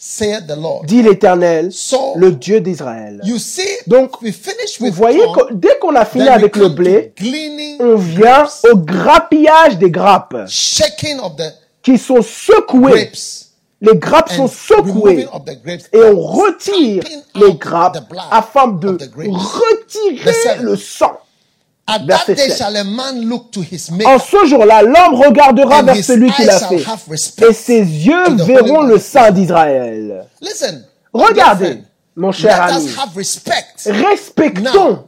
dit 0.85 1.01
l'Éternel, 1.01 1.69
le 2.15 2.31
Dieu 2.31 2.61
d'Israël. 2.61 3.19
Donc, 3.87 4.11
vous 4.21 4.91
voyez 4.91 5.19
que 5.19 5.53
dès 5.53 5.77
qu'on 5.81 5.93
a 5.95 6.05
fini 6.05 6.29
avec 6.29 6.55
le 6.55 6.69
blé, 6.69 7.13
on 7.81 7.95
vient 7.95 8.47
au 8.71 8.77
grappillage 8.77 9.77
des 9.77 9.91
grappes 9.91 10.37
qui 11.83 11.97
sont 11.97 12.21
secouées 12.21 13.11
les 13.81 13.97
grappes 13.97 14.31
sont 14.31 14.47
secouées 14.47 15.27
et 15.91 16.03
on 16.03 16.19
retire 16.21 17.03
les 17.35 17.55
grappes 17.55 17.97
afin 18.29 18.67
de 18.67 18.89
retirer 18.89 20.61
le 20.61 20.75
sang. 20.75 21.17
Verset 22.05 22.35
7. 22.35 22.61
En 24.05 24.19
ce 24.19 24.45
jour-là, 24.45 24.81
l'homme 24.83 25.15
regardera 25.15 25.81
vers 25.81 26.03
celui 26.03 26.31
qui 26.31 26.45
l'a 26.45 26.59
fait 26.59 26.85
et 27.49 27.53
ses 27.53 27.81
yeux 27.81 28.29
verront 28.45 28.83
le 28.83 28.97
sein 28.97 29.31
d'Israël. 29.31 30.25
Regardez. 31.11 31.83
Mon 32.17 32.33
cher 32.33 32.61
ami, 32.61 32.89
respectons 33.85 35.05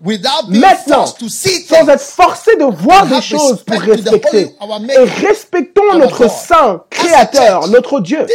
maintenant, 0.48 1.06
sans 1.06 1.88
être 1.90 2.02
forcé 2.02 2.56
de 2.56 2.64
voir 2.64 3.06
des 3.08 3.22
choses 3.22 3.62
pour 3.62 3.80
respecter. 3.82 4.56
Et 4.90 5.26
respectons 5.28 5.98
notre 5.98 6.30
Saint 6.30 6.82
Créateur, 6.90 7.68
notre 7.68 8.00
Dieu. 8.00 8.26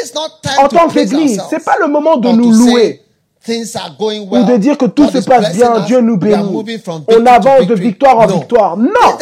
En 0.59 0.69
tant 0.69 0.89
qu'Église, 0.89 1.41
c'est 1.49 1.65
pas 1.65 1.77
le 1.81 1.89
moment 1.89 2.19
de 2.19 2.29
nous 2.29 2.53
louer 2.53 3.03
ou 3.49 4.45
de 4.45 4.57
dire 4.59 4.77
que 4.77 4.85
tout 4.85 5.09
se 5.11 5.19
passe 5.19 5.55
bien, 5.55 5.81
Dieu 5.87 6.01
nous 6.01 6.19
bénit. 6.19 6.77
On 7.09 7.25
avance 7.25 7.67
de 7.67 7.75
victoire 7.75 8.19
en 8.19 8.27
victoire. 8.27 8.77
Non, 8.77 9.17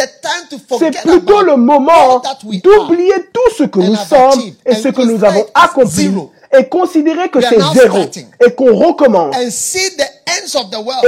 c'est 0.78 1.03
plutôt 1.03 1.42
le 1.42 1.57
moment 1.57 2.20
d'oublier 2.42 3.14
tout 3.32 3.55
ce 3.57 3.62
que 3.64 3.78
nous 3.78 3.94
sommes 3.94 4.42
et 4.64 4.74
ce 4.74 4.88
que 4.88 5.03
nous 5.03 5.22
avons 5.22 5.47
accompli 5.55 6.11
et 6.59 6.69
considérer 6.69 7.29
que 7.29 7.41
c'est 7.41 7.61
zéro 7.75 7.99
et 8.45 8.53
qu'on 8.55 8.75
recommence 8.75 9.37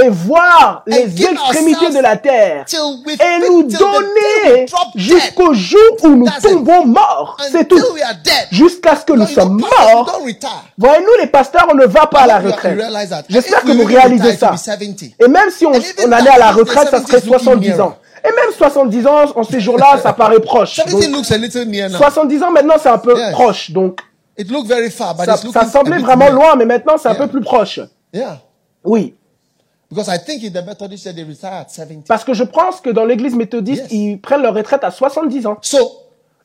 et 0.03 0.09
voir 0.09 0.83
les 0.85 1.23
extrémités 1.23 1.89
de 1.89 1.99
la 2.01 2.17
terre 2.17 2.65
et 2.71 3.39
nous 3.49 3.63
donner 3.63 4.65
jusqu'au 4.95 5.53
jour 5.53 5.79
où 6.03 6.09
nous 6.09 6.27
tombons 6.41 6.85
morts. 6.85 7.37
C'est 7.51 7.67
tout. 7.67 7.79
Jusqu'à 8.51 8.95
ce 8.95 9.05
que 9.05 9.13
nous 9.13 9.27
sommes 9.27 9.59
morts. 9.61 10.21
Voyez-nous 10.77 11.21
les 11.21 11.27
pasteurs, 11.27 11.67
on 11.71 11.75
ne 11.75 11.85
va 11.85 12.07
pas 12.07 12.21
à 12.21 12.27
la 12.27 12.39
retraite. 12.39 12.79
J'espère 13.29 13.61
que 13.63 13.71
vous 13.71 13.83
réalisez 13.85 14.35
ça. 14.37 14.53
Et 15.19 15.27
même 15.27 15.49
si 15.51 15.65
on, 15.65 15.71
on 15.71 16.11
allait 16.11 16.29
à 16.29 16.37
la 16.37 16.51
retraite, 16.51 16.89
ça 16.89 17.01
serait 17.05 17.21
70 17.21 17.79
ans. 17.81 17.97
Et 18.23 18.27
même 18.31 18.51
70 18.57 19.07
ans, 19.07 19.25
en 19.35 19.43
ces 19.43 19.61
jours-là, 19.61 19.97
ça 20.03 20.11
paraît 20.13 20.39
proche. 20.41 20.75
70 21.97 22.43
ans 22.43 22.51
maintenant, 22.51 22.75
c'est 22.81 22.89
un 22.89 22.97
peu 22.97 23.15
proche. 23.31 23.71
Donc, 23.71 23.99
ça, 25.51 25.65
semblait 25.65 25.99
vraiment 25.99 26.29
loin, 26.29 26.55
mais 26.55 26.65
maintenant 26.65 26.97
c'est 26.97 27.09
un 27.09 27.15
peu 27.15 27.27
plus 27.27 27.41
proche. 27.41 27.79
Oui. 28.83 29.13
Parce 32.07 32.23
que 32.23 32.33
je 32.33 32.43
pense 32.43 32.79
que 32.79 32.89
dans 32.91 33.05
l'église 33.05 33.35
méthodiste, 33.35 33.91
ils 33.91 34.19
prennent 34.19 34.41
leur 34.43 34.53
retraite 34.53 34.83
à 34.83 34.91
70 34.91 35.47
ans. 35.47 35.57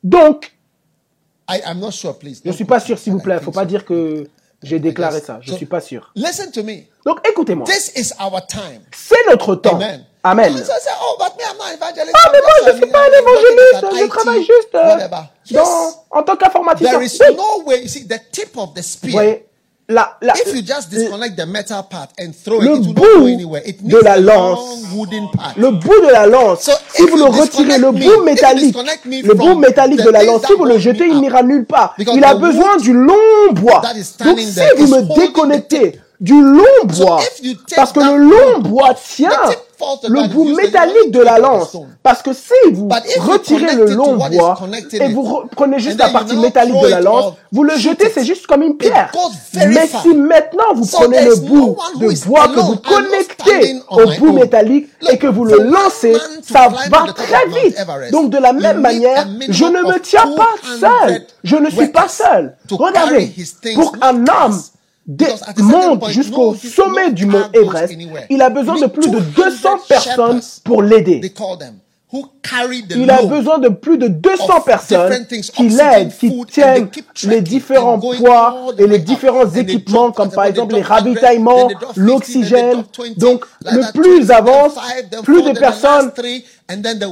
Donc, 0.03 0.53
je 2.45 2.49
ne 2.49 2.53
suis 2.55 2.65
pas 2.65 2.81
sûr, 2.81 2.99
s'il 2.99 3.13
vous 3.13 3.21
plaît. 3.21 3.35
Il 3.35 3.41
ne 3.41 3.45
faut 3.45 3.51
pas 3.51 3.67
dire 3.67 3.85
que 3.85 4.29
j'ai 4.63 4.79
déclaré 4.79 5.21
ça. 5.21 5.39
Je 5.43 5.53
ne 5.53 5.57
suis 5.57 5.67
pas 5.67 5.81
sûr. 5.81 6.11
Donc, 7.05 7.19
écoutez-moi. 7.29 7.67
C'est 8.93 9.31
notre 9.31 9.55
temps. 9.57 9.77
Amen. 9.77 10.05
Amen. 10.27 10.55
Ah, 12.15 12.31
mais 12.33 12.39
moi, 12.41 12.53
je 12.65 12.71
ne 12.71 12.77
suis 12.77 12.87
pas 12.87 12.99
un 13.01 13.21
évangéliste, 13.21 13.75
je 14.01 14.07
travaille 14.09 14.41
juste 14.41 14.75
euh, 14.75 14.81
en 16.11 16.23
tant 16.23 16.37
qu'informaticien. 16.37 16.99
Vous 19.03 19.13
voyez, 19.13 19.47
la, 19.87 20.17
la, 20.23 20.33
If 20.35 20.47
you 20.55 20.63
just 20.67 20.89
disconnect 20.89 21.37
le 22.63 22.77
bout 22.95 23.05
de 23.91 23.99
la 24.03 24.17
lance, 24.19 24.59
le 25.59 25.71
bout 25.73 26.01
de 26.07 26.11
la 26.11 26.27
lance, 26.27 26.71
si 26.95 27.03
vous 27.03 27.19
le 27.19 27.25
retirez, 27.25 27.77
le 27.77 27.91
bout 27.91 28.23
métallique, 28.25 28.75
le 29.29 29.35
bout 29.35 29.59
métallique 29.59 30.01
de 30.03 30.09
la 30.09 30.23
lance, 30.25 30.41
si 30.47 30.55
vous 30.55 30.65
le 30.65 30.79
jetez, 30.79 31.05
il 31.07 31.21
n'ira 31.21 31.43
nulle 31.43 31.67
part. 31.67 31.95
Il 31.99 32.25
a 32.25 32.35
besoin 32.35 32.79
du 32.79 32.95
long 32.95 33.13
bois. 33.53 33.83
Donc 34.25 34.39
si 34.41 34.61
vous 34.79 34.87
me 34.87 35.03
déconnectez 35.27 36.01
du 36.19 36.41
long 36.41 36.63
bois, 36.85 37.21
parce 37.77 37.93
que 37.93 38.01
le 38.01 38.17
long 38.17 38.61
bois 38.61 38.95
tient 38.95 39.29
le 40.09 40.29
bout 40.29 40.55
métallique 40.57 41.11
de 41.11 41.21
la 41.21 41.39
lance. 41.39 41.77
Parce 42.03 42.23
que 42.23 42.33
si 42.33 42.73
vous 42.73 42.89
retirez 43.21 43.75
le 43.75 43.87
long 43.87 44.17
bois 44.17 44.59
et 44.93 45.09
vous 45.09 45.43
prenez 45.55 45.79
juste 45.79 45.99
la 45.99 46.09
partie 46.11 46.37
métallique 46.37 46.81
de 46.81 46.89
la 46.89 47.01
lance, 47.01 47.35
vous 47.53 47.65
le 47.65 47.77
jetez, 47.77 48.11
c'est 48.13 48.25
juste 48.25 48.47
comme 48.47 48.63
une 48.63 48.77
pierre. 48.77 49.13
Mais 49.55 49.87
si 49.87 50.15
maintenant 50.15 50.75
vous 50.75 50.87
prenez 50.87 51.25
le 51.25 51.37
bout 51.37 51.77
de 52.01 52.27
bois 52.27 52.49
que 52.49 52.61
vous 52.61 52.77
connectez 52.77 53.81
au 53.91 54.07
bout 54.19 54.33
métallique 54.33 54.89
et 55.11 55.19
que 55.19 55.27
vous 55.27 55.45
le 55.45 55.59
lancez, 55.59 56.17
ça 56.43 56.69
va 56.91 57.13
très 57.13 57.47
vite. 57.49 57.77
Donc 58.11 58.31
de 58.31 58.39
la 58.39 58.53
même 58.53 58.81
manière, 58.81 59.27
je 59.49 59.65
ne 59.65 59.83
me 59.93 59.99
tiens 60.01 60.31
pas 60.37 60.55
seul. 60.81 61.27
Je 61.43 61.57
ne 61.57 61.71
suis 61.71 61.89
pas 61.89 62.09
seul. 62.09 62.57
Regardez, 62.71 63.33
pour 63.75 63.95
un 64.01 64.25
homme 64.27 64.61
monte 65.59 66.09
jusqu'au 66.11 66.55
sommet 66.55 67.13
du 67.13 67.27
mont 67.27 67.45
Everest, 67.53 67.95
il 68.31 68.43
a 68.43 68.51
besoin 68.51 68.81
de 68.81 68.87
plus 68.87 69.11
de 69.11 69.21
200 69.21 69.69
personnes 69.89 70.41
pour 70.65 70.83
l'aider. 70.83 71.33
Il 72.95 73.11
a 73.11 73.23
besoin 73.23 73.59
de 73.59 73.69
plus 73.69 73.99
de 73.99 74.07
200 74.07 74.61
personnes 74.61 75.27
qui 75.53 75.69
l'aident, 75.69 76.13
qui 76.17 76.45
tiennent 76.47 76.89
les 77.25 77.41
différents 77.41 77.99
poids 77.99 78.73
et 78.79 78.87
les 78.87 79.01
différents 79.01 79.51
équipements, 79.51 80.13
comme 80.13 80.31
par 80.31 80.45
exemple 80.45 80.75
les 80.75 80.83
ravitaillements, 80.83 81.69
l'oxygène. 81.97 82.85
Donc, 83.17 83.45
le 83.65 83.93
plus 83.93 84.31
avance, 84.31 84.75
plus 85.25 85.43
de 85.43 85.59
personnes 85.59 86.13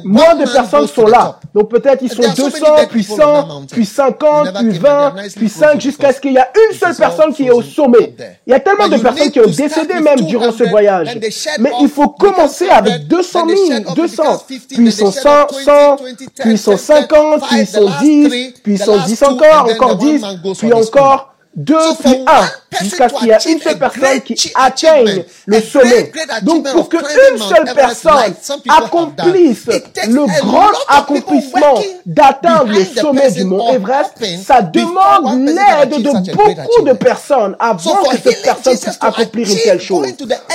Moins 0.05 0.35
de 0.35 0.51
personnes 0.51 0.87
sont 0.87 1.07
là. 1.07 1.39
Donc 1.55 1.69
peut-être 1.69 2.03
ils 2.03 2.11
sont 2.11 2.23
200, 2.23 2.67
puis 2.89 3.05
100, 3.05 3.67
puis 3.71 3.85
50, 3.85 4.49
puis 4.59 4.79
20, 4.79 5.15
puis 5.37 5.49
5, 5.51 5.79
jusqu'à 5.79 6.11
ce 6.13 6.21
qu'il 6.23 6.33
y 6.33 6.39
a 6.39 6.51
une 6.71 6.75
seule 6.75 6.97
personne 6.97 7.35
qui 7.35 7.47
est 7.47 7.51
au 7.51 7.61
sommet. 7.61 8.15
Il 8.47 8.51
y 8.51 8.55
a 8.55 8.61
tellement 8.61 8.89
de 8.89 8.97
personnes 8.97 9.31
qui 9.31 9.41
ont 9.41 9.47
décédé 9.47 10.01
même 10.01 10.21
durant 10.23 10.53
ce 10.53 10.65
voyage. 10.65 11.19
Mais 11.59 11.71
il 11.83 11.89
faut 11.89 12.09
commencer 12.09 12.69
avec 12.71 13.07
200 13.09 13.47
000, 13.69 13.95
200, 13.95 14.23
puis 14.47 14.63
ils 14.79 14.93
sont 14.93 15.13
100, 15.13 15.49
100, 15.65 15.97
puis 16.41 16.53
ils 16.53 16.59
sont 16.59 16.79
50, 16.79 17.43
puis 17.47 17.61
ils 17.61 17.67
sont 17.67 17.91
10, 18.01 18.29
puis 18.63 18.73
ils 18.73 18.79
sont 18.83 18.99
10 19.05 19.23
encore, 19.23 19.69
encore 19.71 19.97
10, 19.97 20.25
puis 20.59 20.73
encore 20.73 21.32
deux 21.55 21.95
puis 22.03 22.25
un 22.27 22.49
jusqu'à 22.83 23.09
ce 23.09 23.15
qu'il 23.15 23.29
y 23.29 23.31
ait 23.31 23.53
une 23.53 23.61
seule 23.61 23.79
personne 23.79 24.21
qui 24.23 24.53
atteigne 24.55 25.25
le 25.47 25.61
sommet. 25.61 26.11
Donc 26.43 26.71
pour 26.73 26.89
que 26.89 26.97
une 26.97 27.39
seule 27.39 27.75
personne 27.75 28.35
accomplisse 28.69 29.67
le 30.09 30.41
grand 30.41 30.71
accomplissement 30.89 31.75
d'atteindre 32.07 32.73
le 32.73 32.85
sommet 32.85 33.31
du 33.33 33.45
mont 33.45 33.73
Everest, 33.73 34.13
ça 34.45 34.63
demande 34.63 35.47
l'aide 35.47 36.03
de 36.03 36.33
beaucoup 36.33 36.83
de 36.83 36.93
personnes 36.93 37.55
avant 37.59 38.03
que 38.05 38.17
cette 38.17 38.43
personne 38.43 38.79
puisse 38.79 38.99
accomplir 39.01 39.51
une 39.51 39.59
telle 39.59 39.81
chose. 39.81 40.07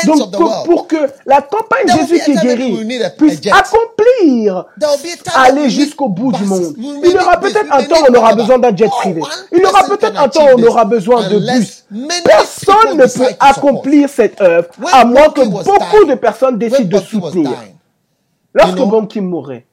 Donc 0.06 0.66
pour 0.66 0.88
que 0.88 0.98
la 1.26 1.42
campagne 1.42 1.96
Jésus 2.00 2.20
qui 2.26 2.34
guérit 2.36 3.10
puisse 3.18 3.40
accomplir, 3.52 4.66
aller 5.36 5.70
jusqu'au 5.70 6.10
bout 6.10 6.32
du 6.32 6.44
monde, 6.44 6.74
il 7.04 7.12
y 7.12 7.16
aura 7.18 7.40
peut-être 7.40 7.72
un 7.72 7.84
temps 7.84 8.02
où 8.02 8.12
on 8.12 8.16
aura 8.16 8.34
besoin 8.34 8.58
d'un 8.58 8.76
jet 8.76 8.88
privé. 8.88 9.22
Il 9.52 9.60
y 9.60 9.66
aura 9.66 9.84
peut-être 9.84 10.20
un 10.20 10.28
temps 10.28 10.46
où 10.46 10.60
on 10.60 10.64
aura 10.64 10.86
besoin 10.88 11.30
de 11.30 11.38
bus. 11.40 11.86
Personne 12.24 12.98
ne 12.98 13.06
peut 13.06 13.36
accomplir 13.40 14.10
cette 14.10 14.42
œuvre 14.42 14.70
à 14.92 15.06
moins 15.06 15.30
que 15.30 15.42
beaucoup 15.46 16.06
de 16.06 16.16
personnes 16.16 16.58
décident 16.58 16.98
de 17.00 17.04
soutenir. 17.04 17.52
Lorsque 18.54 18.76
Bon 18.78 19.06
Kim 19.06 19.26
mourait, 19.26 19.66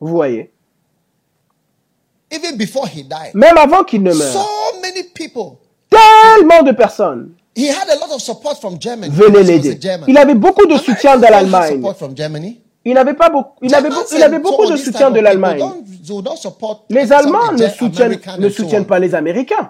vous 0.00 0.08
voyez, 0.08 0.50
même 3.34 3.56
avant 3.56 3.84
qu'il 3.84 4.02
ne 4.02 4.12
meure, 4.12 4.48
tellement 5.88 6.62
de 6.62 6.72
personnes 6.72 7.32
venaient 7.56 9.42
l'aider. 9.42 9.80
Il 10.06 10.18
avait 10.18 10.34
beaucoup 10.34 10.66
de 10.66 10.76
soutien 10.76 11.16
de 11.16 11.22
l'Allemagne 11.22 11.82
il 12.90 12.96
avait 12.98 13.14
pas 13.14 13.28
beaucoup, 13.28 13.54
il 13.62 13.74
avait, 13.74 13.88
il 14.12 14.22
avait 14.22 14.38
beaucoup 14.38 14.64
de 14.66 14.76
soutien 14.76 15.10
de 15.10 15.20
l'Allemagne. 15.20 15.62
Les 16.90 17.12
Allemands 17.12 17.52
ne 17.52 17.68
soutiennent, 17.68 18.18
ne 18.38 18.48
soutiennent 18.48 18.86
pas 18.86 18.98
les 18.98 19.14
Américains. 19.14 19.68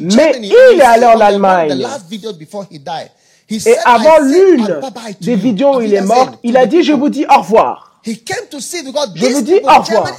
Mais 0.00 0.32
il 0.42 0.80
est 0.80 0.82
allé 0.82 1.06
en 1.06 1.20
Allemagne. 1.20 1.86
Et 3.50 3.76
avant 3.84 4.18
l'une 4.20 4.80
des 5.20 5.36
vidéos 5.36 5.76
où 5.76 5.80
il 5.80 5.94
est 5.94 6.00
mort, 6.02 6.32
il 6.42 6.56
a 6.56 6.66
dit, 6.66 6.82
je 6.82 6.92
vous 6.92 7.08
dis 7.08 7.24
au 7.28 7.40
revoir. 7.40 8.00
Je 8.04 8.12
vous 9.34 9.40
dis 9.42 9.54
au 9.62 9.80
revoir 9.80 10.10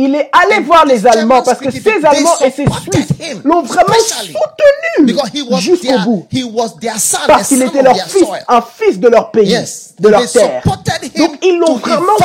il 0.00 0.14
est 0.14 0.30
allé 0.32 0.62
voir 0.62 0.86
les 0.86 1.04
Allemands 1.06 1.42
parce 1.42 1.58
que 1.58 1.72
ces 1.72 2.04
Allemands 2.04 2.38
et 2.44 2.50
ces 2.50 2.64
Suisses 2.64 3.08
l'ont 3.44 3.62
vraiment 3.62 3.92
soutenu 3.98 5.16
jusqu'au 5.58 5.98
bout. 6.04 6.26
Parce 7.26 7.48
qu'il 7.48 7.62
était 7.62 7.82
leur 7.82 7.96
fils, 7.96 8.28
un 8.46 8.62
fils 8.62 9.00
de 9.00 9.08
leur 9.08 9.32
pays, 9.32 9.58
de 9.98 10.08
leur 10.08 10.30
terre. 10.30 10.62
Donc 11.16 11.38
ils 11.42 11.58
l'ont 11.58 11.74
vraiment 11.74 12.16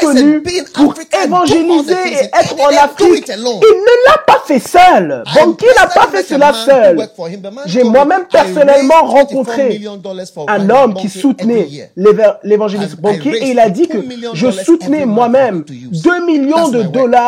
soutenu 0.00 0.42
pour 0.74 0.94
évangéliser 1.24 1.92
et 1.92 2.24
être 2.24 2.56
en 2.60 2.84
Afrique. 2.84 3.28
Il 3.28 3.42
ne 3.42 4.06
l'a 4.08 4.18
pas 4.26 4.42
fait 4.44 4.58
seul. 4.58 5.22
Banquier 5.32 5.68
n'a 5.76 5.86
pas 5.86 6.08
fait 6.08 6.24
cela 6.24 6.52
seul? 6.52 7.08
J'ai 7.66 7.84
moi-même 7.84 8.24
personnellement 8.30 9.04
rencontré 9.04 9.80
un 10.48 10.68
homme 10.68 10.94
qui 10.94 11.08
soutenait 11.08 11.92
l'évangéliste 12.42 12.96
Banquier 13.00 13.36
et 13.44 13.50
il 13.50 13.60
a 13.60 13.70
dit 13.70 13.86
que 13.86 13.98
je 14.34 14.50
soutenais 14.50 15.06
moi-même 15.06 15.64
2 15.68 16.26
millions 16.26 16.68
de 16.68 16.82
dollars 16.82 17.19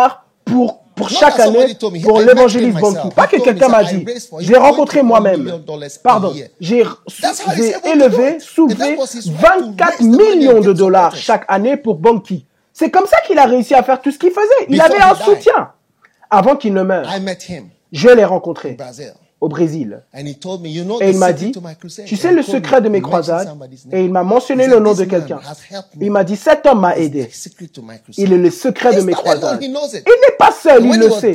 pour 0.45 0.82
pour 0.95 1.09
chaque 1.09 1.40
année 1.40 1.76
pour 2.03 2.20
l'évangéliste 2.20 2.78
Bantu. 2.78 3.09
Pas 3.14 3.26
que 3.26 3.36
quelqu'un 3.36 3.68
m'a 3.68 3.84
dit. 3.84 4.05
J'ai 4.40 4.57
rencontré 4.57 5.03
moi-même. 5.03 5.62
Pardon. 6.03 6.34
J'ai 6.61 6.84
élevé, 7.84 8.38
soulevé 8.40 8.97
24 8.97 10.03
millions 10.03 10.61
de 10.61 10.72
dollars 10.72 11.16
chaque 11.16 11.45
année 11.49 11.76
pour 11.76 11.97
Banki. 11.97 12.47
C'est 12.72 12.90
comme 12.90 13.07
ça 13.07 13.18
qu'il 13.26 13.38
a 13.38 13.45
réussi 13.45 13.74
à 13.74 13.82
faire 13.82 14.01
tout 14.01 14.11
ce 14.11 14.18
qu'il 14.18 14.30
faisait. 14.30 14.66
Il 14.68 14.80
avait 14.80 15.01
un 15.01 15.14
soutien 15.14 15.70
avant 16.30 16.57
qu'il 16.57 16.72
ne 16.72 16.82
meure. 16.82 17.09
Je 17.93 18.09
l'ai 18.09 18.24
rencontré 18.24 18.76
au 19.43 19.49
Brésil. 19.49 20.01
Et 20.14 21.11
il 21.11 21.18
m'a 21.18 21.32
dit, 21.32 21.53
tu 22.07 22.16
sais 22.16 22.32
le 22.32 22.43
secret 22.43 22.80
de 22.80 22.88
mes 22.88 23.01
croisades 23.03 23.49
Et 23.90 24.05
il 24.05 24.12
m'a 24.12 24.22
mentionné 24.22 24.68
le 24.68 24.78
nom 24.78 24.95
de 24.95 25.05
quelqu'un. 25.05 25.40
Il 26.01 26.12
m'a 26.12 26.22
dit, 26.22 26.36
cet 26.36 26.64
homme 26.64 26.80
m'a 26.80 26.97
aidé. 26.97 27.28
Il 28.16 28.32
est 28.32 28.38
le 28.38 28.51
secret 28.51 28.95
de 28.95 29.01
mes 29.01 29.12
croisades. 29.12 29.59
Il 29.61 29.72
n'est 29.72 30.36
pas 30.38 30.53
seul, 30.53 30.86
il 30.86 30.97
le 30.97 31.11
sait. 31.11 31.32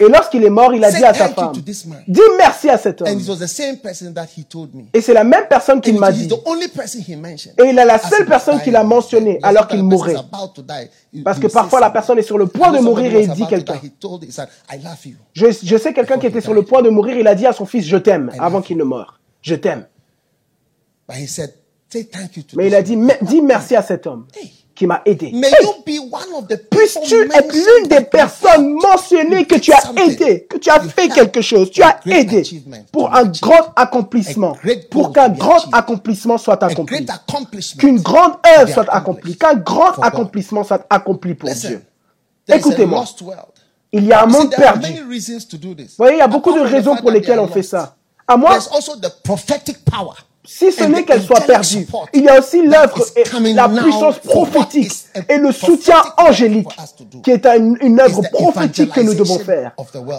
Et 0.00 0.08
lorsqu'il 0.08 0.42
est 0.42 0.50
mort, 0.50 0.72
il 0.72 0.82
a 0.84 0.90
dit 0.90 1.04
à 1.04 1.12
sa 1.12 1.28
femme, 1.28 1.52
dis 2.08 2.20
merci 2.38 2.70
à 2.70 2.78
cet 2.78 3.02
homme. 3.02 3.20
Et 4.94 5.00
c'est 5.02 5.14
la 5.14 5.24
même 5.24 5.44
personne 5.50 5.82
qu'il 5.82 5.98
m'a 5.98 6.10
dit. 6.10 6.30
Et 7.58 7.64
il 7.68 7.78
est 7.78 7.84
la 7.84 7.98
seule 7.98 8.24
personne 8.24 8.60
qu'il 8.62 8.74
a 8.74 8.84
mentionnée 8.84 9.38
alors 9.42 9.68
qu'il 9.68 9.82
mourait. 9.82 10.16
Parce 11.24 11.38
que 11.38 11.46
parfois 11.48 11.80
la 11.80 11.90
personne 11.90 12.18
est 12.18 12.22
sur 12.22 12.38
le 12.38 12.46
point 12.46 12.72
de 12.72 12.78
mourir 12.78 13.14
et 13.14 13.24
il 13.24 13.32
dit 13.32 13.46
quelqu'un. 13.46 13.80
Je, 15.34 15.46
je 15.62 15.76
sais 15.76 15.92
quelqu'un 15.92 16.18
qui 16.18 16.26
était 16.26 16.40
sur 16.40 16.54
le 16.54 16.62
point 16.62 16.82
de 16.82 16.85
mourir, 16.90 17.16
il 17.16 17.26
a 17.26 17.34
dit 17.34 17.46
à 17.46 17.52
son 17.52 17.66
fils, 17.66 17.86
je 17.86 17.96
t'aime, 17.96 18.30
avant 18.38 18.62
qu'il 18.62 18.76
ne 18.76 18.84
meure. 18.84 19.20
Je 19.42 19.54
t'aime. 19.54 19.86
Mais 21.08 22.66
il 22.66 22.74
a 22.74 22.82
dit, 22.82 22.98
dis 23.22 23.42
merci 23.42 23.76
à 23.76 23.82
cet 23.82 24.06
homme 24.06 24.26
qui 24.76 24.86
m'a 24.86 25.02
aidé. 25.06 25.32
Hey, 25.34 25.42
Puisses-tu 26.70 27.14
être 27.32 27.52
l'une 27.52 27.88
des 27.88 28.02
personnes 28.04 28.74
mentionnées 28.74 29.46
que 29.46 29.56
tu 29.56 29.72
as 29.72 29.92
aidé, 30.04 30.46
que 30.48 30.58
tu 30.58 30.70
as 30.70 30.80
fait 30.80 31.08
quelque 31.08 31.40
chose, 31.40 31.70
tu 31.70 31.82
as 31.82 31.98
aidé 32.06 32.42
pour 32.92 33.12
un 33.14 33.24
grand 33.24 33.72
accomplissement, 33.74 34.56
pour 34.90 35.12
qu'un 35.12 35.30
grand 35.30 35.72
accomplissement 35.72 36.38
soit 36.38 36.62
accompli, 36.62 37.06
qu'une 37.78 38.00
grande 38.00 38.34
œuvre 38.58 38.72
soit 38.72 38.94
accomplie, 38.94 39.36
qu'un 39.36 39.54
grand 39.54 39.98
accomplissement 40.00 40.62
soit 40.62 40.86
accompli 40.90 41.34
pour 41.34 41.50
Dieu. 41.50 41.82
Écoutez-moi, 42.48 43.04
il 43.96 44.04
y 44.04 44.12
a 44.12 44.24
un 44.24 44.26
monde 44.26 44.50
perdu. 44.50 44.92
Vous 44.92 45.86
voyez, 45.96 46.16
il 46.16 46.18
y 46.18 46.22
a 46.22 46.28
beaucoup 46.28 46.52
de 46.52 46.60
raisons 46.60 46.96
pour 46.96 47.10
lesquelles 47.10 47.38
on 47.38 47.48
fait 47.48 47.62
ça. 47.62 47.96
À 48.28 48.36
moi, 48.36 48.58
si 50.48 50.70
ce 50.70 50.84
n'est 50.84 51.04
qu'elle 51.04 51.22
soit 51.22 51.40
perdue, 51.40 51.86
il 52.12 52.22
y 52.22 52.28
a 52.28 52.38
aussi 52.38 52.64
l'œuvre 52.64 53.04
et 53.16 53.52
la 53.52 53.68
puissance 53.68 54.18
prophétique 54.20 54.92
et 55.28 55.38
le 55.38 55.50
soutien 55.50 56.00
angélique 56.18 56.68
qui 57.24 57.30
est 57.32 57.46
une, 57.46 58.00
œuvre 58.00 58.22
prophétique 58.30 58.92
que 58.92 59.00
nous 59.00 59.14
devons 59.14 59.38
faire. 59.40 59.72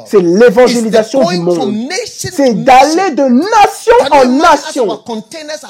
C'est 0.06 0.22
l'évangélisation 0.22 1.24
du 1.30 1.38
monde. 1.40 1.74
C'est 2.06 2.54
d'aller 2.64 3.12
de 3.12 3.24
nation 3.24 3.96
en 4.12 4.26
nation. 4.26 5.00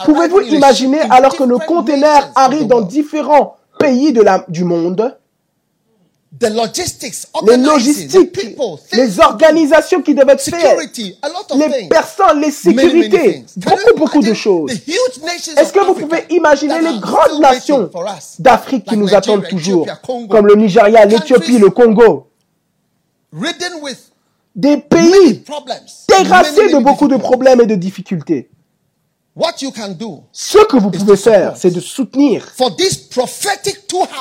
Pouvez-vous 0.05 0.41
imaginer 0.41 1.01
alors 1.09 1.35
que 1.35 1.43
nos 1.43 1.59
containers 1.59 2.31
arrivent 2.35 2.67
dans 2.67 2.81
différents 2.81 3.57
pays 3.79 4.11
de 4.11 4.21
la, 4.21 4.43
du 4.47 4.63
monde? 4.63 5.15
Les 6.41 6.49
logistiques, 7.57 8.57
les 8.93 9.19
organisations 9.19 10.01
qui 10.01 10.13
devaient 10.13 10.33
être 10.33 10.41
faites, 10.41 10.97
les 11.55 11.87
personnes, 11.87 12.41
les 12.41 12.51
sécurités, 12.51 13.43
beaucoup, 13.57 13.97
beaucoup 13.97 14.21
de 14.21 14.33
choses. 14.33 14.71
Est-ce 14.71 15.73
que 15.73 15.85
vous 15.85 15.93
pouvez 15.93 16.25
imaginer 16.29 16.79
les 16.81 16.99
grandes 16.99 17.39
nations 17.39 17.89
d'Afrique 18.39 18.85
qui 18.85 18.97
nous 18.97 19.13
attendent 19.13 19.47
toujours, 19.47 19.87
comme 20.29 20.47
le 20.47 20.55
Nigeria, 20.55 21.05
l'Éthiopie, 21.05 21.57
le 21.59 21.69
Congo. 21.69 22.27
Des 24.55 24.77
pays 24.77 25.43
terrassés 26.07 26.69
de 26.69 26.79
beaucoup 26.79 27.07
de 27.07 27.17
problèmes 27.17 27.61
et 27.61 27.65
de 27.67 27.75
difficultés. 27.75 28.49
Ce 30.31 30.57
que 30.65 30.77
vous 30.77 30.89
pouvez 30.91 31.17
faire, 31.17 31.53
c'est 31.55 31.71
de 31.71 31.79
soutenir. 31.79 32.45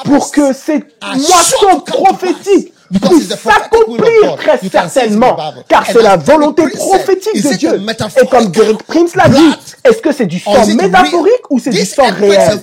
Pour 0.04 0.30
que 0.30 0.52
cette 0.52 0.84
moisson 1.02 1.80
prophétique 1.80 2.72
puisse 3.02 3.28
s'accomplir 3.28 4.36
très 4.36 4.58
certainement, 4.68 5.36
car 5.68 5.86
c'est 5.86 6.02
la 6.02 6.16
volonté 6.16 6.68
prophétique 6.68 7.42
de 7.42 7.54
Dieu. 7.56 7.80
Et 8.22 8.26
comme 8.26 8.50
Derek 8.50 8.82
Prince 8.84 9.14
l'a 9.16 9.28
dit, 9.28 9.52
est-ce 9.84 9.98
que 9.98 10.12
c'est 10.12 10.26
du 10.26 10.38
sang 10.38 10.66
métaphorique 10.66 11.50
ou 11.50 11.58
c'est 11.58 11.70
du 11.70 11.84
sang 11.84 12.10
réel? 12.12 12.62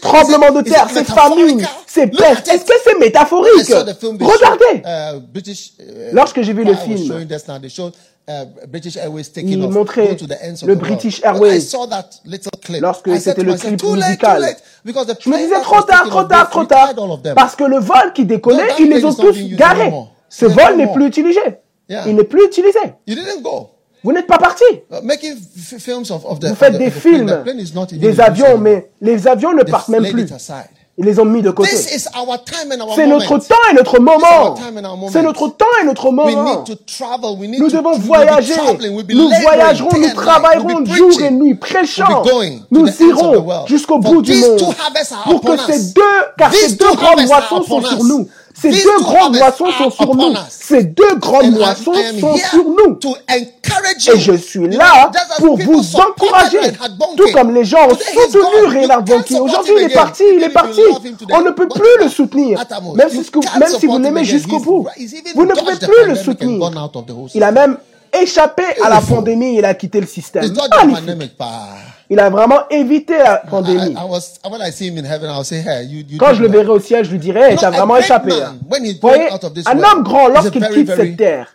Tremblement 0.00 0.50
de 0.52 0.62
terre, 0.62 0.88
c'est 0.92 1.04
famine, 1.04 1.66
c'est 1.86 2.06
peste. 2.06 2.48
Est-ce 2.48 2.64
que 2.64 2.72
c'est 2.84 2.98
métaphorique? 2.98 3.68
Regardez. 3.68 4.82
Uh, 4.84 5.18
uh, 5.18 6.10
Lorsque 6.12 6.40
j'ai 6.42 6.52
vu 6.52 6.64
le 6.64 6.74
film, 6.74 7.26
Uh, 8.28 8.44
il 9.36 9.58
montrait 9.70 10.14
le 10.66 10.74
British 10.74 11.22
Airways 11.24 11.60
lorsque 12.78 13.18
c'était 13.18 13.42
le 13.42 13.54
clip 13.54 13.82
musical. 13.82 14.54
Je 14.84 15.30
me 15.30 15.38
disais 15.38 15.60
trop 15.62 15.80
tard, 15.80 16.06
trop 16.10 16.24
tard, 16.24 16.50
trop 16.50 16.64
tard, 16.64 16.94
parce 17.34 17.56
que 17.56 17.64
le 17.64 17.78
vol 17.78 18.12
qui 18.14 18.26
décollait, 18.26 18.68
ils 18.78 18.90
les 18.90 19.02
ont 19.06 19.14
tous 19.14 19.34
garés. 19.54 19.92
Ce 20.28 20.44
vol 20.44 20.76
n'est 20.76 20.92
plus 20.92 21.06
utilisé. 21.06 21.40
Il 21.88 22.16
n'est 22.16 22.24
plus 22.24 22.44
utilisé. 22.44 22.78
Vous 24.04 24.12
n'êtes 24.12 24.26
pas 24.26 24.38
parti. 24.38 24.64
Uh, 24.92 25.00
Vous 25.00 26.54
faites 26.54 26.78
des 26.78 26.90
films, 26.90 27.44
des 27.92 28.20
avions, 28.20 28.58
mais 28.58 28.90
les 29.00 29.26
avions 29.26 29.54
ne 29.54 29.62
partent 29.62 29.88
même 29.88 30.06
plus. 30.06 30.28
Ils 31.00 31.04
les 31.04 31.20
ont 31.20 31.24
mis 31.24 31.42
de 31.42 31.50
côté. 31.50 31.70
C'est 31.76 33.06
notre 33.06 33.38
temps 33.38 33.54
et 33.70 33.74
notre 33.74 34.00
moment. 34.00 34.56
C'est 35.12 35.22
notre 35.22 35.48
temps 35.48 35.66
et 35.80 35.84
notre 35.84 36.10
moment. 36.10 36.64
Nous 36.64 37.70
devons 37.70 37.98
voyager. 37.98 38.54
Nous 39.10 39.30
voyagerons, 39.42 39.96
nous 39.96 40.12
travaillerons 40.12 40.84
jour 40.84 41.22
et 41.22 41.30
nuit, 41.30 41.54
prêchant. 41.54 42.24
Nous 42.72 42.88
irons 43.02 43.64
jusqu'au 43.66 43.98
bout 44.00 44.22
du 44.22 44.34
monde 44.34 44.74
pour 45.24 45.40
que 45.40 45.56
ces 45.70 45.92
deux, 45.92 46.02
car 46.36 46.52
ces 46.52 46.74
deux 46.74 46.94
grandes 46.94 47.26
moissons 47.26 47.62
sont 47.62 47.80
sur 47.82 48.02
nous. 48.02 48.28
Ces 48.60 48.70
deux 48.70 48.98
grandes 49.00 49.36
moissons 49.36 49.70
sont 49.70 49.90
sur 49.90 50.14
nous. 50.16 50.34
Ces 50.50 50.84
deux 50.84 51.14
grandes 51.16 51.52
moissons 51.52 51.94
sont 52.20 52.36
sur 52.36 52.64
nous. 52.64 52.98
Et 53.30 54.18
je 54.18 54.32
suis 54.32 54.68
là 54.68 55.10
pour 55.38 55.56
vous 55.58 55.82
encourager. 55.96 56.72
Tout 57.16 57.30
comme 57.32 57.54
les 57.54 57.64
gens 57.64 57.86
ont 57.88 57.96
soutenu 57.96 58.80
Reinhard 58.80 59.02
Bonnke. 59.02 59.30
Aujourd'hui, 59.40 59.74
il 59.78 59.84
est 59.84 59.94
parti, 59.94 60.24
il 60.36 60.42
est 60.42 60.48
parti. 60.50 60.80
On 61.30 61.40
ne 61.42 61.50
peut 61.50 61.68
plus 61.68 62.02
le 62.04 62.08
soutenir. 62.08 62.64
Même 62.94 63.08
si, 63.10 63.22
même 63.58 63.68
si 63.78 63.86
vous 63.86 63.98
l'aimez 63.98 64.24
jusqu'au 64.24 64.58
bout. 64.58 64.86
Vous 65.34 65.46
ne 65.46 65.54
pouvez 65.54 65.76
plus 65.76 66.08
le 66.08 66.14
soutenir. 66.16 66.70
Il 67.34 67.42
a 67.42 67.52
même 67.52 67.76
échappé 68.20 68.64
à 68.82 68.88
la 68.88 69.00
pandémie, 69.00 69.56
il 69.58 69.64
a 69.64 69.74
quitté 69.74 70.00
le 70.00 70.06
système. 70.06 70.44
Il 72.10 72.18
a 72.20 72.30
vraiment 72.30 72.60
évité 72.70 73.18
la 73.18 73.36
pandémie. 73.36 73.94
Quand 76.18 76.34
je 76.34 76.42
le 76.42 76.48
verrai 76.48 76.68
au 76.68 76.80
ciel, 76.80 77.04
je 77.04 77.10
lui 77.10 77.18
dirai, 77.18 77.56
tu 77.56 77.64
as 77.64 77.70
vraiment 77.70 77.96
échappé. 77.96 78.32
voyez, 79.00 79.28
un 79.66 79.78
homme 79.78 80.02
grand, 80.02 80.28
lorsqu'il 80.28 80.66
quitte 80.68 80.94
cette 80.94 81.16
terre, 81.16 81.54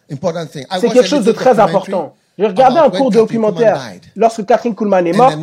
c'est 0.79 0.89
quelque 0.89 1.07
chose 1.07 1.25
de 1.25 1.31
très 1.31 1.59
important. 1.59 2.13
J'ai 2.37 2.47
regardé 2.47 2.79
un 2.79 2.89
cours 2.89 3.11
documentaire 3.11 3.79
lorsque 4.15 4.45
Catherine 4.45 4.73
Kuhlman 4.75 5.05
est 5.05 5.13
morte 5.13 5.37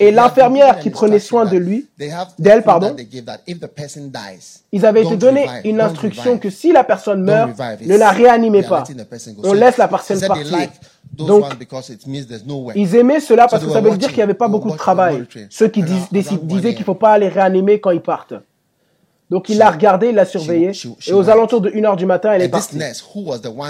et 0.00 0.10
l'infirmière 0.10 0.78
qui 0.80 0.90
prenait 0.90 1.20
soin 1.20 1.44
de 1.44 1.56
lui, 1.56 1.88
d'elle, 2.38 2.62
pardon, 2.62 2.96
ils 4.72 4.86
avaient 4.86 5.02
été 5.02 5.16
donné 5.16 5.46
une 5.64 5.80
instruction 5.80 6.38
que 6.38 6.50
si 6.50 6.72
la 6.72 6.82
personne 6.84 7.22
meurt, 7.22 7.50
ne 7.86 7.96
la 7.96 8.10
réanimez 8.10 8.62
pas. 8.62 8.84
On 9.44 9.52
laisse 9.52 9.76
la 9.76 9.88
personne 9.88 10.20
partir. 10.20 10.68
Donc, 11.12 11.44
ils 12.74 12.96
aimaient 12.96 13.20
cela 13.20 13.46
parce 13.46 13.64
que 13.64 13.70
ça 13.70 13.80
veut 13.80 13.96
dire 13.96 14.08
qu'il 14.08 14.16
n'y 14.16 14.22
avait 14.22 14.34
pas 14.34 14.48
beaucoup 14.48 14.70
de 14.70 14.76
travail. 14.76 15.24
Ceux 15.48 15.68
qui 15.68 15.82
disaient 15.82 16.72
qu'il 16.72 16.80
ne 16.80 16.84
faut 16.84 16.94
pas 16.94 17.16
les 17.18 17.28
réanimer 17.28 17.78
quand 17.80 17.90
ils 17.90 18.00
partent. 18.02 18.34
Donc 19.30 19.48
il 19.48 19.58
l'a 19.58 19.70
regardé, 19.70 20.08
il 20.08 20.14
l'a 20.14 20.26
surveillé. 20.26 20.72
Et 21.06 21.12
aux 21.12 21.28
alentours 21.30 21.60
de 21.60 21.70
1h 21.70 21.96
du 21.96 22.06
matin, 22.06 22.32
elle 22.32 22.42
est 22.42 22.48
partie. 22.48 22.78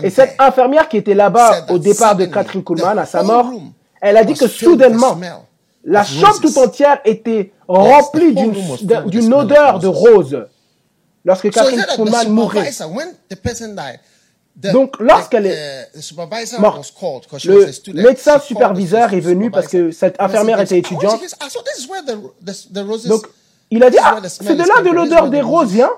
Et 0.02 0.10
cette 0.10 0.34
infirmière 0.38 0.88
qui 0.88 0.96
était 0.96 1.14
là-bas 1.14 1.66
au 1.70 1.78
départ 1.78 2.16
de 2.16 2.24
Catherine 2.26 2.64
Kuhlman, 2.64 2.98
à 2.98 3.06
sa 3.06 3.22
mort, 3.22 3.52
elle 4.00 4.16
a 4.16 4.24
dit 4.24 4.34
que 4.34 4.48
soudainement, 4.48 5.18
la 5.84 6.04
chambre 6.04 6.40
tout 6.40 6.58
entière 6.58 7.00
était 7.04 7.52
remplie 7.68 8.34
d'une 8.34 9.34
odeur 9.34 9.78
de 9.78 9.86
rose 9.86 10.46
lorsque 11.24 11.50
Catherine 11.50 11.84
Kuhlman 11.94 12.28
mourait. 12.30 12.70
Donc, 14.56 15.00
lorsqu'elle 15.00 15.46
est 15.46 15.88
morte, 16.58 16.94
le 17.42 18.02
médecin 18.02 18.38
superviseur 18.38 19.12
est 19.12 19.20
venu 19.20 19.50
parce 19.50 19.68
que 19.68 19.90
cette 19.90 20.20
infirmière 20.20 20.60
était 20.60 20.78
étudiante. 20.78 21.20
Donc, 23.06 23.26
il 23.76 23.82
a 23.82 23.90
dit, 23.90 23.96
ah, 24.00 24.18
c'est 24.24 24.54
de 24.54 24.62
là 24.62 24.82
de 24.84 24.90
l'odeur 24.90 25.28
des 25.28 25.40
roses 25.40 25.72
vient. 25.72 25.90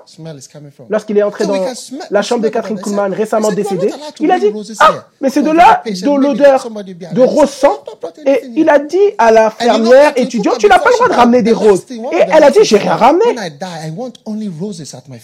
Lorsqu'il 0.89 1.15
est 1.15 1.21
entré 1.21 1.45
dans 1.45 1.63
la 2.09 2.21
chambre 2.23 2.41
de 2.41 2.49
Catherine 2.49 2.81
Kuhlman, 2.81 3.13
récemment 3.13 3.51
décédée, 3.51 3.91
il 4.19 4.31
a 4.31 4.39
dit, 4.39 4.51
ah, 4.79 5.05
mais 5.21 5.29
c'est 5.29 5.43
de 5.43 5.51
là 5.51 5.83
de 5.85 6.19
l'odeur 6.19 6.67
de 7.13 7.21
rose 7.21 7.51
sang. 7.51 7.83
Et 8.25 8.41
il 8.55 8.67
a 8.67 8.79
dit 8.79 8.97
à 9.19 9.31
la 9.31 9.51
fermière 9.51 10.13
étudiante, 10.15 10.57
tu 10.57 10.67
n'as 10.67 10.79
pas 10.79 10.89
le 10.89 10.95
droit 10.95 11.07
de 11.09 11.13
ramener 11.13 11.43
des 11.43 11.51
roses. 11.51 11.83
Et 11.91 12.19
elle 12.31 12.43
a 12.43 12.49
dit, 12.49 12.63
j'ai 12.63 12.77
rien 12.77 12.95
ramené. 12.95 13.25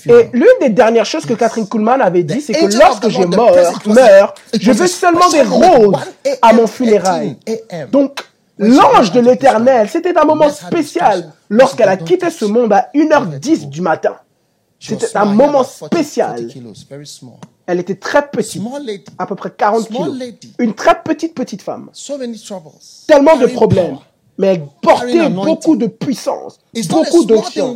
Et 0.05 0.29
l'une 0.31 0.45
des 0.61 0.69
dernières 0.69 1.05
choses 1.05 1.25
que 1.25 1.33
Catherine 1.33 1.67
Kuhlman 1.67 2.01
avait 2.01 2.23
dit, 2.23 2.39
c'est 2.39 2.53
que 2.53 2.77
lorsque 2.77 3.09
je 3.09 3.23
meurs, 3.23 3.81
meurs, 3.87 4.35
je 4.59 4.71
veux 4.71 4.87
seulement 4.87 5.29
des 5.29 5.41
roses 5.41 5.95
à 6.39 6.53
mon 6.53 6.67
funérail. 6.67 7.35
Donc, 7.91 8.23
L'ange 8.59 9.11
de 9.11 9.19
l'éternel, 9.19 9.89
c'était 9.89 10.15
un 10.15 10.25
moment 10.25 10.49
spécial 10.49 11.31
lorsqu'elle 11.53 11.89
a 11.89 11.97
quitté 11.97 12.29
ce 12.29 12.45
monde 12.45 12.73
à 12.73 12.89
1h10 12.93 13.69
du 13.69 13.81
matin. 13.81 14.15
C'était 14.79 15.15
un 15.15 15.25
moment 15.25 15.63
spécial. 15.63 16.47
Elle 17.65 17.79
était 17.79 17.95
très 17.95 18.27
petite, 18.27 18.61
à 19.17 19.25
peu 19.25 19.35
près 19.35 19.51
40 19.51 19.87
kilos. 19.87 20.17
Une 20.59 20.73
très 20.73 21.01
petite, 21.01 21.33
petite 21.33 21.61
femme. 21.61 21.89
Tellement 23.07 23.37
de 23.37 23.45
problèmes 23.47 23.97
mais 24.37 24.47
elle 24.47 24.65
portait 24.81 25.29
beaucoup 25.29 25.75
de 25.75 25.87
puissance, 25.87 26.59
beaucoup 26.89 27.25
d'onction. 27.25 27.75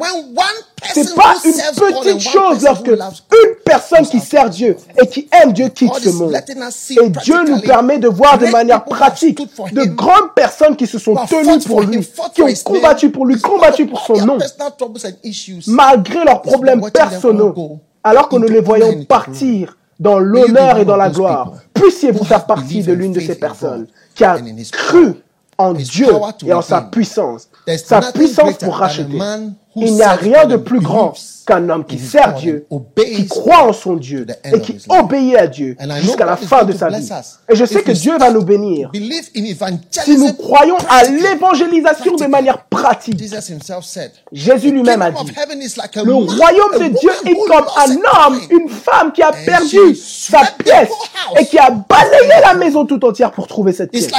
C'est 0.93 1.15
pas 1.15 1.36
une 1.45 1.53
petite 1.53 2.19
chose 2.19 2.63
lorsque 2.63 2.88
une 2.88 3.55
personne 3.68 4.05
qui 4.05 4.20
sert 4.20 4.49
Dieu 4.49 4.78
et 5.01 5.07
qui 5.07 5.28
aime 5.32 5.53
Dieu 5.53 5.70
quitte 5.70 5.95
ce 5.95 6.09
monde. 6.09 6.34
Et 6.36 7.09
Dieu 7.09 7.36
nous 7.47 7.61
permet 7.61 7.99
de 7.99 8.07
voir 8.07 8.38
de 8.38 8.47
manière 8.47 8.84
pratique 8.84 9.39
de 9.74 9.84
grandes 9.84 10.34
personnes 10.36 10.76
qui 10.76 10.88
se 10.88 10.97
sont 10.97 11.15
tenues 11.15 11.63
pour 11.65 11.82
lui, 11.82 12.07
qui 12.34 12.41
ont 12.41 12.53
combattu 12.63 13.09
pour 13.09 13.26
lui, 13.26 13.39
combattu 13.39 13.86
pour 13.86 13.99
son 14.01 14.26
nom, 14.26 14.38
malgré 15.68 16.24
leurs 16.24 16.41
problèmes 16.41 16.89
personnels, 16.91 17.53
alors 18.03 18.30
que 18.30 18.38
nous 18.38 18.47
les 18.47 18.61
voyons 18.61 19.03
partir 19.05 19.78
dans 19.99 20.20
l'honneur 20.20 20.78
et 20.78 20.86
dans 20.86 20.95
la 20.97 21.09
gloire. 21.09 21.53
Puissiez-vous 21.74 22.24
faire 22.24 22.45
partie 22.45 22.84
de 22.84 22.93
l'une 22.93 23.13
de 23.13 23.20
ces 23.20 23.36
personnes 23.36 23.88
qui 24.15 24.24
a 24.24 24.38
cru 24.72 25.15
en 25.57 25.74
Dieu 25.74 26.07
et 26.45 26.53
en 26.53 26.61
sa 26.61 26.82
puissance. 26.82 27.49
Sa 27.78 28.01
puissance 28.11 28.55
pour 28.55 28.76
racheter. 28.76 29.20
Il 29.80 29.93
n'y 29.93 30.01
a 30.03 30.13
rien 30.13 30.45
de 30.45 30.55
plus 30.57 30.80
grand 30.80 31.13
qu'un 31.45 31.69
homme 31.69 31.86
qui 31.86 31.97
sert 31.97 32.34
Dieu, 32.34 32.67
qui 32.97 33.25
croit 33.28 33.63
en 33.69 33.71
son 33.73 33.95
Dieu 33.95 34.25
et 34.43 34.59
qui 34.59 34.78
obéit 34.89 35.36
à 35.38 35.47
Dieu 35.47 35.78
jusqu'à 36.01 36.25
la 36.25 36.36
fin 36.36 36.65
de 36.65 36.73
sa 36.73 36.89
vie. 36.89 37.09
Et 37.47 37.55
je 37.55 37.63
sais 37.63 37.82
que 37.84 37.93
Dieu 37.93 38.17
va 38.17 38.30
nous 38.32 38.43
bénir. 38.43 38.91
si 38.93 40.17
nous 40.17 40.34
croyons 40.34 40.75
à 40.89 41.03
l'évangélisation 41.05 42.15
de 42.15 42.25
manière 42.25 42.63
pratique. 42.65 43.17
Jésus 44.34 44.71
lui-même 44.71 45.01
a 45.01 45.11
dit, 45.11 45.32
le 46.03 46.13
royaume 46.13 46.80
de 46.80 46.99
Dieu 46.99 47.11
est 47.25 47.36
comme 47.47 47.65
un 47.78 48.28
homme, 48.28 48.41
une 48.49 48.67
femme 48.69 49.13
qui 49.13 49.21
a 49.21 49.32
perdu 49.32 49.95
sa 49.95 50.41
pièce 50.63 50.89
et 51.39 51.45
qui 51.45 51.57
a 51.57 51.69
balayé 51.71 52.41
la 52.41 52.55
maison 52.55 52.86
tout 52.86 53.03
entière 53.05 53.32
pour 53.32 53.47
trouver 53.47 53.71
cette 53.71 53.91
pièce. 53.91 54.09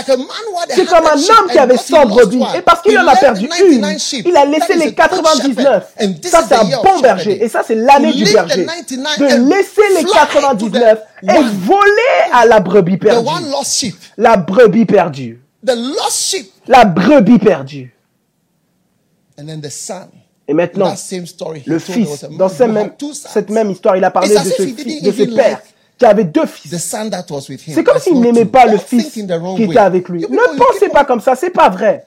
C'est 0.71 0.87
comme 0.87 1.05
un 1.07 1.17
homme 1.17 1.51
qui 1.53 1.59
avait 1.59 1.77
100 1.77 2.07
brebis. 2.07 2.43
et 2.57 2.63
parce 2.63 2.81
qu'il 2.81 2.99
en 2.99 3.07
a 3.07 3.17
perdu 3.17 3.51
une, 3.71 3.85
il 4.25 4.37
a 4.37 4.45
laissé 4.47 4.77
les 4.77 4.95
99. 5.55 5.95
Ça, 6.25 6.45
c'est 6.49 6.55
un 6.55 6.83
bon 6.83 7.01
berger. 7.01 7.43
Et 7.43 7.49
ça, 7.49 7.63
c'est 7.67 7.75
l'année 7.75 8.13
du 8.13 8.25
berger. 8.25 8.65
De 8.65 9.49
laisser 9.49 9.83
les 9.97 10.05
99 10.05 10.99
et 11.23 11.27
voler 11.27 12.33
à 12.33 12.47
la 12.47 12.61
brebis 12.61 12.97
perdue. 12.97 13.29
La 14.17 14.37
brebis 14.37 14.87
perdue. 14.87 15.41
La 16.67 16.85
brebis 16.85 17.39
perdue. 17.39 17.95
Et 20.51 20.55
maintenant, 20.55 20.95
le 21.67 21.79
fils, 21.79 22.25
dans 22.31 22.49
cette 22.49 22.71
même, 22.71 22.93
cette 23.13 23.51
même 23.51 23.71
histoire, 23.71 23.97
il 23.97 24.05
a 24.05 24.11
parlé 24.11 24.31
de 24.31 24.39
ce, 24.39 24.63
fils, 24.63 25.03
de 25.03 25.13
ce 25.13 25.23
père 25.35 25.61
qui 25.99 26.07
avait 26.07 26.25
deux 26.25 26.47
fils. 26.47 26.75
C'est 26.79 27.85
comme 27.85 27.99
s'il 27.99 28.19
n'aimait 28.21 28.47
pas 28.47 28.67
le 28.67 28.79
fils 28.79 29.11
qui 29.11 29.21
était 29.21 29.79
avec 29.79 30.09
lui. 30.09 30.23
Ne 30.23 30.57
pensez 30.57 30.89
pas 30.89 31.05
comme 31.05 31.21
ça, 31.21 31.35
c'est 31.35 31.51
pas 31.51 31.69
vrai. 31.69 32.07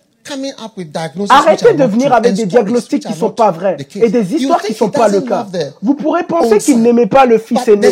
Arrêtez 1.29 1.73
de 1.73 1.83
venir 1.83 2.13
avec 2.13 2.33
des 2.33 2.45
diagnostics 2.45 3.03
qui 3.03 3.09
ne 3.11 3.15
sont 3.17 3.31
pas 3.31 3.51
vrais 3.51 3.77
et 3.95 4.09
des 4.09 4.35
histoires 4.35 4.61
qui 4.61 4.71
ne 4.73 4.77
sont 4.77 4.89
pas 4.89 5.07
le 5.07 5.21
cas. 5.21 5.47
Vous 5.81 5.95
pourrez 5.95 6.23
penser 6.23 6.57
qu'il 6.59 6.81
n'aimait 6.81 7.07
pas 7.07 7.25
le 7.25 7.37
fils 7.37 7.67
aîné, 7.67 7.89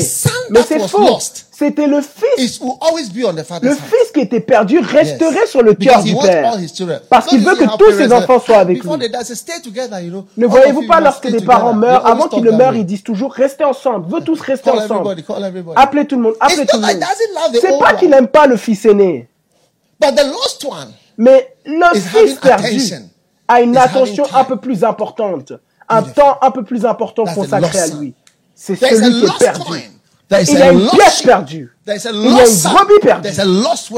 mais 0.50 0.62
c'est 0.68 0.80
faux. 0.88 1.18
C'était 1.52 1.88
le 1.88 2.00
fils. 2.02 2.62
Le 3.62 3.76
fils 3.76 4.12
qui 4.14 4.22
était 4.22 4.40
perdu 4.40 4.80
resterait 4.80 5.46
sur 5.46 5.62
le 5.62 5.74
cœur 5.74 6.02
du 6.04 6.16
père. 6.16 6.56
Parce 7.10 7.26
qu'il 7.28 7.44
veut 7.44 7.56
que 7.56 7.78
tous 7.78 7.92
ses 7.98 8.14
enfants 8.14 8.40
soient 8.40 8.60
avec 8.60 8.82
lui. 8.82 8.90
Ne 10.38 10.48
voyez-vous 10.48 10.88
pas 10.88 11.02
lorsque 11.02 11.30
des 11.30 11.42
parents 11.42 11.74
meurent, 11.74 12.08
avant 12.08 12.28
qu'ils 12.30 12.44
ne 12.44 12.52
meurent, 12.52 12.76
ils 12.76 12.86
disent 12.86 13.04
toujours 13.04 13.34
restez 13.34 13.66
ensemble, 13.66 14.10
veut 14.10 14.22
tous 14.22 14.40
rester 14.40 14.70
ensemble. 14.70 15.16
Appelez 15.76 16.06
tout 16.06 16.16
le 16.16 16.22
monde, 16.22 16.36
appelez 16.40 16.66
tout 16.66 16.78
le 16.78 16.82
monde. 16.82 17.04
C'est 17.60 17.78
pas 17.78 17.94
qu'il 17.96 18.10
n'aime 18.10 18.28
pas 18.28 18.48
le 18.48 18.56
fils 18.56 18.86
aîné. 18.86 19.28
Mais 21.20 21.54
le 21.66 22.00
fils 22.00 22.36
perdu 22.36 22.82
a 23.48 23.62
une 23.62 23.76
attention 23.76 24.24
un 24.34 24.46
peu 24.46 24.56
plus 24.56 24.86
importante, 24.86 25.52
un 25.90 26.02
temps 26.02 26.38
un 26.42 26.50
peu 26.50 26.64
plus 26.64 26.86
important 26.86 27.26
consacré 27.26 27.78
à 27.78 27.88
lui. 27.88 28.14
C'est 28.56 28.76
celui 28.76 29.20
qui 29.20 29.26
est 29.26 29.38
perdu. 29.38 29.92
Il 30.32 30.58
y 30.58 30.62
a 30.62 30.72
une 30.72 30.88
pièce 30.88 31.22
perdue. 31.22 31.76
Il 31.86 31.92
y 31.92 32.40
a 32.40 32.48
une 32.48 32.62
brebis 32.62 33.00
perdue. 33.02 33.30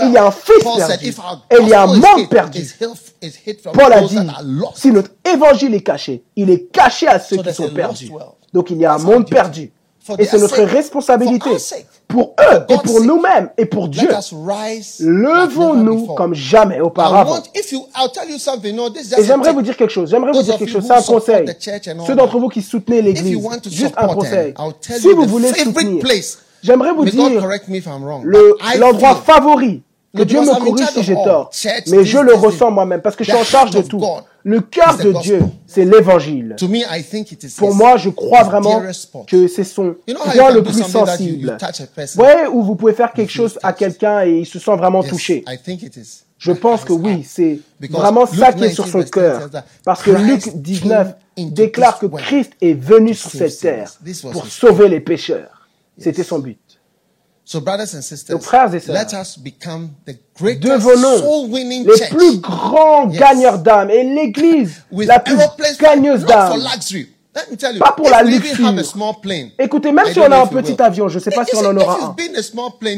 Il 0.04 0.12
y 0.12 0.18
a 0.18 0.26
un 0.26 0.32
fils 0.32 0.64
perdu. 0.64 1.14
Et 1.52 1.58
il 1.62 1.68
y 1.68 1.74
a 1.74 1.84
un 1.84 1.88
monde 1.88 2.30
perdu. 2.30 2.68
Paul 3.74 3.94
a 3.94 4.02
dit, 4.02 4.18
si 4.76 4.92
notre 4.92 5.12
évangile 5.24 5.76
est 5.76 5.82
caché, 5.82 6.24
il 6.36 6.50
est 6.50 6.72
caché 6.72 7.08
à 7.08 7.20
ceux 7.20 7.38
qui 7.38 7.54
sont 7.54 7.70
perdus. 7.70 8.12
Donc 8.52 8.72
il 8.72 8.78
y 8.78 8.86
a 8.86 8.94
un 8.94 8.98
monde 8.98 9.30
perdu. 9.30 9.72
Et 10.18 10.26
c'est 10.26 10.40
notre 10.40 10.64
responsabilité 10.64 11.50
pour 12.08 12.34
eux 12.40 12.66
et 12.70 12.78
pour 12.84 13.02
nous-mêmes 13.02 13.50
et 13.58 13.66
pour 13.66 13.88
Dieu. 13.88 14.10
Levons-nous 15.00 16.08
comme 16.16 16.34
jamais 16.34 16.80
auparavant. 16.80 17.38
Et 17.54 19.24
j'aimerais 19.24 19.54
vous 19.54 19.62
dire 19.62 19.78
quelque 19.78 19.92
chose. 19.92 20.10
J'aimerais 20.10 20.32
vous 20.32 20.42
dire 20.42 20.58
quelque 20.58 20.72
chose. 20.72 20.86
C'est 20.86 20.94
un 20.94 21.02
conseil. 21.02 21.46
Ceux 22.08 22.16
d'entre 22.16 22.40
vous 22.40 22.50
qui 22.50 22.62
soutenez 22.62 23.02
l'Église, 23.02 23.40
juste 23.70 23.94
un 23.98 24.08
conseil. 24.08 24.54
Si 24.82 25.08
vous 25.10 25.26
voulez 25.26 25.54
soutenir, 25.54 26.04
j'aimerais 26.64 26.94
vous 26.94 27.06
dire 27.06 27.48
l'endroit 28.78 29.16
favori 29.16 29.84
que 30.16 30.24
Dieu 30.24 30.42
me 30.42 30.60
corrige 30.60 30.88
si 30.88 31.04
j'ai 31.04 31.16
tort. 31.16 31.52
Mais 31.88 32.04
je 32.04 32.18
le 32.20 32.34
ressens 32.34 32.72
moi-même 32.72 33.02
parce 33.02 33.16
que 33.16 33.24
je 33.24 33.32
suis 33.32 33.40
en 33.40 33.44
charge 33.44 33.72
de 33.72 33.82
tout. 33.82 34.02
Le 34.44 34.60
cœur 34.60 34.98
de 34.98 35.12
Dieu, 35.22 35.42
c'est 35.68 35.86
l'évangile. 35.86 36.56
Pour 37.58 37.76
moi, 37.76 37.98
je 37.98 38.10
crois 38.10 38.44
vraiment 38.44 38.82
que 39.28 39.48
c'est 39.48 39.64
son 39.64 39.96
point 40.36 40.52
le 40.52 40.64
plus 40.64 40.84
sensible. 40.84 41.58
Vous 42.16 42.24
voyez, 42.24 42.48
où 42.52 42.64
vous 42.64 42.76
pouvez 42.76 42.94
faire 42.94 43.14
quelque 43.14 43.32
chose 43.32 43.60
à 43.64 43.74
quelqu'un 43.74 44.26
et 44.26 44.40
il 44.40 44.46
se 44.46 44.60
sent 44.60 44.76
vraiment 44.76 45.04
touché. 45.04 45.46
Je 46.38 46.52
pense 46.54 46.84
que 46.84 46.94
oui, 46.94 47.24
c'est 47.24 47.60
vraiment 47.80 48.26
ça 48.26 48.52
qui 48.52 48.64
est 48.64 48.74
sur 48.74 48.88
son 48.88 49.04
cœur. 49.04 49.48
Parce 49.86 50.02
que 50.02 50.12
Luc 50.12 50.56
19 50.56 51.14
déclare 51.38 52.00
que 52.00 52.08
Christ 52.08 52.54
est 52.62 52.74
venu 52.74 53.14
sur 53.14 53.30
cette 53.30 53.60
terre 53.60 53.94
pour 54.32 54.48
sauver 54.48 54.90
les 54.90 55.00
pécheurs. 55.00 55.68
C'était 55.98 56.24
son 56.24 56.40
but. 56.40 56.58
Donc, 58.34 58.42
frères 58.44 58.74
et 58.74 58.80
sœurs, 58.80 58.96
devenons 60.60 61.48
les 61.86 62.08
plus 62.10 62.38
grands 62.40 63.08
gagneurs 63.08 63.60
d'âme 63.60 63.90
et 63.90 64.04
l'Église 64.04 64.84
la 64.92 65.20
plus 65.20 65.36
gagneuse 65.80 66.26
d'âme. 66.26 66.60
Pas 67.80 67.94
pour 67.94 68.10
la 68.10 68.24
luxure. 68.24 68.66
Écoutez, 69.58 69.92
même 69.94 70.06
si 70.12 70.20
on 70.20 70.24
a 70.32 70.38
un 70.42 70.48
petit 70.48 70.82
avion, 70.82 71.08
je 71.08 71.16
ne 71.18 71.24
sais 71.24 71.32
pas 71.32 71.46
si 71.46 71.56
on 71.56 71.66
en 71.66 71.78
aura 71.78 71.98
un. 72.08 72.16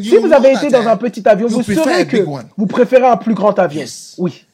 Si 0.03 0.17
vous 0.17 0.33
avez 0.33 0.53
été 0.53 0.69
dans 0.69 0.87
un 0.87 0.97
petit 0.97 1.27
avion, 1.27 1.47
vous 1.47 1.61
saurez 1.75 2.07
que 2.07 2.17
vous 2.57 2.65
préférez 2.65 3.05
un 3.07 3.17
plus 3.17 3.35
grand 3.35 3.57
avion. 3.59 3.81
Oui. 4.17 4.45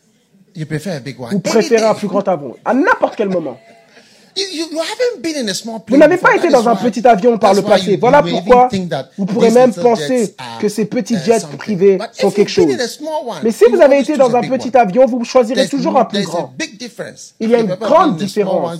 Vous 1.32 1.39
préférez 1.39 1.86
un 1.86 1.93
plus 1.93 2.08
grand 2.08 2.28
avion 2.28 2.56
à 2.66 2.74
n'importe 2.74 3.16
quel 3.16 3.30
moment. 3.30 3.58
Vous 5.88 5.98
n'avez 5.98 6.18
pas 6.18 6.36
été 6.36 6.50
dans 6.50 6.68
un 6.68 6.76
petit 6.76 7.06
avion 7.08 7.38
par 7.38 7.54
le 7.54 7.62
passé. 7.62 7.98
Voilà 7.98 8.22
pourquoi 8.22 8.70
vous 9.18 9.26
pourrez 9.26 9.52
même 9.52 9.74
penser 9.74 10.36
que 10.60 10.70
ces 10.70 10.86
petits 10.86 11.16
uh, 11.16 11.24
jets 11.26 11.58
privés 11.58 11.98
sont 12.14 12.32
quelque 12.32 12.50
chose. 12.50 12.68
Mais 13.44 13.52
si 13.52 13.66
vous 13.66 13.82
avez 13.82 14.00
été 14.00 14.18
dans 14.18 14.36
un 14.36 14.42
petit 14.42 14.76
avion, 14.76 15.06
vous 15.06 15.24
choisirez 15.24 15.68
toujours 15.68 15.98
un 15.98 16.06
plus 16.06 16.24
grand. 16.24 16.54
Il 17.40 17.50
y 17.50 17.56
a 17.56 17.60
une 17.60 17.76
grande 17.76 18.18
différence. 18.18 18.78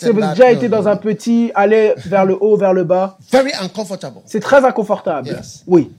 Si 0.00 0.08
vous 0.10 0.22
avez 0.22 0.34
déjà 0.34 0.52
été 0.52 0.68
dans 0.68 0.88
un 0.88 0.96
petit, 0.96 1.50
aller 1.54 1.94
vers 2.06 2.24
le 2.24 2.36
haut, 2.40 2.56
vers 2.56 2.72
le 2.72 2.84
bas, 2.84 3.18
c'est 4.26 4.40
très 4.40 4.64
inconfortable. 4.64 5.40
Oui. 5.66 5.90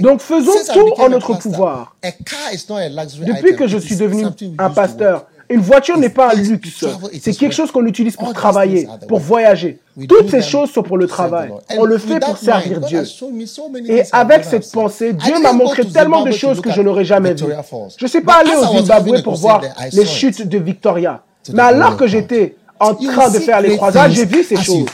Donc 0.00 0.20
faisons 0.20 0.52
tout 0.72 0.92
en 1.00 1.08
notre 1.08 1.38
pouvoir. 1.38 1.96
Depuis 2.02 3.56
que 3.56 3.66
je 3.66 3.78
suis 3.78 3.96
devenu 3.96 4.26
un 4.58 4.70
pasteur, 4.70 5.26
une 5.52 5.60
voiture 5.60 5.98
n'est 5.98 6.08
pas 6.08 6.32
un 6.32 6.34
luxe. 6.34 6.84
C'est 7.20 7.32
quelque 7.34 7.54
chose 7.54 7.70
qu'on 7.70 7.86
utilise 7.86 8.16
pour 8.16 8.32
travailler, 8.32 8.88
pour 9.08 9.18
voyager. 9.18 9.78
Toutes 10.08 10.30
ces 10.30 10.42
choses 10.42 10.70
sont 10.70 10.82
pour 10.82 10.96
le 10.96 11.06
travail. 11.06 11.52
On 11.76 11.84
le 11.84 11.98
fait 11.98 12.18
pour 12.20 12.36
servir 12.38 12.80
Dieu. 12.80 13.04
Et 13.88 14.02
avec 14.12 14.44
cette 14.44 14.70
pensée, 14.72 15.12
Dieu 15.12 15.40
m'a 15.40 15.52
montré 15.52 15.84
tellement 15.84 16.24
de 16.24 16.32
choses 16.32 16.60
que 16.60 16.70
je 16.70 16.80
n'aurais 16.80 17.04
jamais 17.04 17.34
vues. 17.34 17.52
Je 17.96 18.04
ne 18.04 18.08
suis 18.08 18.20
pas 18.22 18.40
allé 18.40 18.52
au 18.54 18.78
Zimbabwe 18.78 19.22
pour 19.22 19.34
voir 19.34 19.62
les 19.92 20.06
chutes 20.06 20.46
de 20.48 20.58
Victoria. 20.58 21.22
Mais 21.52 21.62
alors 21.62 21.96
que 21.96 22.06
j'étais 22.06 22.56
en 22.80 22.94
train 22.94 23.30
de 23.30 23.38
faire 23.38 23.60
les 23.60 23.76
croisades, 23.76 24.10
j'ai 24.12 24.24
vu 24.24 24.42
ces 24.42 24.56
choses. 24.56 24.86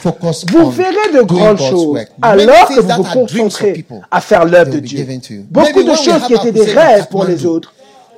Vous 0.51 0.69
verrez 0.69 1.13
de 1.13 1.21
grandes 1.21 1.59
choses 1.59 1.99
alors 2.21 2.67
que 2.67 2.81
vous 2.81 3.03
vous 3.03 3.25
concentrez 3.25 3.85
à 4.11 4.21
faire 4.21 4.45
l'œuvre 4.45 4.71
de 4.71 4.79
Dieu. 4.79 5.07
Beaucoup 5.49 5.83
de 5.83 5.95
choses 5.95 6.23
qui 6.27 6.33
étaient 6.33 6.51
des 6.51 6.65
rêves 6.65 7.07
pour 7.09 7.23
les 7.23 7.45
autres 7.45 7.73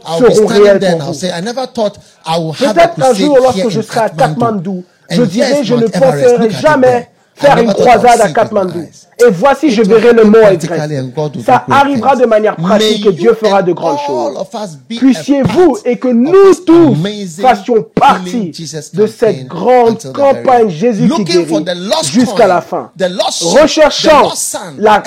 seront 0.05 0.45
réels 0.47 0.79
pour 0.79 1.13
vous. 1.13 1.19
Peut-être 2.57 3.01
un 3.03 3.13
jour, 3.13 3.37
lorsque 3.41 3.69
je 3.69 3.81
serai 3.81 3.99
à 4.01 4.09
Kathmandu, 4.09 4.83
je 5.09 5.23
dirai, 5.23 5.63
je 5.63 5.75
ne 5.75 5.87
penserai 5.87 6.49
jamais 6.49 7.09
faire 7.33 7.57
une 7.57 7.73
croisade 7.73 8.21
à 8.21 8.29
Kathmandu. 8.29 8.87
Et 9.19 9.29
voici, 9.31 9.71
je 9.71 9.81
verrai 9.83 10.13
le 10.13 10.23
mot 10.25 10.39
Y. 10.51 11.43
Ça 11.45 11.65
arrivera 11.69 12.15
de 12.15 12.25
manière 12.25 12.55
pratique 12.55 13.05
et 13.05 13.11
Dieu 13.13 13.33
fera 13.33 13.61
de 13.61 13.71
grandes 13.73 13.99
choses. 14.05 14.37
Puissiez-vous 14.89 15.77
et 15.85 15.97
que 15.97 16.07
nous 16.07 16.53
tous 16.65 16.95
fassions 17.41 17.83
partie 17.95 18.51
de 18.93 19.07
cette 19.07 19.47
grande 19.47 19.99
campagne 20.13 20.69
Jésus 20.69 21.09
qui 21.09 21.23
guérit 21.23 21.65
jusqu'à 22.05 22.47
la 22.47 22.61
fin. 22.61 22.91
Recherchant 23.41 24.31
la 24.77 25.03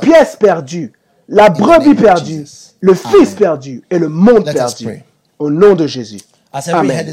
pièce 0.00 0.36
perdue, 0.38 0.92
la 1.32 1.48
brebis 1.50 1.94
perdue, 1.94 2.44
le 2.80 2.94
Fils 2.94 3.30
perdu 3.34 3.82
et 3.90 3.98
le 3.98 4.08
monde 4.08 4.44
perdu. 4.44 5.02
Au 5.38 5.50
nom 5.50 5.74
de 5.74 5.86
Jésus. 5.86 6.20
Amen. 6.54 7.06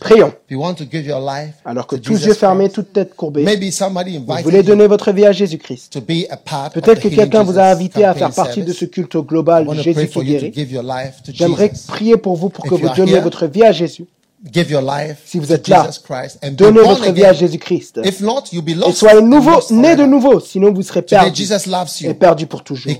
Prions. 0.00 0.32
Alors 1.66 1.86
que 1.86 1.96
tous 1.96 2.24
yeux 2.24 2.32
fermés, 2.32 2.70
toute 2.70 2.90
tête 2.94 3.14
courbée, 3.14 3.44
vous 3.44 4.42
voulez 4.42 4.62
donner 4.62 4.86
votre 4.86 5.12
vie 5.12 5.26
à 5.26 5.32
Jésus-Christ. 5.32 6.00
Peut-être 6.00 7.00
que 7.00 7.08
quelqu'un 7.08 7.42
vous 7.42 7.58
a 7.58 7.64
invité 7.64 8.04
à 8.04 8.14
faire 8.14 8.30
partie 8.32 8.62
de 8.62 8.72
ce 8.72 8.86
culte 8.86 9.16
global 9.18 9.66
de 9.66 9.74
Jésus 9.74 10.08
qui 10.08 10.24
guérit. 10.24 10.52
J'aimerais 11.34 11.70
prier 11.86 12.16
pour 12.16 12.36
vous 12.36 12.48
pour 12.48 12.64
que 12.64 12.74
vous 12.74 12.88
donniez 12.96 13.20
votre 13.20 13.46
vie 13.46 13.64
à 13.64 13.72
Jésus. 13.72 14.06
Si 15.24 15.38
vous 15.38 15.52
êtes 15.52 15.68
là, 15.68 15.88
donnez 16.52 16.80
votre 16.80 17.12
vie 17.12 17.24
à 17.24 17.32
Jésus-Christ. 17.32 18.00
Et 18.04 18.12
soyez 18.92 19.22
nouveau, 19.22 19.60
né 19.70 19.96
de 19.96 20.04
nouveau, 20.04 20.40
sinon 20.40 20.72
vous 20.72 20.82
serez 20.82 21.02
perdu 21.02 21.42
et 22.02 22.14
perdu 22.14 22.46
pour 22.46 22.62
toujours. 22.64 22.92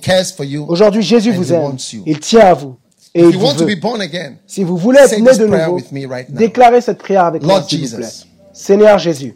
Aujourd'hui, 0.69 1.03
Jésus 1.03 1.33
vous 1.33 1.53
aime. 1.53 1.77
Il 2.07 2.21
tient 2.21 2.47
à 2.47 2.55
vous. 2.55 2.77
Et 3.15 3.21
il 3.21 3.39
vous 3.39 3.47
veut. 3.47 3.67
Si 4.47 4.63
vous 4.65 4.77
voulez 4.77 4.99
être 5.01 5.19
né 5.19 5.33
de 5.39 5.47
nouveau, 5.47 5.81
déclarez 6.29 6.81
cette 6.83 6.99
prière 6.99 7.25
avec 7.25 7.43
moi, 7.43 7.63
s'il 7.63 7.87
vous 7.89 7.97
plaît. 7.97 8.09
Seigneur 8.53 8.99
Jésus, 8.99 9.35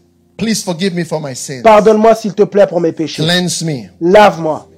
pardonne-moi 1.63 2.15
s'il 2.15 2.35
te 2.35 2.43
plaît 2.43 2.67
pour 2.67 2.81
mes 2.81 2.93
péchés. 2.93 3.23
Lave-moi. 4.01 4.70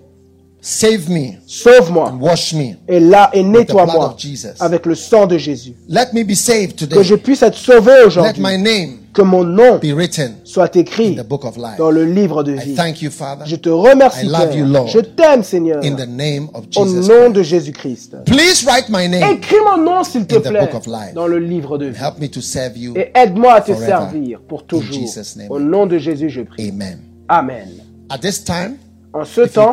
Save 0.65 1.11
me. 1.11 1.41
Sauve-moi. 1.45 2.15
Wash 2.21 2.55
me. 2.55 2.77
Et 2.87 3.01
là, 3.01 3.31
et 3.33 3.43
nettoie-moi 3.43 4.17
avec 4.61 4.87
le 4.87 4.95
sang 4.95 5.27
de 5.27 5.37
Jésus. 5.37 5.75
Let 5.89 6.13
me 6.15 6.23
be 6.23 6.37
saved 6.37 6.77
today. 6.77 6.95
Que 6.95 7.03
je 7.03 7.17
puisse 7.17 7.43
être 7.43 7.59
sauvé 7.59 8.05
aujourd'hui. 8.07 8.41
Let 8.41 8.57
my 8.57 8.63
name 8.63 8.99
que 9.13 9.23
mon 9.23 9.43
nom 9.43 9.79
be 9.79 9.93
written 9.93 10.37
soit 10.45 10.75
écrit 10.77 11.19
in 11.19 11.23
the 11.23 11.27
book 11.27 11.45
of 11.45 11.57
life. 11.57 11.77
dans 11.79 11.91
le 11.91 12.05
livre 12.05 12.45
de 12.45 12.53
vie. 12.53 12.73
I 12.73 12.75
thank 12.77 13.03
you, 13.03 13.11
Father. 13.11 13.45
Je 13.45 13.57
te 13.57 13.69
remercie, 13.69 14.27
I 14.27 14.29
love 14.29 14.55
you, 14.55 14.65
Lord. 14.65 14.87
Je 14.87 15.01
t'aime, 15.01 15.43
Seigneur. 15.43 15.83
In 15.85 15.97
the 15.97 16.07
name 16.09 16.49
of 16.55 16.67
Jesus 16.71 17.11
Au 17.11 17.19
nom 17.19 17.31
de 17.31 17.43
Jésus-Christ. 17.43 18.17
Please 18.25 18.65
write 18.65 18.89
my 18.89 19.09
name 19.09 19.35
Écris 19.35 19.57
mon 19.65 19.83
nom, 19.83 20.05
s'il 20.05 20.27
te 20.27 20.37
plaît, 20.37 20.71
dans 21.13 21.27
le 21.27 21.41
livre 21.41 21.77
de 21.77 21.87
vie. 21.87 22.01
Help 22.01 22.21
me 22.21 22.29
to 22.29 22.41
serve 22.41 22.79
you 22.79 22.95
Et 22.97 23.11
aide-moi 23.17 23.55
à 23.55 23.61
te 23.63 23.75
servir 23.75 24.41
pour 24.49 24.61
In 24.61 24.67
toujours. 24.69 24.95
Jesus' 24.95 25.37
name. 25.37 25.51
Au 25.51 25.59
nom 25.59 25.87
de 25.87 25.99
Jésus, 25.99 26.31
je 26.31 26.43
prie. 26.43 26.69
Amen. 26.69 27.01
Amen. 27.29 27.69
At 28.09 28.19
this 28.19 28.45
time, 28.45 28.77
En 29.15 29.25
ce 29.25 29.43
temps, 29.43 29.73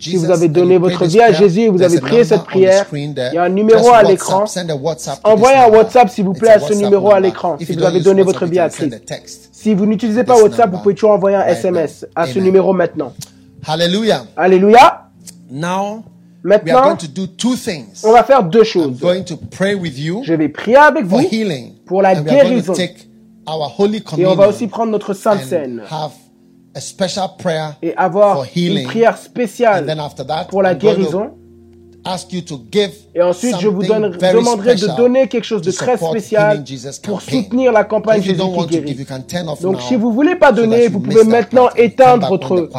si 0.00 0.16
vous 0.16 0.30
avez 0.30 0.48
donné 0.48 0.78
votre 0.78 1.04
vie 1.04 1.20
à 1.20 1.32
Jésus 1.32 1.62
et 1.62 1.68
vous 1.68 1.82
avez 1.82 1.98
prié 2.00 2.24
cette 2.24 2.44
prière, 2.44 2.86
il 2.92 3.14
y 3.34 3.38
a 3.38 3.42
un 3.42 3.48
numéro 3.48 3.90
à 3.92 4.02
l'écran. 4.02 4.44
Envoyez 5.24 5.56
un 5.56 5.68
WhatsApp, 5.68 6.08
s'il 6.08 6.24
vous 6.24 6.34
plaît, 6.34 6.50
à 6.50 6.60
ce 6.60 6.74
numéro 6.74 7.10
à 7.10 7.18
l'écran, 7.20 7.56
si 7.58 7.72
vous 7.72 7.82
avez 7.82 8.00
donné 8.00 8.22
votre 8.22 8.46
vie 8.46 8.58
à 8.60 8.68
Christ. 8.68 9.50
Si 9.52 9.74
vous 9.74 9.86
n'utilisez 9.86 10.24
pas 10.24 10.40
WhatsApp, 10.40 10.70
vous 10.70 10.78
pouvez 10.78 10.94
toujours 10.94 11.10
envoyer 11.10 11.36
un 11.36 11.46
SMS 11.46 12.06
à 12.14 12.26
ce 12.26 12.38
numéro 12.38 12.72
maintenant. 12.72 13.12
Alléluia. 13.66 14.24
Alléluia. 14.36 15.08
Maintenant, 16.42 16.96
on 18.04 18.12
va 18.12 18.24
faire 18.24 18.42
deux 18.44 18.64
choses. 18.64 18.96
Je 19.00 20.34
vais 20.34 20.48
prier 20.48 20.76
avec 20.76 21.04
vous 21.04 21.20
pour 21.84 22.00
la 22.02 22.14
guérison. 22.14 22.72
Et 24.16 24.26
on 24.26 24.34
va 24.36 24.48
aussi 24.48 24.68
prendre 24.68 24.92
notre 24.92 25.12
sainte 25.12 25.40
et 27.82 27.94
avoir 27.96 28.44
une 28.54 28.84
prière 28.84 29.16
spéciale 29.18 29.86
pour 30.48 30.62
la 30.62 30.74
guérison. 30.74 31.30
Et 33.14 33.20
ensuite, 33.22 33.56
je 33.60 33.68
vous 33.68 33.82
demanderai 33.82 34.74
de 34.74 34.96
donner 34.96 35.28
quelque 35.28 35.44
chose 35.44 35.60
de 35.60 35.70
très 35.70 35.98
spécial 35.98 36.64
pour 37.02 37.20
soutenir 37.20 37.72
la 37.72 37.84
campagne 37.84 38.22
Jésus 38.22 38.40
qui 38.40 38.66
guérit. 38.66 39.06
Donc, 39.60 39.82
si 39.82 39.96
vous 39.96 40.10
voulez 40.12 40.36
pas 40.36 40.52
donner, 40.52 40.88
vous 40.88 41.00
pouvez 41.00 41.24
maintenant 41.24 41.68
éteindre 41.76 42.28
votre 42.28 42.70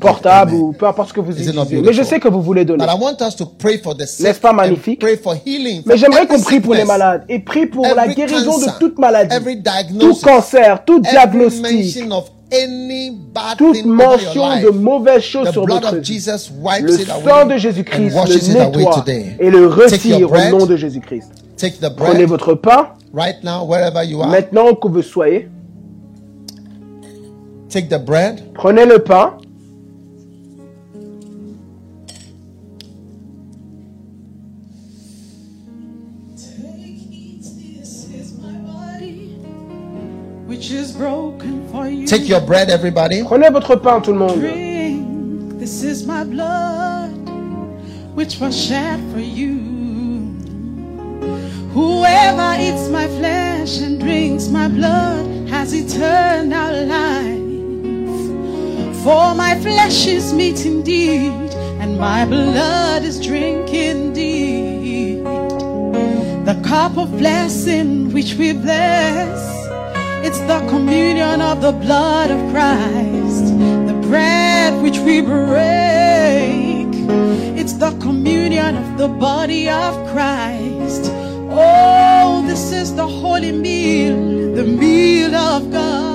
portable 0.00 0.52
ou 0.54 0.72
peu 0.72 0.86
importe 0.86 1.08
ce 1.10 1.14
que 1.14 1.20
vous 1.20 1.32
utilisez. 1.32 1.52
Mais 1.82 1.92
je 1.92 2.02
sais 2.02 2.18
que 2.20 2.28
vous 2.28 2.42
voulez 2.42 2.64
donner. 2.64 2.84
N'est-ce 4.20 4.40
pas 4.40 4.52
magnifique? 4.52 5.02
Mais 5.86 5.96
j'aimerais 5.96 6.26
qu'on 6.26 6.40
prie 6.40 6.60
pour 6.60 6.74
les 6.74 6.84
malades 6.84 7.24
et 7.28 7.38
prie 7.38 7.66
pour 7.66 7.86
la 7.94 8.08
guérison 8.08 8.58
de 8.58 8.78
toute 8.78 8.98
maladie, 8.98 9.34
tout 10.00 10.14
cancer, 10.22 10.84
tout 10.84 11.00
diagnostic, 11.00 12.04
toute 13.56 13.84
mention 13.86 14.42
de 14.60 14.70
mauvaises 14.70 15.22
choses 15.22 15.50
sur 15.50 15.66
votre 15.66 15.96
vie. 15.96 16.20
Le 16.82 16.92
sang 17.24 17.46
de 17.46 17.56
Jésus-Christ 17.56 18.10
le 18.26 18.34
nettoie 18.54 19.04
et 19.40 19.50
le 19.50 19.66
retire 19.68 20.30
au 20.30 20.50
nom 20.50 20.66
de 20.66 20.76
Jésus-Christ. 20.76 21.30
Prenez 21.96 22.24
votre 22.26 22.54
pain 22.54 22.88
maintenant 24.28 24.74
que 24.74 24.88
vous 24.88 25.02
soyez. 25.02 25.48
Take 27.72 27.88
the 27.88 27.98
bread. 27.98 28.52
Prenez 28.52 28.84
le 28.84 28.98
pain. 28.98 29.38
Take 42.06 42.28
your 42.28 42.42
bread, 42.42 42.68
everybody. 42.68 43.22
Prenez 43.22 43.50
votre 43.50 43.76
pain, 43.76 44.02
tout 44.02 44.12
le 44.12 44.18
monde. 44.18 44.38
Drink, 44.38 45.58
this 45.58 45.82
is 45.82 46.06
my 46.06 46.24
blood, 46.24 47.08
which 48.14 48.38
was 48.38 48.54
shed 48.54 49.00
for 49.14 49.20
you. 49.20 49.56
Whoever 51.72 52.54
eats 52.60 52.90
my 52.90 53.08
flesh 53.18 53.80
and 53.80 53.98
drinks 53.98 54.48
my 54.48 54.68
blood 54.68 55.48
has 55.48 55.72
eternal 55.72 56.84
life. 56.84 57.51
For 59.02 59.34
my 59.34 59.58
flesh 59.60 60.06
is 60.06 60.32
meat 60.32 60.64
indeed, 60.64 61.50
and 61.80 61.98
my 61.98 62.24
blood 62.24 63.02
is 63.02 63.20
drink 63.20 63.74
indeed. 63.74 65.24
The 66.44 66.54
cup 66.62 66.96
of 66.96 67.10
blessing 67.18 68.12
which 68.12 68.34
we 68.34 68.52
bless, 68.52 69.40
it's 70.24 70.38
the 70.40 70.60
communion 70.68 71.40
of 71.40 71.60
the 71.60 71.72
blood 71.72 72.30
of 72.30 72.38
Christ. 72.52 73.46
The 73.88 73.98
bread 74.08 74.80
which 74.80 74.98
we 74.98 75.20
break, 75.20 76.86
it's 77.58 77.72
the 77.72 77.90
communion 77.98 78.76
of 78.76 78.98
the 78.98 79.08
body 79.08 79.68
of 79.68 79.96
Christ. 80.12 81.10
Oh, 81.50 82.44
this 82.46 82.70
is 82.70 82.94
the 82.94 83.08
holy 83.08 83.50
meal, 83.50 84.54
the 84.54 84.62
meal 84.62 85.34
of 85.34 85.72
God. 85.72 86.11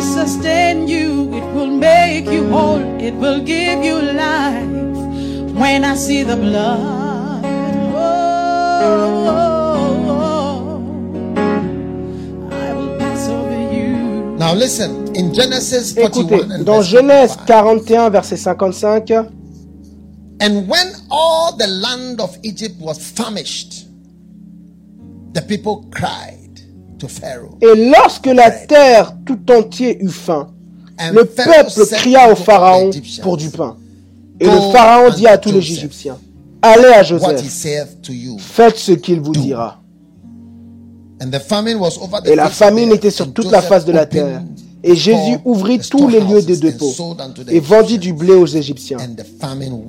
Will 0.00 0.24
sustain 0.24 0.88
you, 0.88 1.30
it 1.34 1.44
will 1.54 1.66
make 1.66 2.24
you 2.26 2.48
whole, 2.48 2.80
it 3.00 3.14
will 3.14 3.40
give 3.44 3.84
you 3.84 4.00
life. 4.00 4.66
When 5.54 5.84
I 5.84 5.94
see 5.94 6.22
the 6.22 6.36
blood, 6.36 7.44
oh, 7.44 9.28
oh, 9.28 10.06
oh, 10.08 11.38
I 12.50 12.72
will 12.72 12.98
pass 12.98 13.28
over 13.28 13.74
you. 13.74 14.36
Now 14.38 14.54
listen, 14.54 15.14
in 15.14 15.34
Genesis 15.34 15.92
41 15.92 16.06
Écoutez, 16.06 16.64
dans 16.64 16.82
Genèse 16.82 17.36
41, 17.46 18.10
verset 18.10 18.38
55, 18.38 19.30
And 20.40 20.66
when 20.66 20.94
all 21.10 21.54
the 21.58 21.66
land 21.66 22.20
of 22.22 22.38
Egypt 22.42 22.76
was 22.80 22.98
famished, 22.98 23.86
the 25.34 25.42
people 25.42 25.84
cried. 25.92 26.39
Et 27.62 27.90
lorsque 27.90 28.26
la 28.26 28.50
terre 28.50 29.14
tout 29.26 29.38
entière 29.50 29.96
eut 30.00 30.08
faim, 30.08 30.48
le 31.12 31.24
peuple 31.24 31.86
cria 31.92 32.30
au 32.30 32.36
Pharaon 32.36 32.90
pour 33.22 33.36
du 33.36 33.50
pain. 33.50 33.76
Et 34.38 34.46
le 34.46 34.72
Pharaon 34.72 35.10
dit 35.10 35.26
à 35.26 35.38
tous 35.38 35.52
les 35.52 35.58
Égyptiens, 35.58 36.18
allez 36.62 36.88
à 36.88 37.02
Joseph, 37.02 37.42
faites 38.38 38.78
ce 38.78 38.92
qu'il 38.92 39.20
vous 39.20 39.32
dira. 39.32 39.80
Et 42.24 42.34
la 42.34 42.48
famine 42.48 42.92
était 42.92 43.10
sur 43.10 43.32
toute 43.32 43.50
la 43.50 43.60
face 43.62 43.84
de 43.84 43.92
la 43.92 44.06
terre. 44.06 44.42
Et 44.82 44.94
Jésus 44.94 45.38
ouvrit 45.44 45.78
tous 45.78 46.08
les 46.08 46.20
lieux 46.20 46.40
de 46.40 46.54
dépôt 46.54 46.94
et 47.50 47.60
vendit 47.60 47.98
du 47.98 48.14
blé 48.14 48.32
aux 48.32 48.46
Égyptiens. 48.46 48.96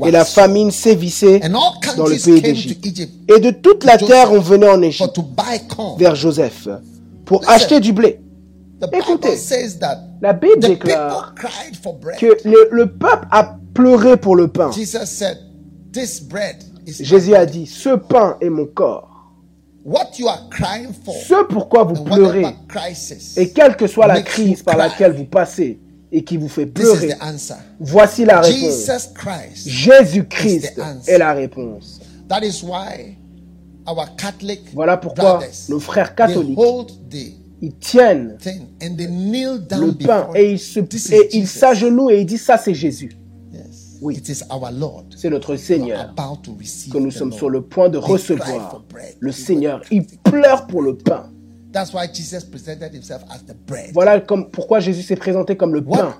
Et 0.05 0.11
la 0.11 0.25
famine 0.25 0.69
sévissait 0.71 1.39
dans 1.95 2.07
le 2.07 2.21
pays 2.21 2.41
d'Égypte. 2.41 2.85
Et 3.29 3.39
de 3.39 3.51
toute 3.51 3.85
la 3.85 3.97
terre, 3.97 4.33
on 4.33 4.39
venait 4.39 4.69
en 4.69 4.81
Égypte 4.81 5.17
vers 5.97 6.15
Joseph 6.15 6.67
pour 7.31 7.49
acheter 7.49 7.79
du 7.79 7.93
blé. 7.93 8.19
Écoutez, 8.91 9.37
la 10.21 10.33
Bible 10.33 10.59
déclare 10.59 11.33
que 12.19 12.27
le, 12.75 12.85
peuple 12.87 13.25
a 13.31 13.55
pleuré 13.73 14.17
pour 14.17 14.35
le 14.35 14.49
pain. 14.49 14.69
Jésus 16.85 17.33
a 17.33 17.45
dit, 17.45 17.67
ce 17.67 17.95
pain 17.95 18.35
est 18.41 18.49
mon 18.49 18.65
corps. 18.65 19.31
Ce 19.85 21.45
pourquoi 21.45 21.85
vous 21.85 22.03
pleurez, 22.03 22.45
et 23.37 23.49
quelle 23.51 23.77
que 23.77 23.87
soit 23.87 24.07
la 24.07 24.21
crise 24.21 24.61
par 24.61 24.75
laquelle 24.75 25.13
vous 25.13 25.23
passez 25.23 25.79
et 26.11 26.25
qui 26.25 26.35
vous 26.35 26.49
fait 26.49 26.65
pleurer, 26.65 27.13
voici 27.79 28.25
la 28.25 28.41
réponse. 28.41 28.91
Jésus-Christ 29.65 30.77
est 31.07 31.17
la 31.17 31.31
réponse. 31.31 32.01
Voilà 34.73 34.97
pourquoi 34.97 35.39
nos 35.69 35.79
frères 35.79 36.15
catholiques, 36.15 36.57
ils 37.61 37.75
tiennent 37.75 38.37
le 39.77 39.91
pain 40.07 40.29
et 40.35 40.57
ils 41.33 41.47
s'agenouillent 41.47 42.13
et 42.13 42.19
ils 42.21 42.25
disent 42.25 42.43
ça 42.43 42.57
c'est 42.57 42.73
Jésus. 42.73 43.11
Oui, 44.01 44.19
c'est 45.15 45.29
notre 45.29 45.55
Seigneur 45.57 46.13
que 46.91 46.97
nous 46.97 47.11
sommes 47.11 47.31
sur 47.33 47.49
le 47.51 47.61
point 47.61 47.87
de 47.89 47.97
recevoir. 47.99 48.83
Le 49.19 49.31
Seigneur, 49.31 49.81
il 49.91 50.05
pleure 50.23 50.65
pour 50.65 50.81
le 50.81 50.97
pain. 50.97 51.29
Voilà 53.93 54.19
comme, 54.19 54.49
pourquoi 54.49 54.79
Jésus 54.79 55.03
s'est 55.03 55.15
présenté 55.15 55.55
comme 55.55 55.73
le 55.73 55.83
pain. 55.83 56.15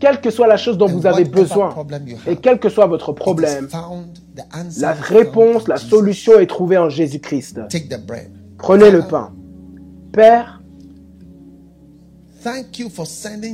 Quelle 0.00 0.20
que 0.20 0.30
soit 0.30 0.46
la 0.46 0.56
chose 0.56 0.78
dont 0.78 0.88
vous 0.88 1.06
avez 1.06 1.24
besoin 1.24 1.74
et 2.26 2.36
quel 2.36 2.58
que 2.58 2.68
soit 2.68 2.86
votre 2.86 3.12
problème, 3.12 3.68
la 4.78 4.92
réponse, 4.92 5.68
la 5.68 5.76
solution 5.76 6.38
est 6.38 6.46
trouvée 6.46 6.78
en 6.78 6.88
Jésus-Christ. 6.88 7.60
Prenez 8.58 8.90
le 8.90 9.02
pain. 9.02 9.32
Père, 10.12 10.60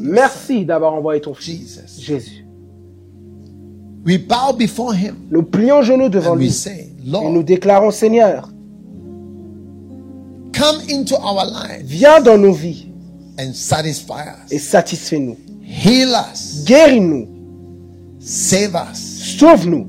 merci 0.00 0.64
d'avoir 0.64 0.94
envoyé 0.94 1.20
ton 1.20 1.34
Fils, 1.34 1.82
Jésus. 1.98 2.46
Nous 5.30 5.42
plions 5.42 5.82
genoux 5.82 6.08
devant 6.08 6.36
lui 6.36 6.64
et 6.66 7.30
nous 7.30 7.42
déclarons, 7.42 7.90
Seigneur, 7.90 8.48
viens 11.82 12.20
dans 12.20 12.38
nos 12.38 12.52
vies 12.52 12.86
et 14.50 14.58
satisfais-nous. 14.58 15.36
Guéris-nous. 16.64 17.28
Sauve-nous. 18.20 19.86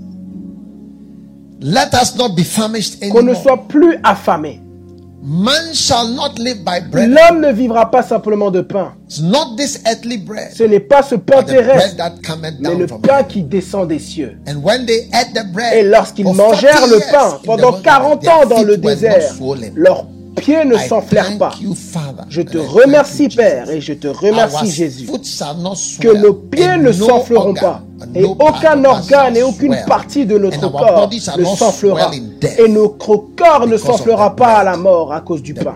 Let 1.59 1.93
us 1.93 2.15
not 2.15 2.35
be 2.35 2.43
famished 2.43 2.99
Qu'on 3.09 3.23
ne 3.23 3.33
soit 3.33 3.67
plus 3.67 3.97
affamé. 4.03 4.61
Man 5.23 5.73
shall 5.73 6.07
not 6.13 6.37
live 6.37 6.63
by 6.63 6.79
bread. 6.79 7.09
L'homme 7.09 7.41
ne 7.41 7.51
vivra 7.51 7.89
pas 7.89 8.03
simplement 8.03 8.51
de 8.51 8.61
pain. 8.61 8.93
It's 9.07 9.19
not 9.19 9.55
this 9.57 9.81
earthly 9.85 10.17
bread, 10.17 10.53
Ce 10.53 10.63
n'est 10.63 10.79
pas 10.79 11.01
ce 11.01 11.15
pain 11.15 11.41
terrestre, 11.43 12.01
mais 12.59 12.75
le 12.75 12.85
pain 12.85 13.23
qui 13.23 13.41
descend 13.41 13.87
des 13.89 13.99
cieux. 13.99 14.37
And 14.47 14.61
when 14.63 14.85
they 14.85 15.09
ate 15.11 15.33
the 15.33 15.51
bread, 15.51 15.73
Et 15.73 15.83
lorsqu'ils 15.83 16.31
mangèrent 16.31 16.87
le 16.87 16.99
pain 17.11 17.39
pendant 17.43 17.73
40 17.73 18.27
ans 18.27 18.45
dans 18.47 18.61
le 18.61 18.77
désert, 18.77 19.33
leurs 19.75 20.05
pieds 20.37 20.65
ne 20.65 20.77
s'enflèrent 20.77 21.37
pas. 21.37 21.53
Je 22.29 22.41
te 22.41 22.57
remercie, 22.57 23.27
Père, 23.29 23.69
et 23.69 23.81
je 23.81 23.93
te 23.93 24.07
remercie, 24.07 24.71
Jésus, 24.71 25.07
que 25.99 26.15
nos 26.15 26.33
pieds 26.33 26.77
ne 26.77 26.91
s'enfleront 26.91 27.53
pas, 27.53 27.81
et 28.15 28.23
aucun 28.23 28.83
organe 28.85 29.37
et 29.37 29.43
aucune 29.43 29.75
partie 29.87 30.25
de 30.25 30.37
notre 30.37 30.69
corps 30.71 31.09
ne 31.37 31.45
s'enflera, 31.45 32.11
et 32.57 32.67
notre 32.67 33.17
corps 33.35 33.67
ne 33.67 33.77
s'enflera 33.77 34.35
pas 34.35 34.59
à 34.59 34.63
la 34.63 34.77
mort 34.77 35.13
à 35.13 35.21
cause 35.21 35.41
du 35.41 35.53
pain. 35.53 35.75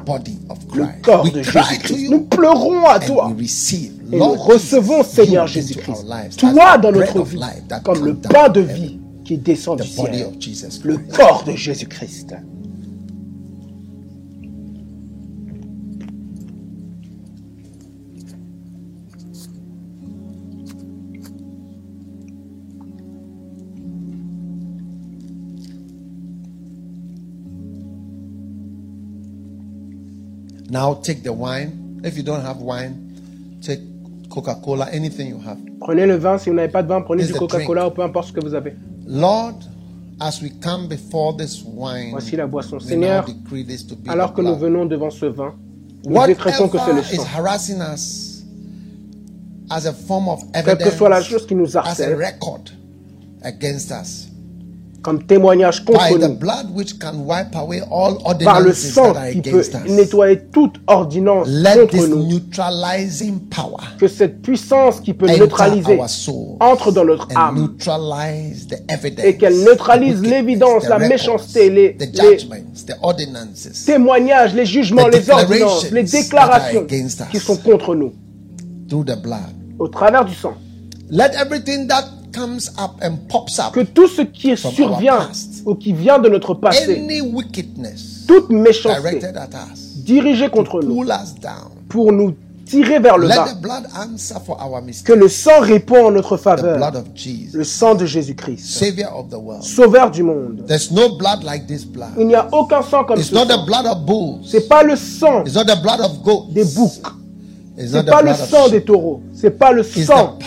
Le 0.74 0.86
corps 1.02 1.30
de 1.30 1.42
Jésus-Christ. 1.42 2.10
Nous 2.10 2.22
pleurons 2.22 2.86
à 2.86 3.00
toi. 3.00 3.32
Et 4.14 4.18
nous 4.18 4.34
recevons, 4.34 5.04
Seigneur 5.04 5.48
Jésus-Christ, 5.48 6.06
toi 6.38 6.78
dans 6.78 6.92
notre 6.92 7.24
vie, 7.24 7.40
comme 7.84 8.06
le 8.06 8.16
pain 8.16 8.50
de 8.50 8.62
vie 8.62 9.00
qui 9.24 9.38
descend 9.38 9.80
du 9.80 9.88
ciel, 9.88 10.28
le 10.84 10.98
corps 10.98 11.44
de 11.46 11.54
Jésus-Christ. 11.54 12.34
Now 30.72 30.96
take 30.96 31.22
the 31.22 31.34
wine. 31.34 32.00
If 32.04 32.16
you 32.16 32.24
don't 32.24 32.42
have 32.46 32.62
wine, 32.62 33.60
take 33.62 33.82
Coca-Cola, 34.30 34.88
anything 34.94 35.28
you 35.28 35.40
have. 35.46 35.58
Prenez 35.82 36.08
le 36.08 36.16
vin. 36.16 36.38
Si 36.38 36.50
vous 36.50 36.56
n'avez 36.56 36.72
pas 36.72 36.82
de 36.82 36.88
vin, 36.88 37.02
prenez 37.02 37.26
du 37.26 37.34
Coca-Cola 37.34 37.88
ou 37.88 37.92
peu 37.92 38.02
importe 38.02 38.30
ce 38.30 38.34
que 38.34 38.40
vous 38.40 38.56
avez. 38.56 38.74
Lord, 39.06 39.60
as 40.22 40.42
we 40.42 40.50
come 40.62 40.88
before 40.88 41.36
this 41.36 41.62
wine, 41.66 42.12
Voici 42.12 42.38
la 42.38 42.48
boisson. 42.48 42.80
Seigneur, 42.80 43.26
alors 44.08 44.34
que 44.34 44.42
nous 44.42 44.56
venons 44.56 44.86
devant 44.86 45.10
ce 45.10 45.26
vin, 45.26 45.54
nous 46.06 46.26
décrétons 46.26 46.70
que 46.70 46.78
c'est 46.80 46.94
le 46.94 47.04
sang. 47.04 47.24
Quelle 50.64 50.78
que 50.78 50.92
soit 50.92 51.10
la 51.10 51.22
chose 51.22 51.46
qui 51.46 51.56
nous 51.56 51.78
harcèle, 51.78 52.18
comme 55.02 55.24
témoignage 55.24 55.84
contre 55.84 56.18
nous, 56.18 56.38
par 58.44 58.62
le 58.62 58.74
sang 58.74 59.14
qui 59.32 59.42
peut 59.42 59.64
nettoyer 59.90 60.40
toute 60.52 60.76
ordonnance 60.88 61.48
contre 61.48 62.08
nous, 62.08 62.40
que 64.00 64.08
cette 64.08 64.42
puissance 64.42 65.00
qui 65.00 65.14
peut 65.14 65.28
neutraliser 65.28 66.00
entre 66.60 66.92
dans 66.92 67.06
notre 67.06 67.28
âme 67.36 67.76
et 69.24 69.38
qu'elle 69.38 69.64
neutralise 69.64 70.22
l'évidence, 70.22 70.88
la 70.88 71.00
méchanceté, 71.00 71.70
les, 71.70 71.98
témoignages, 73.86 74.54
les 74.54 74.66
jugements, 74.66 75.08
les 75.08 75.30
ordonnances, 75.30 75.90
les 75.92 76.04
déclarations 76.04 76.86
qui 77.32 77.40
sont 77.40 77.58
contre 77.58 77.96
nous. 77.96 78.14
Au 79.80 79.88
travers 79.88 80.26
du 80.26 80.36
sang. 80.36 80.54
Let 81.10 81.32
everything 81.36 81.88
that 81.88 82.06
comes 82.32 82.70
up 82.80 82.92
and 83.02 83.18
pops 83.30 83.60
up 83.60 83.74
que 83.74 83.82
tout 83.82 84.08
ce 84.08 84.22
qui 84.22 84.56
survient 84.58 85.30
ou 85.66 85.76
qui 85.76 85.94
vient 85.94 86.20
de 86.20 86.30
notre 86.30 86.54
passé, 86.54 86.96
any 86.98 87.22
wickedness 87.22 88.26
toute 88.28 88.50
méchanceté 88.50 89.02
directed 89.20 89.38
at 89.38 89.50
us, 89.74 89.98
dirigée 90.04 90.50
contre 90.50 90.82
nous 90.82 90.96
pull 90.96 91.08
us 91.10 91.34
down. 91.42 91.72
pour 91.90 92.12
nous 92.12 92.34
tirer 92.66 93.00
vers 93.00 93.18
le 93.18 93.28
Let 93.28 93.36
bas, 93.36 93.54
the 93.54 93.62
blood 93.62 93.84
answer 93.96 94.36
for 94.46 94.58
our 94.62 94.82
que 95.04 95.12
le 95.12 95.28
sang 95.28 95.60
répond 95.60 96.06
en 96.08 96.12
notre 96.12 96.38
The 96.38 96.42
faveur, 96.42 96.78
blood 96.78 96.96
of 96.96 97.04
Jesus, 97.14 97.58
le 97.58 97.64
sang 97.66 97.96
de 97.96 98.06
Jésus-Christ, 98.06 98.64
sauveur 99.62 100.10
du 100.12 100.24
monde. 100.24 100.64
There's 100.68 100.90
no 100.92 101.18
blood 101.18 101.44
like 101.44 101.68
this 101.68 101.84
blood. 101.84 102.12
Il 102.18 102.28
n'y 102.28 102.36
a 102.36 102.48
aucun 102.54 102.82
sang 102.82 103.04
comme 103.04 103.20
It's 103.20 103.30
ce 103.30 103.36
not 103.36 103.46
the 103.48 103.52
sang. 103.58 103.66
blood 103.66 103.86
of 103.88 104.06
bulls. 104.06 104.40
C'est 104.46 104.70
pas 104.70 104.84
le 104.84 104.96
sang 104.96 105.44
It's 105.46 105.56
not 105.56 105.66
the 105.66 105.82
blood 105.82 106.00
of 106.00 106.24
goats. 106.24 106.46
des 106.54 106.64
boucs, 106.64 107.02
C'est 107.78 108.04
the 108.04 108.10
pas 108.10 108.22
le 108.22 108.34
sang 108.34 108.70
des 108.70 108.84
taureaux, 108.84 109.22
c'est 109.34 109.58
pas 109.58 109.72
le 109.72 109.84
sang 109.84 110.38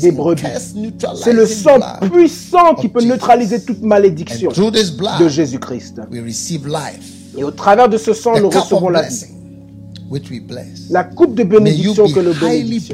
des 0.00 0.12
brebis. 0.12 0.42
C'est 1.16 1.32
le 1.32 1.46
sang 1.46 1.78
puissant 2.12 2.74
qui 2.74 2.88
peut 2.88 3.02
neutraliser 3.02 3.62
toute 3.62 3.82
malédiction 3.82 4.50
de 4.50 5.28
Jésus-Christ. 5.28 6.00
Et 7.36 7.42
au 7.42 7.50
travers 7.50 7.88
de 7.88 7.98
ce 7.98 8.12
sang, 8.12 8.38
nous 8.38 8.50
recevons 8.50 8.88
la 8.88 9.02
vie. 9.02 9.24
La 10.90 11.04
coupe 11.04 11.34
de 11.34 11.42
bénédiction 11.42 12.08
que 12.08 12.20
nous 12.20 12.34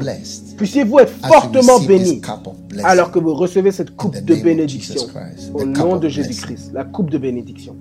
blessed 0.01 0.51
Puissiez-vous 0.57 0.99
être 0.99 1.13
fortement 1.27 1.79
blessing. 1.79 2.21
alors 2.83 3.11
que 3.11 3.19
vous 3.19 3.33
recevez 3.33 3.71
cette 3.71 3.95
coupe 3.95 4.23
de 4.23 4.35
bénédiction. 4.35 5.07
Au 5.53 5.65
nom 5.65 5.97
de. 5.97 6.07
Jésus-Christ, 6.07 6.71
la 6.73 6.83
coupe 6.83 7.09
de 7.09 7.17
bénédiction. 7.17 7.75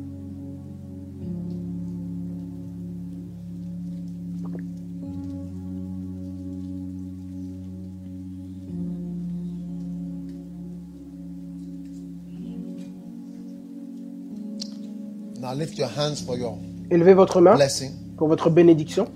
Now 15.50 15.56
lift 15.58 15.78
your 15.78 15.88
hands 15.88 16.22
for 16.24 16.36
your 16.38 16.58
Élevez 16.90 17.14
votre 17.14 17.40
main 17.40 17.56
blessing. 17.56 17.90
pour 18.16 18.28
votre 18.28 18.50
bénédiction. 18.50 19.08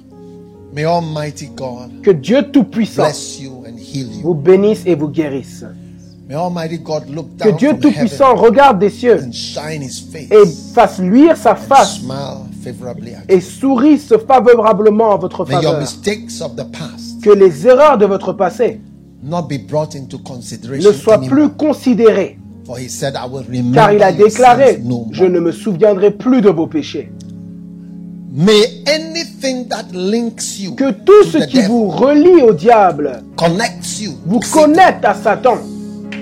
May 0.74 0.84
Almighty 0.84 1.48
God 1.54 2.02
Que 2.02 2.10
Dieu 2.10 2.42
Tout-Puissant 2.50 3.02
bless 3.04 3.38
you 3.40 3.62
and 3.66 3.76
heal 3.78 4.08
you. 4.16 4.22
vous 4.22 4.34
bénisse 4.34 4.82
et 4.86 4.96
vous 4.96 5.08
guérisse. 5.08 5.64
May 6.28 6.34
Almighty 6.34 6.78
God 6.78 7.08
look 7.10 7.36
Que 7.38 7.44
down 7.50 7.56
Dieu 7.56 7.68
from 7.70 7.80
Tout-Puissant 7.80 8.32
heaven 8.32 8.44
regarde 8.44 8.78
des 8.80 8.90
cieux 8.90 9.22
and 9.24 9.30
shine 9.32 9.82
His 9.82 10.00
face 10.10 10.28
et 10.32 10.72
fasse 10.74 10.98
luire 10.98 11.36
sa 11.36 11.52
and 11.52 11.56
face 11.56 12.00
smile 12.00 12.38
favorably 12.64 13.14
at 13.14 13.22
et 13.28 13.36
you. 13.36 13.40
sourisse 13.40 14.12
favorablement 14.26 15.10
en 15.10 15.18
votre 15.18 15.44
May 15.46 15.52
your 15.54 15.62
faveur. 15.62 15.80
mistakes 15.80 16.40
of 16.40 16.56
the 16.56 16.64
past 16.72 17.22
Que 17.22 17.30
les 17.30 17.68
erreurs 17.68 17.96
de 17.98 18.06
votre 18.06 18.32
passé 18.32 18.80
not 19.22 19.42
be 19.48 19.58
brought 19.68 19.94
into 19.94 20.18
consideration 20.18 20.90
ne 20.90 20.94
soient 20.94 21.18
plus 21.18 21.42
anymore. 21.42 21.56
considérées. 21.56 22.38
For 22.66 22.78
He 22.78 22.88
said, 22.88 23.14
I 23.14 23.26
will 23.26 23.44
remember 23.44 23.74
Car 23.74 23.92
il 23.92 24.02
a 24.02 24.12
déclaré, 24.12 24.80
je 25.12 25.24
ne 25.24 25.38
me 25.38 25.52
souviendrai 25.52 26.10
plus 26.10 26.40
de 26.40 26.48
vos 26.48 26.66
péchés. 26.66 27.10
May 28.32 28.82
anything 28.86 29.68
that 29.68 29.92
links 29.92 30.58
you 30.58 30.74
Que 30.74 30.90
tout 30.90 31.22
to 31.24 31.30
ce 31.30 31.44
qui 31.46 31.62
vous 31.62 31.88
relie 31.88 32.42
au 32.42 32.52
diable 32.52 33.22
connects 33.36 34.00
you 34.00 34.12
vous 34.26 34.40
connecte 34.40 35.04
à 35.04 35.14
Satan 35.14 35.58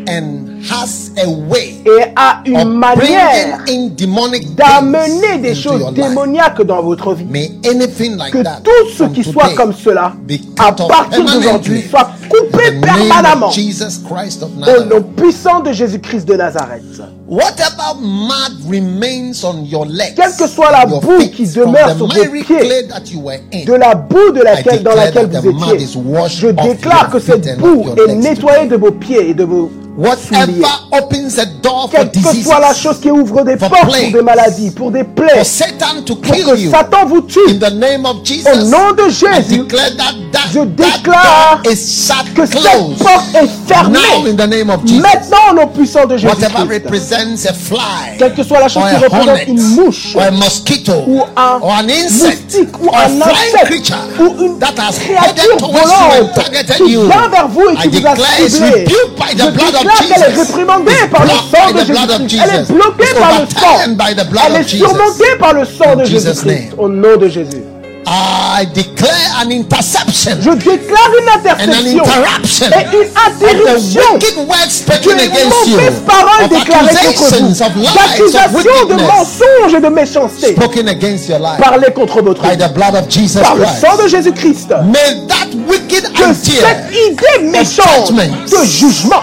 and 0.09 0.63
has 0.71 1.11
a 1.19 1.29
way 1.29 1.75
et 1.85 2.13
a 2.17 2.41
une 2.45 2.65
manière 2.65 3.59
bringing 3.65 3.91
in 3.91 3.95
demonic 3.97 4.55
d'amener 4.55 5.39
des 5.41 5.55
choses 5.55 5.93
démoniaques 5.95 6.63
dans 6.63 6.83
votre 6.83 7.15
vie. 7.15 7.25
May 7.25 7.53
anything 7.65 8.17
like 8.17 8.33
Que 8.33 8.43
that 8.43 8.61
tout 8.63 8.89
ce 8.97 9.05
qui 9.05 9.25
soit 9.25 9.51
comme 9.57 9.73
cela, 9.73 10.15
à 10.59 10.73
partir 10.73 11.25
d'aujourd'hui, 11.25 11.83
soit 11.89 12.11
coupé 12.29 12.73
permanemment 12.81 13.51
Jesus 13.51 14.01
Christ 14.09 14.43
of 14.43 14.51
au 14.57 14.61
nom 14.61 14.67
Nazareth. 14.67 15.17
puissant 15.17 15.61
de 15.61 15.73
Jésus-Christ 15.73 16.27
de 16.27 16.35
Nazareth. 16.35 16.83
Whatever 17.27 17.99
mud 18.01 18.71
remains 18.71 19.43
on 19.45 19.65
your 19.65 19.87
legs, 19.87 20.15
Quelle 20.17 20.33
que 20.37 20.47
soit 20.47 20.71
la 20.71 20.85
boue 20.87 21.01
feet, 21.19 21.33
qui 21.33 21.47
demeure 21.47 21.97
sur 21.97 22.07
vos 22.07 22.09
pieds, 22.09 22.43
clay 22.43 22.87
that 22.89 23.11
you 23.11 23.21
were 23.21 23.39
in, 23.53 23.65
de 23.65 23.73
la 23.73 23.95
boue 23.95 24.33
de 24.33 24.43
laquelle, 24.43 24.83
dans 24.83 24.95
laquelle 24.95 25.29
vous 25.31 25.51
étiez, 25.51 25.87
je 26.29 26.49
déclare 26.49 27.11
que 27.11 27.19
cette 27.19 27.59
boue 27.59 27.87
est 28.07 28.15
nettoyée 28.15 28.67
de 28.67 28.77
vos 28.77 28.93
pieds 28.93 29.31
et 29.31 29.35
de 29.35 29.45
vos. 29.45 29.71
Whatever 29.95 30.65
opens 30.91 31.39
a 31.39 31.45
door 31.45 31.91
for 31.91 31.91
Quelle 31.91 32.11
que 32.11 32.43
soit 32.43 32.61
la 32.61 32.73
chose 32.73 32.99
qui 33.01 33.11
ouvre 33.11 33.43
des 33.45 33.59
for 33.59 33.69
portes 33.69 33.89
plagues, 33.91 34.11
pour 34.11 34.21
des 34.21 34.23
maladies, 34.23 34.71
pour 34.71 34.91
des 34.91 35.05
for 35.05 35.15
plaies, 35.15 35.45
Satan 35.45 36.03
to 36.07 36.17
pour 36.17 36.35
que 36.35 36.57
you, 36.59 36.71
Satan 36.71 37.05
vous 37.07 37.21
tue, 37.23 37.41
in 37.51 37.59
the 37.59 37.71
name 37.75 38.07
of 38.07 38.25
Jesus, 38.25 38.49
au 38.49 38.57
nom 38.71 38.93
de 38.97 39.03
I 39.09 39.11
Jésus, 39.11 39.59
declare 39.59 39.91
that 39.99 40.15
that, 40.33 40.49
je 40.55 40.61
déclare 40.61 41.61
door 41.63 41.71
is 41.73 42.07
shut 42.07 42.33
que 42.35 42.47
cette 42.47 42.61
closed. 42.63 42.99
porte 42.99 43.35
est 43.35 43.49
fermée. 43.67 43.99
Now 43.99 44.27
in 44.31 44.35
the 44.37 44.47
name 44.49 44.71
of 44.71 44.81
Jesus. 44.87 45.03
Maintenant, 45.03 45.51
au 45.51 45.55
nom 45.57 45.67
puissant 45.67 46.07
de 46.07 46.15
Whatever 46.15 46.39
Jésus-Christ. 46.39 46.85
represents 46.85 47.47
a 47.49 47.53
fly, 47.53 48.17
Quelle 48.19 48.35
que 48.35 48.43
soit 48.45 48.61
la 48.61 48.69
chose 48.69 48.83
qui 48.89 48.97
représente 48.97 49.29
hornet, 49.29 49.45
une 49.49 49.63
mouche, 49.75 50.17
or 50.17 50.23
a 50.23 50.31
mosquito, 50.31 50.93
ou 51.07 51.21
un 51.37 51.59
or 51.61 51.71
an 51.71 51.89
insect, 51.91 52.45
moustique, 52.45 52.81
ou 52.81 52.89
or 52.89 52.97
a 52.97 53.05
un 53.05 53.09
flying 53.09 53.55
insecte, 53.55 53.67
creature 53.67 53.97
ou 54.21 54.43
une 54.43 54.59
that 54.59 54.73
has 54.79 54.99
créature 54.99 55.21
headed 55.23 55.59
towards 55.59 55.77
you 55.77 55.97
and 56.01 56.25
volante 56.25 56.35
targeted 56.35 56.77
qui 56.79 56.93
you. 56.93 57.03
vient 57.07 57.29
vers 57.29 57.49
vous 57.49 57.69
et 57.69 57.75
I 57.75 57.91
qui 57.91 58.01
vous 58.01 58.07
a 58.07 58.17
ciblé. 58.17 58.71
rebuked 58.71 59.17
by 59.19 59.35
the 59.37 59.43
Je 59.43 59.82
of 59.87 60.09
qu'elle 60.09 60.23
est 60.23 60.37
réprimandée 60.37 60.93
par 61.11 61.23
le 61.25 61.31
sang 61.31 61.73
de 61.73 61.81
the 61.85 62.11
of 62.11 62.29
Jésus-Christ. 62.29 62.43
Elle 62.45 62.61
est 62.61 62.73
bloquée 62.73 63.15
par 63.19 63.41
le 63.41 63.47
sang. 63.49 63.79
the 64.15 64.27
Elle 64.47 64.57
of 64.57 64.61
est 64.61 64.69
surmontée 64.69 65.37
par 65.39 65.53
le 65.55 65.65
sang 65.65 65.97
de 65.97 66.05
Jésus-Christ. 66.05 66.73
Au 66.79 66.89
nom 66.89 67.17
de 67.17 67.29
Jésus. 67.29 67.63
I 68.05 68.67
declare 68.75 69.13
an 69.41 69.51
interception 69.51 70.33
Je 70.41 70.51
déclare 70.51 71.11
une 71.21 71.29
and 71.29 71.71
an 71.71 71.87
interception 71.87 72.03
interruption 72.03 72.67
et 72.67 72.97
une 72.97 73.03
of 73.05 73.39
the 73.39 73.45
interruption 73.47 74.13
wicked 74.13 74.37
words 74.49 74.67
de 74.67 74.93
spoken 74.93 75.19
against 75.21 75.67
you, 75.67 75.77
mauvaises 75.77 76.01
paroles 76.07 76.45
of 76.45 76.51
déclarées 76.51 76.95
contre 77.07 77.61
of 77.63 77.73
vous, 77.75 77.85
of 77.85 77.95
d'accusations 77.95 78.87
de 78.89 78.95
mensonges 78.95 79.75
et 79.77 79.81
de 79.81 79.89
méchanceté 79.89 80.53
spoken 80.57 80.89
against 80.89 81.29
your 81.29 81.39
life 81.39 81.61
parlées 81.61 81.93
contre 81.95 82.23
votre 82.23 82.43
by 82.43 82.51
vie 82.51 82.57
the 82.59 82.73
blood 82.75 82.95
of 82.97 83.09
Jesus 83.09 83.41
par 83.41 83.55
le 83.55 83.65
Christ. 83.65 83.81
sang 83.81 83.97
de. 83.97 84.75
May 84.91 85.27
that 85.29 85.49
wicked 85.69 86.13
Que 86.13 86.35
cette 86.35 86.91
idée 86.91 87.45
méchante 87.51 88.13
de 88.13 88.65
jugement 88.65 89.23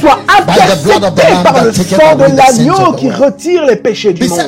soit 0.00 0.18
intercepté 0.28 1.22
par 1.42 1.64
le 1.64 1.72
sang 1.72 2.16
de 2.16 2.36
l'agneau 2.36 2.92
qui 2.92 3.10
retire 3.10 3.64
les 3.66 3.76
péchés 3.76 4.12
du 4.12 4.28
monde. 4.28 4.40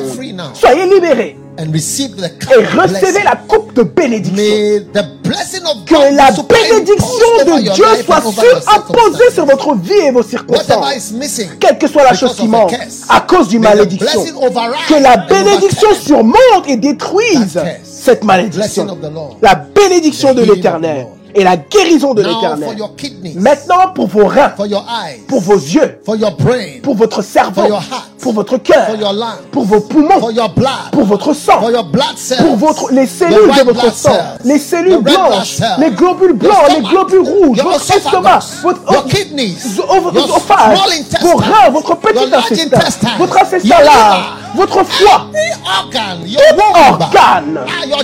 Soyez 0.53 0.85
libérés 0.85 1.37
et 1.59 1.63
recevez 1.63 3.23
la 3.23 3.35
coupe 3.35 3.73
de 3.73 3.83
bénédiction. 3.83 4.35
Que 5.85 6.15
la 6.15 6.31
bénédiction 6.31 7.27
de 7.45 7.73
Dieu 7.73 7.85
soit 8.05 8.17
imposée 8.17 9.31
sur 9.33 9.45
votre 9.45 9.75
vie 9.75 9.93
et 9.93 10.11
vos 10.11 10.23
circonstances. 10.23 11.13
Quelle 11.59 11.77
que 11.77 11.87
soit 11.87 12.03
la 12.03 12.13
chose 12.13 12.35
qui 12.35 12.47
manque 12.47 12.75
à 13.09 13.21
cause 13.21 13.47
d'une 13.47 13.63
malédiction. 13.63 14.23
Que 14.87 15.01
la 15.01 15.17
bénédiction 15.17 15.89
surmonte 15.99 16.67
et 16.67 16.77
détruise 16.77 17.59
cette 17.83 18.23
malédiction. 18.23 18.97
La 19.41 19.55
bénédiction 19.55 20.33
de 20.33 20.43
l'éternel 20.43 21.07
et 21.35 21.43
la 21.43 21.57
guérison 21.57 22.13
de 22.13 22.21
l'éternel. 22.21 22.77
Maintenant, 23.35 23.91
pour 23.93 24.07
vos 24.07 24.25
reins, 24.25 24.53
pour 25.27 25.41
vos 25.41 25.55
yeux, 25.55 25.99
pour 26.83 26.95
votre 26.95 27.21
cerveau, 27.21 27.61
pour 28.21 28.33
votre 28.33 28.57
cœur, 28.57 28.87
pour 29.51 29.63
vos 29.65 29.79
poumons, 29.81 30.19
pour 30.91 31.03
votre 31.05 31.33
sang, 31.33 31.59
pour 32.39 32.55
votre, 32.57 32.91
les 32.91 33.07
cellules 33.07 33.51
de 33.57 33.63
votre 33.63 33.93
sang, 33.93 34.17
les 34.43 34.59
cellules 34.59 34.97
blanches, 35.01 35.57
les 35.79 35.91
globules 35.91 36.33
blancs, 36.33 36.69
les 36.75 36.81
globules 36.81 37.27
rouges, 37.27 37.61
votre 37.61 37.95
estomac, 37.95 38.39
votre 38.63 38.81
oesophage, 40.15 40.79
vos 41.21 41.37
reins, 41.37 41.69
votre 41.71 41.95
petit 41.95 42.33
intestin, 42.33 43.09
votre 43.17 43.37
intestin 43.37 43.81
large, 43.83 44.23
votre 44.55 44.83
foie, 44.83 45.27
tout 45.31 46.91
organe, 46.91 47.59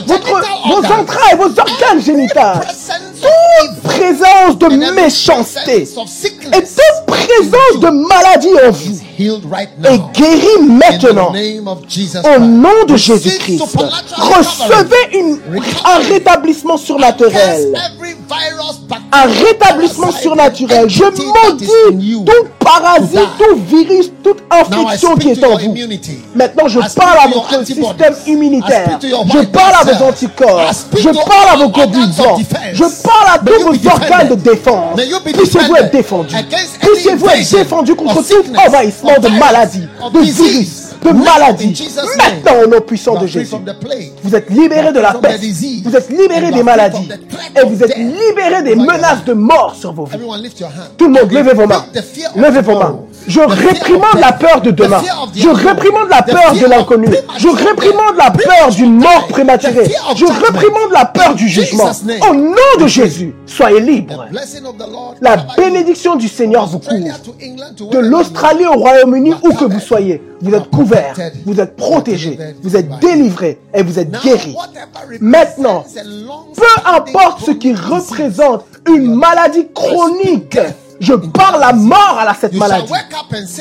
votre, 0.08 0.42
vos 0.68 0.94
entrailles, 0.94 1.38
vos 1.38 1.60
organes 1.60 2.02
génitaux, 2.02 2.40
toute 3.22 3.82
présence 3.84 4.58
de 4.58 4.94
méchanceté. 4.94 5.82
et 5.82 5.86
toute 5.86 7.06
présence 7.08 7.80
de 7.80 7.90
maladie 7.90 8.50
en 8.68 8.72
vous 8.72 9.00
est 9.84 10.20
guérie 10.20 10.68
maintenant. 10.68 11.32
au 12.36 12.40
nom 12.40 12.86
de 12.88 12.96
Jésus-Christ. 12.96 13.64
Recevez 14.18 15.18
une, 15.20 15.40
un 15.86 16.00
rétablissement 16.00 16.78
surnaturel. 16.78 17.74
Un 19.16 19.28
rétablissement 19.28 20.12
surnaturel. 20.12 20.90
Je 20.90 21.04
maudis 21.04 21.70
tout 22.26 22.48
parasite, 22.60 23.20
tout 23.38 23.60
virus, 23.68 24.12
toute 24.24 24.42
infection 24.50 25.16
qui 25.16 25.30
est 25.30 25.44
en 25.46 25.56
vous. 25.56 25.76
Maintenant, 26.34 26.68
je 26.68 26.80
parle 26.96 27.18
à 27.20 27.28
votre 27.28 27.64
système 27.64 28.16
immunitaire. 28.26 29.00
Je 29.02 29.46
parle 29.46 29.74
à 29.82 29.94
vos 29.94 30.06
anticorps. 30.06 30.72
Je 30.98 31.10
parle 31.10 31.50
à 31.52 31.56
vos 31.58 31.70
blancs. 31.70 32.42
Je 32.74 33.04
parle 33.04 33.36
à 33.36 33.38
tous 33.38 33.64
vos 33.64 33.90
organes 33.90 34.30
de 34.30 34.36
défense. 34.36 35.00
Puissiez-vous 35.24 35.76
être 35.76 35.92
défendus. 35.92 36.36
Puissiez-vous 36.82 37.28
être 37.28 37.52
défendus 37.52 37.96
contre 37.96 38.28
tout 38.28 38.44
envahissement 38.68 39.20
de 39.20 39.28
maladie, 39.28 39.88
de 40.12 40.20
virus 40.22 40.83
de 41.04 41.12
maladie. 41.12 41.90
Maintenant, 42.18 42.64
au 42.64 42.68
nom 42.68 42.82
puissant 42.82 43.20
de 43.20 43.28
Jésus, 43.28 43.56
vous 44.24 44.36
êtes 44.36 44.50
libérés 44.50 44.92
de 44.92 45.00
la 45.00 45.14
peste, 45.14 45.44
vous 45.84 45.96
êtes 45.96 46.10
libérés 46.10 46.52
des 46.52 46.64
maladies, 46.64 47.10
et 47.56 47.66
vous 47.66 47.84
êtes 47.84 47.98
libérés 47.98 48.64
des 48.64 48.76
menaces 48.76 49.24
de 49.26 49.34
mort 49.34 49.76
sur 49.76 49.94
vos 49.94 50.06
vies. 50.06 50.18
Tout 50.98 51.06
le 51.08 51.12
monde, 51.12 51.32
levez 51.32 51.54
vos 51.54 51.68
mains. 51.68 51.86
Levez 52.36 52.62
vos 52.62 52.78
mains. 52.78 53.00
Je 53.28 53.40
réprimande 53.40 54.20
la 54.20 54.32
peur 54.34 54.62
de 54.62 54.72
demain. 54.72 55.02
Je 55.36 55.50
réprimande 55.50 56.10
la 56.10 56.22
peur 56.22 56.54
de 56.54 56.66
l'inconnu. 56.66 57.08
Je 57.38 57.48
réprimande 57.48 58.16
la 58.18 58.32
peur 58.32 58.70
d'une 58.70 58.98
mort 58.98 59.28
prématurée. 59.30 59.92
Je 60.16 60.26
réprimande 60.26 60.92
la 60.92 61.06
peur 61.06 61.36
du 61.36 61.48
jugement. 61.48 61.92
Au 62.30 62.34
nom 62.34 62.56
de 62.80 62.88
Jésus, 62.88 63.34
soyez 63.46 63.80
libres. 63.80 64.26
La 65.22 65.38
bénédiction 65.58 66.16
du 66.16 66.28
Seigneur 66.28 66.68
vous 66.68 66.80
couvre. 66.80 67.20
De 67.92 68.00
l'Australie 68.00 68.66
au 68.66 68.74
Royaume-Uni, 68.74 69.34
où 69.44 69.54
que 69.54 69.66
vous 69.66 69.80
soyez, 69.80 70.22
vous 70.42 70.54
êtes 70.54 70.70
couverts, 70.70 71.16
vous 71.46 71.60
êtes 71.60 71.76
protégés, 71.76 72.38
vous 72.62 72.76
êtes 72.76 73.00
délivrés 73.00 73.60
et 73.74 73.84
vous 73.84 74.00
êtes 74.00 74.12
guéris. 74.24 74.56
Maintenant, 75.20 75.86
peu 76.56 76.90
importe 76.92 77.46
ce 77.46 77.52
qui 77.52 77.74
représente 77.74 78.66
une 78.88 79.16
maladie 79.16 79.68
chronique, 79.74 80.58
je 81.04 81.14
parle 81.14 81.60
la 81.60 81.74
mort 81.74 82.18
à 82.20 82.34
cette 82.34 82.54
maladie. 82.54 82.92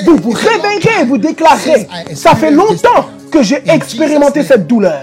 Vous 0.04 0.16
vous 0.16 0.30
réveillerez 0.30 1.02
et 1.02 1.04
vous 1.04 1.18
déclarez, 1.18 1.88
ça 2.14 2.34
fait 2.34 2.50
longtemps 2.50 3.08
que 3.30 3.42
j'ai 3.42 3.62
expérimenté 3.68 4.42
cette 4.42 4.66
douleur. 4.66 5.02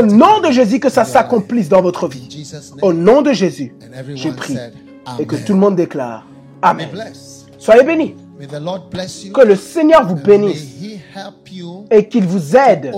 Au 0.00 0.04
nom 0.04 0.40
de 0.40 0.50
Jésus, 0.50 0.78
que 0.78 0.90
ça 0.90 1.04
s'accomplisse 1.04 1.68
dans 1.68 1.82
votre 1.82 2.06
vie. 2.08 2.28
Au 2.82 2.92
nom 2.92 3.22
de 3.22 3.32
Jésus, 3.32 3.74
j'ai 4.14 4.32
prié. 4.32 4.58
Et 5.18 5.26
que 5.26 5.36
tout 5.36 5.54
le 5.54 5.58
monde 5.58 5.76
déclare, 5.76 6.26
Amen. 6.60 6.88
Soyez 7.58 7.82
bénis. 7.82 8.14
Que 9.34 9.44
le 9.44 9.56
Seigneur 9.56 10.06
vous 10.06 10.14
bénisse 10.14 10.66
et 11.90 12.08
qu'il 12.08 12.26
vous 12.26 12.56
aide 12.56 12.92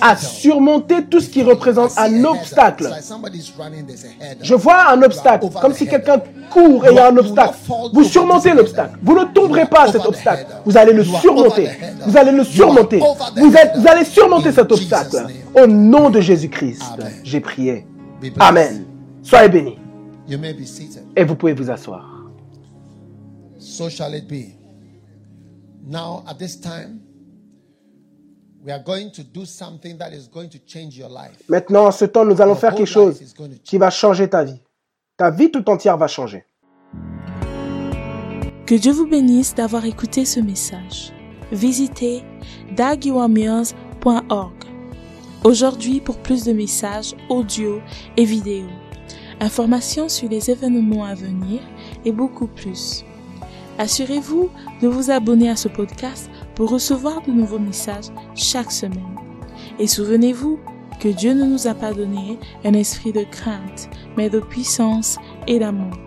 à 0.00 0.16
surmonter 0.16 1.04
tout 1.04 1.20
ce 1.20 1.28
qui 1.28 1.42
représente 1.42 1.92
un 1.96 2.24
obstacle. 2.24 2.90
Je 4.42 4.54
vois 4.54 4.90
un 4.90 5.02
obstacle, 5.02 5.48
comme 5.60 5.72
si 5.72 5.86
quelqu'un 5.86 6.20
court 6.50 6.86
et 6.86 6.90
il 6.90 6.96
y 6.96 6.98
a 6.98 7.08
un 7.08 7.16
obstacle. 7.16 7.54
Vous 7.92 8.04
surmontez 8.04 8.52
l'obstacle. 8.54 8.98
Vous 9.02 9.18
ne 9.18 9.24
tomberez 9.24 9.66
pas 9.66 9.84
à 9.84 9.92
cet 9.92 10.04
obstacle. 10.04 10.46
Vous 10.64 10.76
allez 10.76 10.92
le 10.92 11.04
surmonter. 11.04 11.70
Vous 12.06 12.16
allez 12.16 12.32
le 12.32 12.44
surmonter. 12.44 12.98
Vous, 13.36 13.50
vous 13.50 13.88
allez 13.88 14.04
surmonter 14.04 14.52
cet 14.52 14.70
obstacle. 14.70 15.26
Au 15.54 15.66
nom 15.66 16.10
de 16.10 16.20
Jésus-Christ, 16.20 16.82
j'ai 17.24 17.40
prié. 17.40 17.86
Amen. 18.38 18.84
Soyez 19.22 19.48
bénis. 19.48 19.78
Et 21.16 21.24
vous 21.24 21.36
pouvez 21.36 21.52
vous 21.52 21.70
asseoir. 21.70 22.16
So 23.58 23.88
shall 23.88 24.14
it 24.14 24.26
be. 24.28 24.55
Now, 25.88 26.24
at 26.28 26.36
this 26.38 26.60
time, 26.60 27.00
we 28.64 28.72
are 28.72 28.82
going 28.82 29.12
to 29.12 29.22
do 29.22 29.46
something 29.46 29.96
that 29.98 30.12
is 30.12 30.26
going 30.26 30.48
to 30.50 30.58
change 30.66 30.98
your 30.98 31.08
life. 31.08 31.40
Maintenant, 31.48 31.86
en 31.86 31.92
ce 31.92 32.06
temps, 32.06 32.24
nous 32.24 32.40
allons 32.40 32.56
faire 32.56 32.74
quelque 32.74 32.88
chose 32.88 33.20
qui 33.62 33.78
va 33.78 33.90
changer 33.90 34.28
ta 34.28 34.42
vie. 34.42 34.60
Ta 35.16 35.30
vie 35.30 35.48
tout 35.52 35.70
entière 35.70 35.96
va 35.96 36.08
changer. 36.08 36.44
Que 38.66 38.74
Dieu 38.74 38.90
vous 38.90 39.06
bénisse 39.06 39.54
d'avoir 39.54 39.84
écouté 39.84 40.24
ce 40.24 40.40
message. 40.40 41.12
Visitez 41.52 42.24
dagiwamirs.org 42.76 44.54
aujourd'hui 45.44 46.00
pour 46.00 46.18
plus 46.18 46.42
de 46.42 46.52
messages 46.52 47.14
audio 47.28 47.80
et 48.16 48.24
vidéo, 48.24 48.66
informations 49.40 50.08
sur 50.08 50.28
les 50.28 50.50
événements 50.50 51.04
à 51.04 51.14
venir 51.14 51.60
et 52.04 52.10
beaucoup 52.10 52.48
plus. 52.48 53.04
Assurez-vous 53.78 54.48
de 54.80 54.88
vous 54.88 55.10
abonner 55.10 55.50
à 55.50 55.56
ce 55.56 55.68
podcast 55.68 56.30
pour 56.54 56.70
recevoir 56.70 57.22
de 57.22 57.32
nouveaux 57.32 57.58
messages 57.58 58.10
chaque 58.34 58.72
semaine. 58.72 59.16
Et 59.78 59.86
souvenez-vous 59.86 60.58
que 61.00 61.08
Dieu 61.08 61.34
ne 61.34 61.44
nous 61.44 61.66
a 61.66 61.74
pas 61.74 61.92
donné 61.92 62.38
un 62.64 62.72
esprit 62.72 63.12
de 63.12 63.24
crainte, 63.24 63.90
mais 64.16 64.30
de 64.30 64.40
puissance 64.40 65.18
et 65.46 65.58
d'amour. 65.58 66.05